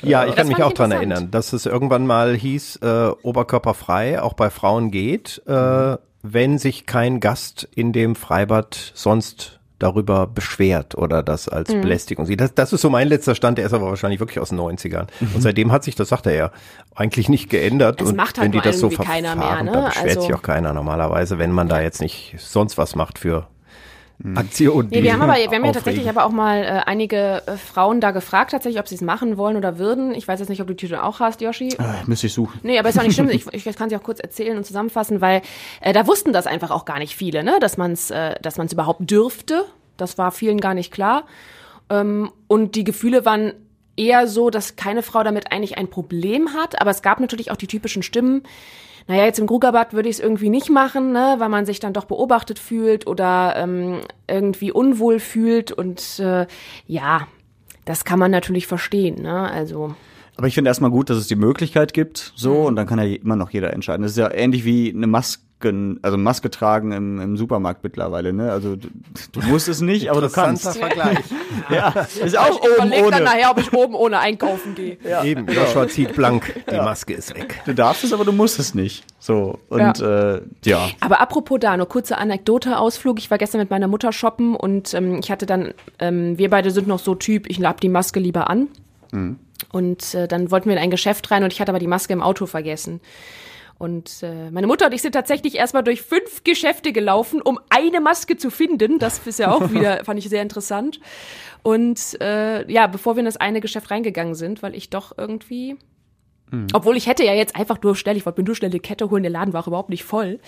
Ja, 0.04 0.22
ich 0.24 0.30
Das 0.30 0.36
kann 0.36 0.48
mich 0.48 0.62
auch 0.62 0.72
dran 0.72 0.92
erinnern, 0.92 1.30
dass 1.30 1.52
es 1.52 1.66
irgendwann 1.66 2.06
mal 2.06 2.34
hieß, 2.34 2.76
äh, 2.82 3.08
oberkörperfrei 3.22 4.20
auch 4.22 4.34
bei 4.34 4.50
Frauen 4.50 4.90
geht, 4.90 5.42
äh, 5.46 5.96
wenn 6.22 6.58
sich 6.58 6.86
kein 6.86 7.20
Gast 7.20 7.68
in 7.74 7.92
dem 7.92 8.14
Freibad 8.14 8.92
sonst 8.94 9.60
darüber 9.80 10.26
beschwert 10.26 10.94
oder 10.94 11.22
das 11.22 11.48
als 11.48 11.68
Mhm. 11.74 11.82
Belästigung 11.82 12.24
sieht. 12.26 12.40
Das, 12.40 12.54
das 12.54 12.72
ist 12.72 12.80
so 12.80 12.88
mein 12.88 13.08
letzter 13.08 13.34
Stand, 13.34 13.58
der 13.58 13.66
ist 13.66 13.74
aber 13.74 13.86
wahrscheinlich 13.88 14.20
wirklich 14.20 14.38
aus 14.38 14.48
den 14.50 14.58
90ern. 14.58 15.08
Und 15.34 15.42
seitdem 15.42 15.72
hat 15.72 15.84
sich, 15.84 15.94
das 15.96 16.08
sagte 16.08 16.30
er, 16.30 16.52
eigentlich 16.94 17.28
nicht 17.28 17.50
geändert. 17.50 18.00
Es 18.00 18.08
und 18.10 18.16
macht 18.16 18.38
halt 18.38 18.46
wenn 18.46 18.52
die 18.52 18.60
das 18.60 18.78
so 18.78 18.88
verfahren, 18.88 19.38
mehr, 19.38 19.62
ne? 19.62 19.72
da 19.72 19.80
beschwert 19.88 20.08
Also- 20.10 20.20
sich 20.22 20.32
auch 20.34 20.42
keiner 20.42 20.72
normalerweise, 20.72 21.38
wenn 21.38 21.50
man 21.50 21.68
da 21.68 21.80
jetzt 21.82 22.00
nicht 22.00 22.36
sonst 22.38 22.78
was 22.78 22.94
macht 22.94 23.18
für 23.18 23.48
Aktionen. 24.34 24.88
Nee, 24.88 24.98
die 24.98 25.02
wir 25.04 25.12
haben 25.12 25.22
aber, 25.22 25.34
wir 25.34 25.50
haben 25.50 25.64
ja 25.64 25.72
tatsächlich 25.72 26.08
aber 26.08 26.24
auch 26.24 26.30
mal 26.30 26.62
äh, 26.62 26.66
einige 26.86 27.42
äh, 27.46 27.56
Frauen 27.58 28.00
da 28.00 28.10
gefragt, 28.10 28.52
tatsächlich, 28.52 28.80
ob 28.80 28.88
sie 28.88 28.94
es 28.94 29.02
machen 29.02 29.36
wollen 29.36 29.56
oder 29.56 29.78
würden. 29.78 30.14
Ich 30.14 30.26
weiß 30.26 30.40
jetzt 30.40 30.48
nicht, 30.48 30.62
ob 30.62 30.66
du 30.66 30.74
die 30.74 30.86
Tüte 30.86 31.02
auch 31.02 31.20
hast, 31.20 31.42
Yoshi. 31.42 31.68
Äh, 31.68 32.06
müsste 32.06 32.28
ich 32.28 32.32
suchen. 32.32 32.58
Nee, 32.62 32.78
aber 32.78 32.88
ist 32.88 32.98
auch 32.98 33.02
nicht 33.02 33.14
schlimm. 33.14 33.28
Ich, 33.28 33.46
ich 33.52 33.64
kann 33.76 33.90
sie 33.90 33.96
auch 33.96 34.02
kurz 34.02 34.20
erzählen 34.20 34.56
und 34.56 34.64
zusammenfassen, 34.64 35.20
weil 35.20 35.42
äh, 35.82 35.92
da 35.92 36.06
wussten 36.06 36.32
das 36.32 36.46
einfach 36.46 36.70
auch 36.70 36.86
gar 36.86 36.98
nicht 36.98 37.14
viele, 37.14 37.44
ne? 37.44 37.58
dass 37.60 37.76
man 37.76 37.92
es 37.92 38.10
äh, 38.10 38.34
dass 38.40 38.56
man's 38.56 38.72
überhaupt 38.72 39.10
dürfte. 39.10 39.66
Das 39.98 40.16
war 40.16 40.32
vielen 40.32 40.58
gar 40.58 40.74
nicht 40.74 40.90
klar. 40.90 41.24
Ähm, 41.90 42.32
und 42.46 42.76
die 42.76 42.84
Gefühle 42.84 43.26
waren 43.26 43.52
eher 43.96 44.26
so, 44.26 44.50
dass 44.50 44.76
keine 44.76 45.02
Frau 45.02 45.22
damit 45.22 45.52
eigentlich 45.52 45.76
ein 45.78 45.88
Problem 45.88 46.54
hat. 46.54 46.80
Aber 46.80 46.90
es 46.90 47.02
gab 47.02 47.20
natürlich 47.20 47.50
auch 47.50 47.56
die 47.56 47.66
typischen 47.66 48.02
Stimmen. 48.02 48.42
Naja, 49.06 49.24
jetzt 49.24 49.38
im 49.38 49.46
Grugerbad 49.46 49.92
würde 49.92 50.08
ich 50.08 50.16
es 50.16 50.20
irgendwie 50.20 50.48
nicht 50.48 50.70
machen, 50.70 51.12
ne, 51.12 51.34
weil 51.38 51.50
man 51.50 51.66
sich 51.66 51.78
dann 51.78 51.92
doch 51.92 52.06
beobachtet 52.06 52.58
fühlt 52.58 53.06
oder 53.06 53.54
ähm, 53.56 54.00
irgendwie 54.26 54.72
unwohl 54.72 55.20
fühlt. 55.20 55.72
Und 55.72 56.18
äh, 56.20 56.46
ja, 56.86 57.26
das 57.84 58.04
kann 58.04 58.18
man 58.18 58.30
natürlich 58.30 58.66
verstehen. 58.66 59.22
Ne? 59.22 59.50
Also 59.50 59.94
Aber 60.36 60.46
ich 60.46 60.54
finde 60.54 60.70
erstmal 60.70 60.90
gut, 60.90 61.10
dass 61.10 61.18
es 61.18 61.26
die 61.26 61.36
Möglichkeit 61.36 61.92
gibt, 61.92 62.32
so, 62.34 62.62
und 62.62 62.76
dann 62.76 62.86
kann 62.86 62.98
ja 62.98 63.04
immer 63.04 63.36
noch 63.36 63.50
jeder 63.50 63.72
entscheiden. 63.74 64.02
Das 64.02 64.12
ist 64.12 64.18
ja 64.18 64.32
ähnlich 64.32 64.64
wie 64.64 64.90
eine 64.90 65.06
Maske 65.06 65.42
Masken, 65.64 65.98
also 66.02 66.16
Maske 66.16 66.50
tragen 66.50 66.92
im, 66.92 67.20
im 67.20 67.36
Supermarkt 67.36 67.82
mittlerweile, 67.82 68.32
ne? 68.32 68.50
Also 68.52 68.76
du, 68.76 68.88
du 69.32 69.40
musst 69.46 69.68
es 69.68 69.80
nicht, 69.80 70.10
aber 70.10 70.20
du 70.20 70.28
kannst. 70.28 70.76
Vergleich. 70.76 71.18
Ja, 71.70 71.88
ist 72.22 72.36
auch 72.36 72.50
ich 72.50 72.56
oben 72.56 72.88
überleg 72.88 73.04
dann 73.04 73.14
ohne. 73.14 73.24
nachher, 73.24 73.50
ob 73.50 73.58
ich 73.58 73.72
oben 73.72 73.94
ohne 73.94 74.18
einkaufen 74.18 74.74
gehe. 74.74 74.98
Eben, 75.24 75.46
Joshua 75.46 75.88
zieht 75.88 76.14
blank, 76.14 76.52
die 76.70 76.76
Maske 76.76 77.14
ist 77.14 77.34
weg. 77.34 77.62
Du 77.64 77.74
darfst 77.74 78.04
es, 78.04 78.12
aber 78.12 78.24
du 78.24 78.32
musst 78.32 78.58
es 78.58 78.74
nicht. 78.74 79.04
So 79.18 79.58
und 79.70 79.98
ja. 79.98 80.34
Äh, 80.34 80.42
ja. 80.64 80.88
Aber 81.00 81.20
apropos 81.20 81.58
da, 81.60 81.76
nur 81.76 81.88
kurze 81.88 82.18
Anekdote, 82.18 82.78
Ausflug. 82.78 83.18
Ich 83.18 83.30
war 83.30 83.38
gestern 83.38 83.60
mit 83.60 83.70
meiner 83.70 83.88
Mutter 83.88 84.12
shoppen 84.12 84.56
und 84.56 84.92
ähm, 84.92 85.20
ich 85.20 85.30
hatte 85.30 85.46
dann, 85.46 85.72
ähm, 86.00 86.36
wir 86.36 86.50
beide 86.50 86.70
sind 86.70 86.86
noch 86.86 86.98
so 86.98 87.14
Typ, 87.14 87.48
ich 87.48 87.62
hab 87.62 87.80
die 87.80 87.88
Maske 87.88 88.20
lieber 88.20 88.50
an. 88.50 88.68
Mhm. 89.12 89.38
Und 89.72 90.14
äh, 90.14 90.28
dann 90.28 90.50
wollten 90.50 90.68
wir 90.68 90.76
in 90.76 90.82
ein 90.82 90.90
Geschäft 90.90 91.30
rein 91.30 91.44
und 91.44 91.52
ich 91.52 91.60
hatte 91.60 91.70
aber 91.70 91.78
die 91.78 91.86
Maske 91.86 92.12
im 92.12 92.22
Auto 92.22 92.46
vergessen. 92.46 93.00
Und 93.78 94.22
äh, 94.22 94.50
meine 94.50 94.66
Mutter 94.66 94.86
und 94.86 94.92
ich 94.92 95.02
sind 95.02 95.12
tatsächlich 95.12 95.56
erstmal 95.56 95.82
durch 95.82 96.02
fünf 96.02 96.44
Geschäfte 96.44 96.92
gelaufen, 96.92 97.42
um 97.42 97.58
eine 97.70 98.00
Maske 98.00 98.36
zu 98.36 98.50
finden. 98.50 98.98
Das 98.98 99.26
ist 99.26 99.38
ja 99.38 99.50
auch 99.50 99.72
wieder, 99.72 100.04
fand 100.04 100.18
ich 100.18 100.28
sehr 100.28 100.42
interessant. 100.42 101.00
Und 101.62 102.20
äh, 102.20 102.70
ja, 102.70 102.86
bevor 102.86 103.16
wir 103.16 103.20
in 103.20 103.26
das 103.26 103.36
eine 103.36 103.60
Geschäft 103.60 103.90
reingegangen 103.90 104.34
sind, 104.34 104.62
weil 104.62 104.74
ich 104.74 104.90
doch 104.90 105.16
irgendwie, 105.18 105.76
obwohl 106.72 106.96
ich 106.96 107.06
hätte 107.06 107.24
ja 107.24 107.34
jetzt 107.34 107.56
einfach 107.56 107.82
nur 107.82 107.96
schnell, 107.96 108.16
ich 108.16 108.26
wollte 108.26 108.40
mir 108.40 108.46
nur 108.46 108.54
schnell 108.54 108.70
eine 108.70 108.80
Kette 108.80 109.10
holen, 109.10 109.22
der 109.22 109.32
Laden 109.32 109.52
war 109.52 109.62
auch 109.62 109.66
überhaupt 109.66 109.90
nicht 109.90 110.04
voll. 110.04 110.38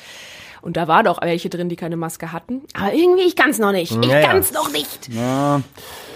Und 0.66 0.76
da 0.76 0.88
waren 0.88 1.06
auch 1.06 1.22
welche 1.22 1.48
drin, 1.48 1.68
die 1.68 1.76
keine 1.76 1.96
Maske 1.96 2.32
hatten. 2.32 2.62
Aber 2.74 2.92
irgendwie, 2.92 3.22
ich 3.22 3.36
kann's 3.36 3.60
noch 3.60 3.70
nicht. 3.70 3.92
Ich 3.92 4.04
Ja, 4.10 4.18
ja. 4.18 4.26
kann's 4.26 4.52
noch 4.52 4.72
nicht. 4.72 5.08
ja. 5.12 5.62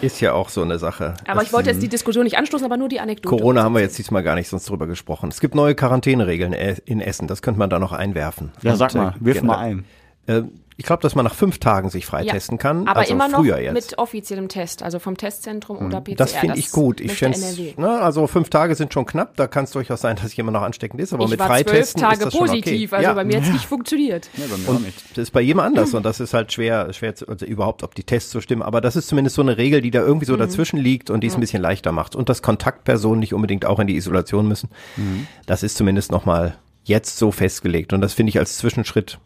Ist 0.00 0.20
ja 0.20 0.32
auch 0.32 0.48
so 0.48 0.62
eine 0.62 0.76
Sache. 0.80 1.14
Aber 1.26 1.34
Das- 1.36 1.44
ich 1.44 1.52
wollte 1.52 1.70
jetzt 1.70 1.82
die 1.82 1.88
Diskussion 1.88 2.24
nicht 2.24 2.36
anstoßen, 2.36 2.64
aber 2.66 2.76
nur 2.76 2.88
die 2.88 2.98
Anekdote. 2.98 3.28
Corona 3.36 3.62
haben 3.62 3.74
wir 3.74 3.80
jetzt 3.80 3.96
diesmal 3.96 4.24
gar 4.24 4.34
nicht 4.34 4.48
sonst 4.48 4.68
drüber 4.68 4.88
gesprochen. 4.88 5.28
Es 5.30 5.38
gibt 5.40 5.54
neue 5.54 5.76
Quarantäneregeln 5.76 6.52
in 6.52 7.00
Essen, 7.00 7.28
das 7.28 7.42
könnte 7.42 7.58
man 7.60 7.70
da 7.70 7.78
noch 7.78 7.92
einwerfen. 7.92 8.50
Ja, 8.62 8.72
Und, 8.72 8.78
sag 8.78 8.92
mal, 8.94 9.10
äh, 9.10 9.12
wirf 9.24 9.42
mal 9.42 9.68
generell- 9.68 9.84
ein. 10.26 10.44
Äh, 10.46 10.48
ich 10.80 10.86
glaube, 10.86 11.02
dass 11.02 11.14
man 11.14 11.26
nach 11.26 11.34
fünf 11.34 11.58
Tagen 11.58 11.90
sich 11.90 12.06
freitesten 12.06 12.56
kann. 12.56 12.88
Aber 12.88 13.00
also 13.00 13.12
immer 13.12 13.28
noch 13.28 13.40
früher 13.40 13.58
jetzt. 13.60 13.74
mit 13.74 13.98
offiziellem 13.98 14.48
Test, 14.48 14.82
also 14.82 14.98
vom 14.98 15.14
Testzentrum 15.14 15.76
oder 15.76 16.00
PCR. 16.00 16.14
Das 16.16 16.32
finde 16.32 16.56
ich 16.56 16.70
gut. 16.72 17.02
Ich 17.02 17.20
NRW. 17.20 17.74
ne, 17.76 18.00
also 18.00 18.26
fünf 18.26 18.48
Tage 18.48 18.74
sind 18.74 18.90
schon 18.94 19.04
knapp, 19.04 19.36
da 19.36 19.46
kann 19.46 19.64
es 19.64 19.72
durchaus 19.72 20.00
sein, 20.00 20.16
dass 20.16 20.34
jemand 20.34 20.54
noch 20.54 20.62
ansteckend 20.62 20.98
ist, 20.98 21.12
aber 21.12 21.24
ich 21.24 21.30
mit 21.32 21.38
war 21.38 21.48
zwölf 21.48 21.66
Freitesten 21.68 22.00
Tage 22.00 22.14
ist 22.14 22.24
das 22.24 22.32
schon 22.32 22.46
positiv, 22.46 22.92
okay. 22.92 22.96
also 22.96 23.08
ja. 23.10 23.14
bei 23.14 23.24
mir 23.24 23.36
hat 23.36 23.44
es 23.44 23.52
nicht 23.52 23.66
funktioniert. 23.66 24.30
Ja, 24.38 24.44
bei 24.50 24.56
mir 24.56 24.68
Und 24.70 24.86
nicht. 24.86 25.10
das 25.10 25.24
ist 25.24 25.30
bei 25.32 25.42
jedem 25.42 25.60
anders 25.60 25.92
und 25.92 26.02
das 26.02 26.18
ist 26.18 26.32
halt 26.32 26.50
schwer, 26.50 26.90
schwer 26.94 27.14
zu, 27.14 27.28
also 27.28 27.44
überhaupt, 27.44 27.82
ob 27.82 27.94
die 27.94 28.04
Tests 28.04 28.30
so 28.30 28.40
stimmen. 28.40 28.62
Aber 28.62 28.80
das 28.80 28.96
ist 28.96 29.06
zumindest 29.08 29.36
so 29.36 29.42
eine 29.42 29.58
Regel, 29.58 29.82
die 29.82 29.90
da 29.90 30.00
irgendwie 30.00 30.24
Mhm. 30.24 30.30
so 30.32 30.36
dazwischen 30.36 30.78
liegt 30.78 31.10
und 31.10 31.20
die 31.20 31.26
es 31.26 31.34
ein 31.34 31.40
bisschen 31.40 31.60
leichter 31.60 31.92
macht. 31.92 32.16
Und 32.16 32.30
dass 32.30 32.40
Kontaktpersonen 32.40 33.20
nicht 33.20 33.34
unbedingt 33.34 33.66
auch 33.66 33.80
in 33.80 33.86
die 33.86 33.96
Isolation 33.96 34.48
müssen, 34.48 34.70
Mhm. 34.96 35.26
das 35.44 35.62
ist 35.62 35.76
zumindest 35.76 36.10
nochmal 36.10 36.56
jetzt 36.84 37.18
so 37.18 37.30
festgelegt. 37.32 37.92
Und 37.92 38.00
das 38.00 38.14
finde 38.14 38.30
ich 38.30 38.38
als 38.38 38.56
Zwischenschritt 38.56 39.18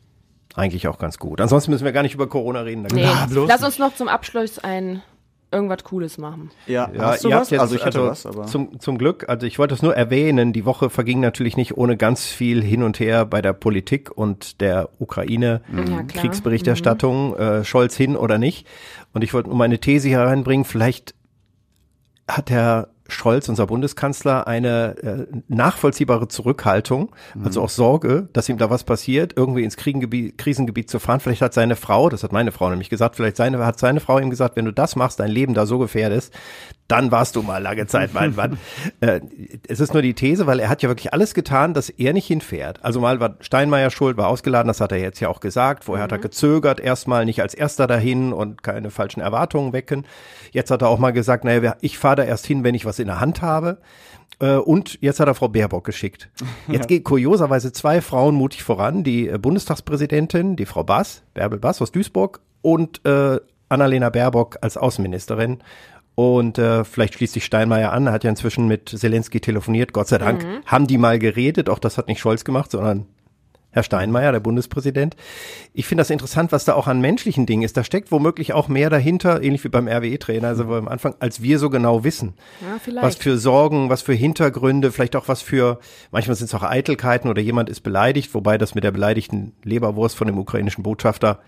eigentlich 0.54 0.88
auch 0.88 0.98
ganz 0.98 1.18
gut. 1.18 1.40
Ansonsten 1.40 1.70
müssen 1.72 1.84
wir 1.84 1.92
gar 1.92 2.02
nicht 2.02 2.14
über 2.14 2.28
Corona 2.28 2.60
reden. 2.60 2.86
Nee, 2.92 3.06
bloß 3.30 3.48
lass 3.48 3.62
uns 3.62 3.78
noch 3.78 3.94
zum 3.94 4.08
Abschluss 4.08 4.58
ein 4.58 5.02
irgendwas 5.50 5.84
Cooles 5.84 6.18
machen. 6.18 6.50
Ja, 6.66 6.90
Ja, 6.92 7.10
hast 7.12 7.22
du 7.24 7.28
ihr 7.28 7.34
was? 7.36 7.40
habt 7.42 7.50
jetzt, 7.52 7.60
also 7.60 7.76
ich 7.76 7.84
hatte 7.84 8.04
was, 8.04 8.26
aber 8.26 8.46
zum, 8.46 8.80
zum 8.80 8.98
Glück, 8.98 9.28
also 9.28 9.46
ich 9.46 9.58
wollte 9.60 9.74
es 9.74 9.82
nur 9.82 9.94
erwähnen, 9.94 10.52
die 10.52 10.64
Woche 10.64 10.90
verging 10.90 11.20
natürlich 11.20 11.56
nicht 11.56 11.76
ohne 11.76 11.96
ganz 11.96 12.26
viel 12.26 12.60
hin 12.60 12.82
und 12.82 12.98
her 12.98 13.24
bei 13.24 13.40
der 13.40 13.52
Politik 13.52 14.10
und 14.10 14.60
der 14.60 14.88
Ukraine 14.98 15.60
Ja, 15.72 16.02
klar. 16.02 16.22
Kriegsberichterstattung, 16.22 17.36
äh, 17.36 17.64
Scholz 17.64 17.96
hin 17.96 18.16
oder 18.16 18.38
nicht. 18.38 18.66
Und 19.12 19.22
ich 19.22 19.32
wollte 19.32 19.48
nur 19.48 19.56
meine 19.58 19.78
These 19.78 20.08
hier 20.08 20.20
reinbringen, 20.20 20.64
vielleicht 20.64 21.14
hat 22.26 22.50
Herr 22.50 22.88
Scholz, 23.08 23.48
unser 23.50 23.66
Bundeskanzler, 23.66 24.46
eine 24.46 24.96
äh, 25.02 25.26
nachvollziehbare 25.48 26.28
Zurückhaltung, 26.28 27.14
also 27.42 27.60
auch 27.60 27.68
Sorge, 27.68 28.28
dass 28.32 28.48
ihm 28.48 28.56
da 28.56 28.70
was 28.70 28.84
passiert, 28.84 29.34
irgendwie 29.36 29.62
ins 29.62 29.76
Krisengebiet, 29.76 30.38
Krisengebiet 30.38 30.88
zu 30.88 30.98
fahren. 30.98 31.20
Vielleicht 31.20 31.42
hat 31.42 31.52
seine 31.52 31.76
Frau, 31.76 32.08
das 32.08 32.22
hat 32.22 32.32
meine 32.32 32.50
Frau 32.50 32.70
nämlich 32.70 32.88
gesagt, 32.88 33.16
vielleicht 33.16 33.36
seine, 33.36 33.64
hat 33.64 33.78
seine 33.78 34.00
Frau 34.00 34.18
ihm 34.18 34.30
gesagt, 34.30 34.56
wenn 34.56 34.64
du 34.64 34.72
das 34.72 34.96
machst, 34.96 35.20
dein 35.20 35.30
Leben 35.30 35.52
da 35.52 35.66
so 35.66 35.78
gefährdest, 35.78 36.32
dann 36.88 37.10
warst 37.10 37.34
du 37.36 37.42
mal 37.42 37.62
lange 37.62 37.86
Zeit 37.86 38.12
mein 38.12 38.34
Mann. 38.34 38.58
äh, 39.00 39.20
es 39.66 39.80
ist 39.80 39.94
nur 39.94 40.02
die 40.02 40.14
These, 40.14 40.46
weil 40.46 40.60
er 40.60 40.68
hat 40.68 40.82
ja 40.82 40.88
wirklich 40.88 41.12
alles 41.12 41.32
getan, 41.34 41.72
dass 41.72 41.88
er 41.88 42.12
nicht 42.12 42.26
hinfährt. 42.26 42.84
Also 42.84 43.00
mal 43.00 43.20
war 43.20 43.36
Steinmeier 43.40 43.90
schuld, 43.90 44.16
war 44.16 44.28
ausgeladen, 44.28 44.68
das 44.68 44.80
hat 44.80 44.92
er 44.92 44.98
jetzt 44.98 45.20
ja 45.20 45.28
auch 45.28 45.40
gesagt. 45.40 45.84
Vorher 45.84 46.04
hat 46.04 46.12
er 46.12 46.18
gezögert, 46.18 46.80
erstmal 46.80 47.24
nicht 47.24 47.40
als 47.40 47.54
erster 47.54 47.86
dahin 47.86 48.32
und 48.32 48.62
keine 48.62 48.90
falschen 48.90 49.20
Erwartungen 49.20 49.72
wecken. 49.72 50.06
Jetzt 50.52 50.70
hat 50.70 50.82
er 50.82 50.88
auch 50.88 50.98
mal 50.98 51.12
gesagt, 51.12 51.44
naja, 51.44 51.76
ich 51.80 51.98
fahre 51.98 52.16
da 52.16 52.24
erst 52.24 52.46
hin, 52.46 52.64
wenn 52.64 52.74
ich 52.74 52.84
was 52.84 52.98
in 52.98 53.06
der 53.06 53.20
Hand 53.20 53.40
habe. 53.40 53.78
Äh, 54.40 54.56
Und 54.56 54.98
jetzt 55.00 55.20
hat 55.20 55.28
er 55.28 55.34
Frau 55.34 55.48
Baerbock 55.48 55.84
geschickt. 55.84 56.28
Jetzt 56.68 56.88
geht 56.88 57.04
kurioserweise 57.04 57.72
zwei 57.72 58.00
Frauen 58.00 58.34
mutig 58.34 58.62
voran, 58.62 59.04
die 59.04 59.28
äh, 59.28 59.38
Bundestagspräsidentin, 59.38 60.56
die 60.56 60.66
Frau 60.66 60.82
Bass, 60.82 61.22
Bärbel 61.34 61.60
Bass 61.60 61.80
aus 61.80 61.92
Duisburg 61.92 62.40
und 62.62 63.00
Annalena 63.68 64.10
Baerbock 64.10 64.58
als 64.60 64.76
Außenministerin. 64.76 65.58
Und 66.14 66.58
äh, 66.58 66.84
vielleicht 66.84 67.14
schließt 67.14 67.34
sich 67.34 67.44
Steinmeier 67.44 67.92
an, 67.92 68.06
er 68.06 68.12
hat 68.12 68.24
ja 68.24 68.30
inzwischen 68.30 68.68
mit 68.68 68.88
Zelensky 68.88 69.40
telefoniert, 69.40 69.92
Gott 69.92 70.08
sei 70.08 70.18
Dank, 70.18 70.46
haben 70.66 70.86
die 70.86 70.98
mal 70.98 71.18
geredet, 71.18 71.68
auch 71.68 71.80
das 71.80 71.98
hat 71.98 72.06
nicht 72.06 72.20
Scholz 72.20 72.44
gemacht, 72.44 72.70
sondern 72.70 73.06
Herr 73.74 73.82
Steinmeier, 73.82 74.30
der 74.30 74.38
Bundespräsident. 74.38 75.16
Ich 75.72 75.86
finde 75.86 76.02
das 76.02 76.10
interessant, 76.10 76.52
was 76.52 76.64
da 76.64 76.74
auch 76.74 76.86
an 76.86 77.00
menschlichen 77.00 77.44
Dingen 77.44 77.64
ist. 77.64 77.76
Da 77.76 77.82
steckt 77.82 78.12
womöglich 78.12 78.52
auch 78.52 78.68
mehr 78.68 78.88
dahinter, 78.88 79.42
ähnlich 79.42 79.64
wie 79.64 79.68
beim 79.68 79.88
RWE-Trainer, 79.88 80.46
also 80.46 80.62
am 80.72 80.86
Anfang, 80.86 81.16
als 81.18 81.42
wir 81.42 81.58
so 81.58 81.70
genau 81.70 82.04
wissen. 82.04 82.34
Ja, 82.60 82.78
vielleicht. 82.78 83.04
Was 83.04 83.16
für 83.16 83.36
Sorgen, 83.36 83.90
was 83.90 84.02
für 84.02 84.12
Hintergründe, 84.12 84.92
vielleicht 84.92 85.16
auch 85.16 85.26
was 85.26 85.42
für, 85.42 85.80
manchmal 86.12 86.36
sind 86.36 86.46
es 86.46 86.54
auch 86.54 86.62
Eitelkeiten 86.62 87.28
oder 87.28 87.42
jemand 87.42 87.68
ist 87.68 87.80
beleidigt, 87.80 88.32
wobei 88.32 88.58
das 88.58 88.76
mit 88.76 88.84
der 88.84 88.92
beleidigten 88.92 89.54
Leberwurst 89.64 90.16
von 90.16 90.28
dem 90.28 90.38
ukrainischen 90.38 90.84
Botschafter, 90.84 91.40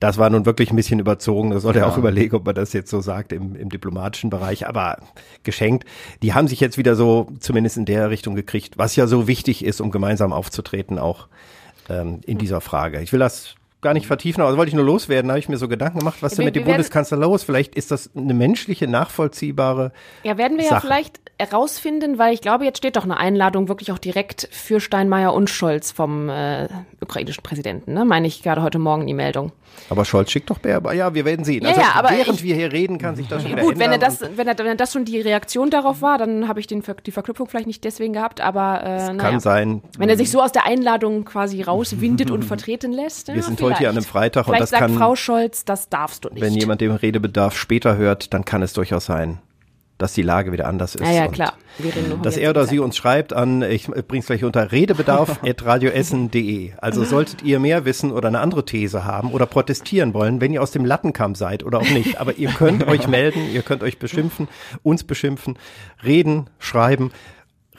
das 0.00 0.18
war 0.18 0.28
nun 0.30 0.44
wirklich 0.46 0.70
ein 0.70 0.76
bisschen 0.76 0.98
überzogen. 0.98 1.50
Da 1.50 1.60
sollte 1.60 1.78
er 1.80 1.88
auch 1.88 1.98
überlegen, 1.98 2.36
ob 2.36 2.44
man 2.44 2.54
das 2.54 2.72
jetzt 2.72 2.90
so 2.90 3.00
sagt 3.00 3.32
im, 3.32 3.56
im 3.56 3.70
diplomatischen 3.70 4.30
Bereich, 4.30 4.66
aber 4.66 4.98
geschenkt. 5.42 5.84
Die 6.22 6.34
haben 6.34 6.48
sich 6.48 6.60
jetzt 6.60 6.78
wieder 6.78 6.94
so 6.96 7.28
zumindest 7.40 7.76
in 7.76 7.84
der 7.84 8.10
Richtung 8.10 8.34
gekriegt, 8.34 8.76
was 8.76 8.96
ja 8.96 9.06
so 9.06 9.26
wichtig 9.28 9.64
ist, 9.64 9.80
um 9.80 9.90
gemeinsam 9.90 10.32
aufzutreten, 10.32 10.98
auch 10.98 11.28
ähm, 11.88 12.20
in 12.26 12.38
dieser 12.38 12.60
Frage. 12.60 13.00
Ich 13.00 13.12
will 13.12 13.20
das 13.20 13.54
gar 13.84 13.94
nicht 13.94 14.06
vertiefen, 14.08 14.40
aber 14.40 14.50
das 14.50 14.58
wollte 14.58 14.70
ich 14.70 14.74
nur 14.74 14.84
loswerden. 14.84 15.28
Da 15.28 15.34
habe 15.34 15.38
ich 15.38 15.48
mir 15.48 15.56
so 15.58 15.68
Gedanken 15.68 16.00
gemacht, 16.00 16.16
was 16.22 16.34
denn 16.34 16.44
mit 16.44 16.56
dem 16.56 16.64
Bundeskanzler 16.64 17.16
los? 17.18 17.44
Vielleicht 17.44 17.76
ist 17.76 17.92
das 17.92 18.10
eine 18.16 18.34
menschliche, 18.34 18.88
nachvollziehbare 18.88 19.92
Ja, 20.24 20.36
werden 20.38 20.56
wir 20.56 20.64
ja 20.64 20.70
Sache. 20.70 20.86
vielleicht 20.88 21.20
herausfinden, 21.38 22.18
weil 22.18 22.32
ich 22.34 22.40
glaube, 22.40 22.64
jetzt 22.64 22.78
steht 22.78 22.96
doch 22.96 23.04
eine 23.04 23.16
Einladung 23.16 23.68
wirklich 23.68 23.92
auch 23.92 23.98
direkt 23.98 24.48
für 24.50 24.80
Steinmeier 24.80 25.32
und 25.32 25.50
Scholz 25.50 25.92
vom 25.92 26.28
äh, 26.28 26.68
ukrainischen 27.00 27.42
Präsidenten, 27.42 27.92
ne? 27.94 28.04
Meine 28.04 28.26
ich 28.26 28.42
gerade 28.42 28.62
heute 28.62 28.78
Morgen 28.78 29.06
die 29.06 29.14
Meldung. 29.14 29.52
Aber 29.90 30.04
Scholz 30.04 30.30
schickt 30.30 30.50
doch 30.50 30.58
Bär. 30.58 30.80
Ja, 30.94 31.14
wir 31.14 31.24
werden 31.24 31.44
sehen. 31.44 31.62
Ja, 31.64 31.70
also, 31.70 31.80
ja, 31.80 31.88
aber 31.94 32.10
während 32.10 32.36
ich- 32.38 32.44
wir 32.44 32.54
hier 32.54 32.70
reden, 32.72 32.98
kann 32.98 33.16
sich 33.16 33.26
das 33.26 33.42
schon 33.42 33.50
wieder 33.52 33.62
Gut, 33.62 33.78
wenn 33.78 33.90
er 33.90 33.98
das, 33.98 34.20
wenn 34.20 34.46
er, 34.46 34.56
wenn 34.56 34.66
er 34.66 34.74
das 34.76 34.92
schon 34.92 35.04
die 35.04 35.20
Reaktion 35.20 35.68
darauf 35.70 36.00
war, 36.00 36.16
dann 36.16 36.46
habe 36.46 36.60
ich 36.60 36.68
den, 36.68 36.84
die 37.04 37.10
Verknüpfung 37.10 37.48
vielleicht 37.48 37.66
nicht 37.66 37.82
deswegen 37.82 38.12
gehabt, 38.12 38.40
aber 38.40 38.82
äh, 38.84 38.98
Kann 39.06 39.16
naja. 39.16 39.40
sein. 39.40 39.82
Wenn 39.98 40.08
er 40.08 40.16
sich 40.16 40.30
so 40.30 40.40
aus 40.40 40.52
der 40.52 40.64
Einladung 40.66 41.24
quasi 41.24 41.60
rauswindet 41.62 42.30
und 42.30 42.44
vertreten 42.44 42.92
lässt. 42.92 43.26
Wir 43.28 43.36
ja, 43.36 43.42
sind 43.42 43.60
heute 43.60 43.73
hier 43.78 43.88
an 43.88 43.96
einem 43.96 44.04
vielleicht. 44.04 44.34
Freitag 44.34 44.46
und 44.48 44.54
Vielleicht 44.54 44.62
das 44.62 44.70
sagt 44.70 44.80
kann- 44.82 44.94
Frau 44.98 45.16
Scholz, 45.16 45.64
das 45.64 45.88
darfst 45.88 46.24
du 46.24 46.28
nicht. 46.30 46.42
Wenn 46.42 46.54
jemand 46.54 46.80
den 46.80 46.90
Redebedarf 46.92 47.56
später 47.56 47.96
hört, 47.96 48.34
dann 48.34 48.44
kann 48.44 48.62
es 48.62 48.72
durchaus 48.72 49.06
sein, 49.06 49.38
dass 49.98 50.12
die 50.12 50.22
Lage 50.22 50.52
wieder 50.52 50.66
anders 50.66 50.94
ist. 50.94 51.04
ja, 51.06 51.12
ja, 51.12 51.24
Und 51.26 51.32
klar. 51.32 51.54
Dass 52.22 52.36
er 52.36 52.50
oder 52.50 52.66
sie 52.66 52.78
uns 52.78 52.96
schreibt 52.96 53.32
an, 53.32 53.62
ich 53.62 53.86
bring's 53.88 54.26
gleich 54.26 54.44
unter 54.44 54.70
redebedarf.radioessen.de. 54.70 56.72
Also 56.80 57.04
solltet 57.04 57.42
ihr 57.42 57.58
mehr 57.58 57.84
wissen 57.84 58.12
oder 58.12 58.28
eine 58.28 58.40
andere 58.40 58.64
These 58.64 59.04
haben 59.04 59.32
oder 59.32 59.46
protestieren 59.46 60.14
wollen, 60.14 60.40
wenn 60.40 60.52
ihr 60.52 60.62
aus 60.62 60.70
dem 60.70 60.84
Lattenkamm 60.84 61.34
seid 61.34 61.64
oder 61.64 61.78
auch 61.78 61.90
nicht. 61.90 62.20
Aber 62.20 62.36
ihr 62.36 62.50
könnt 62.50 62.84
euch 62.88 63.08
melden, 63.08 63.48
ihr 63.52 63.62
könnt 63.62 63.82
euch 63.82 63.98
beschimpfen, 63.98 64.48
uns 64.82 65.04
beschimpfen, 65.04 65.58
reden, 66.04 66.48
schreiben. 66.58 67.10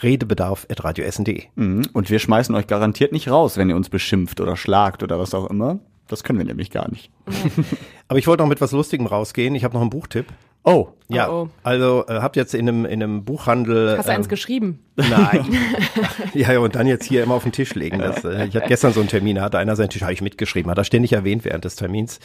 Redebedarf.radioessen.de. 0.01 1.43
Mhm. 1.55 1.83
Und 1.93 2.09
wir 2.09 2.19
schmeißen 2.19 2.53
euch 2.55 2.67
garantiert 2.67 3.11
nicht 3.11 3.29
raus, 3.29 3.57
wenn 3.57 3.69
ihr 3.69 3.75
uns 3.75 3.89
beschimpft 3.89 4.41
oder 4.41 4.55
schlagt 4.57 5.03
oder 5.03 5.19
was 5.19 5.33
auch 5.33 5.49
immer. 5.49 5.79
Das 6.07 6.23
können 6.23 6.37
wir 6.37 6.45
nämlich 6.45 6.69
gar 6.69 6.89
nicht. 6.89 7.09
Aber 8.07 8.19
ich 8.19 8.27
wollte 8.27 8.43
noch 8.43 8.49
mit 8.49 8.61
was 8.61 8.71
Lustigem 8.71 9.07
rausgehen. 9.07 9.55
Ich 9.55 9.63
habe 9.63 9.73
noch 9.73 9.81
einen 9.81 9.89
Buchtipp. 9.89 10.27
Oh, 10.63 10.89
Ja, 11.07 11.29
Oh, 11.29 11.43
oh. 11.43 11.49
also 11.61 12.05
äh, 12.07 12.21
habt 12.21 12.35
jetzt 12.35 12.55
in 12.55 12.67
einem, 12.67 12.85
in 12.85 13.01
einem 13.01 13.23
Buchhandel. 13.23 13.97
Hast 13.97 14.07
du 14.07 14.11
eins 14.13 14.25
ähm, 14.25 14.29
geschrieben? 14.29 14.79
Nein. 14.95 15.45
ja, 16.33 16.53
ja, 16.53 16.59
und 16.59 16.75
dann 16.75 16.87
jetzt 16.87 17.05
hier 17.05 17.23
immer 17.23 17.35
auf 17.35 17.43
den 17.43 17.51
Tisch 17.51 17.75
legen. 17.75 17.99
Das, 17.99 18.23
äh, 18.23 18.45
ich 18.47 18.55
hatte 18.55 18.67
gestern 18.67 18.91
so 18.91 18.99
einen 18.99 19.09
Termin, 19.09 19.35
da 19.35 19.43
hatte 19.43 19.59
einer 19.59 19.75
seinen 19.75 19.89
Tisch, 19.89 20.01
habe 20.01 20.13
ich 20.13 20.21
mitgeschrieben, 20.21 20.69
hat 20.71 20.77
er 20.79 20.83
ständig 20.83 21.13
erwähnt 21.13 21.45
während 21.45 21.65
des 21.65 21.75
Termins. 21.75 22.19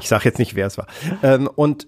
Ich 0.00 0.08
sage 0.08 0.24
jetzt 0.24 0.38
nicht, 0.38 0.54
wer 0.54 0.66
es 0.66 0.78
war. 0.78 0.86
Ähm, 1.22 1.48
und 1.54 1.86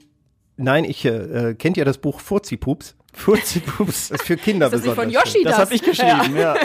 nein, 0.59 0.85
ich 0.85 1.05
äh, 1.07 1.55
kennt 1.55 1.79
ihr 1.79 1.87
das 1.87 1.97
Buch 1.99 2.21
Furzi-Pups? 2.21 2.95
Furzi-Pups. 3.15 4.09
Das 4.09 4.21
ist 4.21 4.27
für 4.27 4.37
Kinder 4.37 4.67
Ist 4.67 4.73
das 4.75 4.83
nicht 4.83 4.95
besonders. 4.97 5.23
von 5.23 5.33
Yoshi 5.33 5.43
Das 5.45 5.53
das? 5.57 5.61
habe 5.65 5.75
ich 5.75 5.83
geschrieben, 5.83 6.37
ja. 6.37 6.55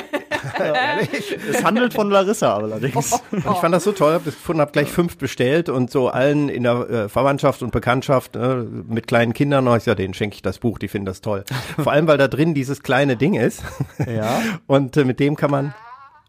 Es 1.49 1.63
handelt 1.63 1.93
von 1.93 2.09
Larissa 2.11 2.55
allerdings. 2.55 3.13
Und 3.31 3.37
ich 3.39 3.57
fand 3.59 3.73
das 3.73 3.85
so 3.85 3.93
toll, 3.93 4.13
habe 4.13 4.25
das 4.25 4.35
gefunden, 4.35 4.61
habe 4.61 4.71
gleich 4.71 4.89
fünf 4.91 5.17
bestellt 5.17 5.69
und 5.69 5.89
so 5.89 6.09
allen 6.09 6.49
in 6.49 6.63
der 6.63 6.89
äh, 6.89 7.09
Verwandtschaft 7.09 7.63
und 7.63 7.71
Bekanntschaft 7.71 8.35
äh, 8.35 8.55
mit 8.57 9.07
kleinen 9.07 9.33
Kindern, 9.33 9.65
ich 9.67 9.73
gesagt, 9.75 9.99
denen 9.99 10.13
schenke 10.13 10.35
ich 10.35 10.41
das 10.41 10.59
Buch, 10.59 10.79
die 10.79 10.89
finden 10.89 11.05
das 11.05 11.21
toll. 11.21 11.45
Vor 11.81 11.91
allem, 11.93 12.07
weil 12.07 12.17
da 12.17 12.27
drin 12.27 12.53
dieses 12.53 12.83
kleine 12.83 13.15
Ding 13.15 13.35
ist 13.35 13.63
Ja. 14.05 14.41
und 14.67 14.97
äh, 14.97 15.05
mit 15.05 15.19
dem 15.19 15.35
kann 15.35 15.49
man 15.51 15.73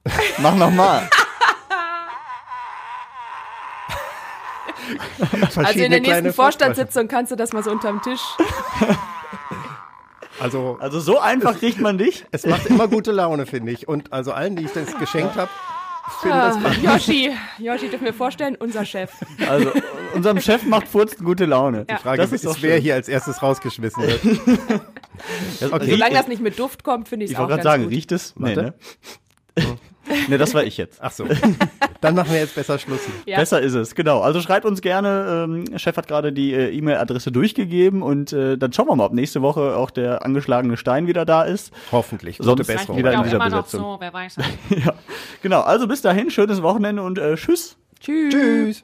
Mach 0.39 0.55
nochmal. 0.55 1.09
Also 5.57 5.71
in 5.71 5.91
der 5.91 6.01
nächsten 6.01 6.33
Vorstandssitzung 6.33 7.09
kannst 7.09 7.33
du 7.33 7.37
das 7.37 7.53
mal 7.53 7.63
so 7.65 7.71
unterm 7.71 8.03
Tisch. 8.03 8.21
Also, 10.41 10.77
Also 10.81 11.01
so 11.01 11.19
einfach 11.21 11.59
kriegt 11.59 11.81
man 11.81 11.99
dich. 11.99 12.25
es 12.33 12.45
macht 12.47 12.67
immer 12.67 12.89
gute 12.89 13.13
Laune, 13.13 13.47
finde 13.47 13.73
ich. 13.73 13.87
Und 13.89 14.13
also 14.13 14.33
allen, 14.33 14.57
die 14.57 14.65
ich 14.65 14.73
das 14.73 14.97
geschenkt 14.99 15.37
habe, 15.37 15.51
finde 16.21 16.37
das 16.37 16.57
Ah, 16.57 16.73
Yoshi, 16.83 17.31
Yoshi, 17.59 17.89
dürfen 17.89 18.05
wir 18.05 18.15
vorstellen, 18.15 18.57
unser 18.59 18.85
Chef. 18.85 19.11
Also 19.49 19.71
unserem 20.15 20.41
Chef 20.41 20.65
macht 20.65 20.89
Furzen 20.89 21.25
gute 21.25 21.45
Laune. 21.47 21.87
Ja. 21.89 21.97
Die 21.97 22.03
Frage 22.03 22.19
Das 22.23 22.33
ist, 22.33 22.45
ist 22.45 22.55
doch 22.57 22.63
wer 22.63 22.75
schön. 22.75 22.83
hier 22.83 22.95
als 22.95 23.09
erstes 23.09 23.43
rausgeschmissen 23.43 24.03
wird. 24.03 24.21
Okay. 25.73 25.91
Solange 25.93 26.15
das 26.17 26.27
nicht 26.27 26.43
mit 26.43 26.59
Duft 26.59 26.83
kommt, 26.83 27.09
finde 27.09 27.25
ich 27.25 27.31
Ich 27.31 27.37
es 27.37 27.39
auch 27.41 27.49
wollte 27.49 27.55
ganz 27.57 27.63
gerade 27.63 27.75
sagen, 27.75 27.83
gut. 27.85 27.93
riecht 27.93 28.11
es? 28.13 28.35
Nee, 28.37 28.57
Warte. 28.57 28.75
ne? 29.57 29.65
Ne, 30.29 30.39
das 30.39 30.55
war 30.55 30.65
ich 30.65 30.77
jetzt. 30.77 30.99
Ach 31.03 31.11
so. 31.11 31.27
Dann 32.01 32.15
machen 32.15 32.33
wir 32.33 32.41
jetzt 32.41 32.55
besser 32.55 32.79
Schluss. 32.79 33.01
Ja. 33.25 33.39
Besser 33.39 33.61
ist 33.61 33.73
es, 33.75 33.95
genau. 33.95 34.21
Also 34.21 34.41
schreibt 34.43 34.67
uns 34.67 34.83
gerne. 34.83 35.45
Ähm, 35.49 35.79
Chef 35.79 35.97
hat 35.97 36.07
gerade 36.07 36.33
die 36.33 36.53
äh, 36.53 36.71
E-Mail-Adresse 36.77 37.33
durchgegeben 37.33 38.03
und 38.03 38.33
äh, 38.33 38.59
dann 38.59 38.73
schauen 38.75 38.89
wir 38.89 38.97
mal, 38.97 39.07
ob 39.07 39.13
nächste 39.15 39.41
Woche 39.41 39.77
auch 39.77 39.91
der 39.91 40.25
angeschlagene 40.25 40.77
Stein 40.77 41.07
wieder 41.07 41.25
da 41.25 41.43
ist. 41.45 41.73
Hoffentlich. 41.93 42.37
Gute 42.39 42.47
Sonst 42.49 42.67
Besserung. 42.67 42.99
wieder 42.99 43.13
in 43.13 43.19
Ja, 43.19 43.23
dieser 43.25 43.37
immer 43.37 43.49
noch 43.49 43.65
Besetzung. 43.65 43.81
so, 43.95 43.97
wer 44.01 44.13
weiß. 44.13 44.37
Ja, 44.85 44.93
genau. 45.43 45.61
Also 45.63 45.87
bis 45.89 46.03
dahin, 46.03 46.31
schönes 46.31 46.63
Wochenende 46.63 47.03
und 47.03 47.19
äh, 47.19 47.37
tschüss. 47.37 47.77
Tschüss. 48.01 48.35
Tschüss. 48.35 48.83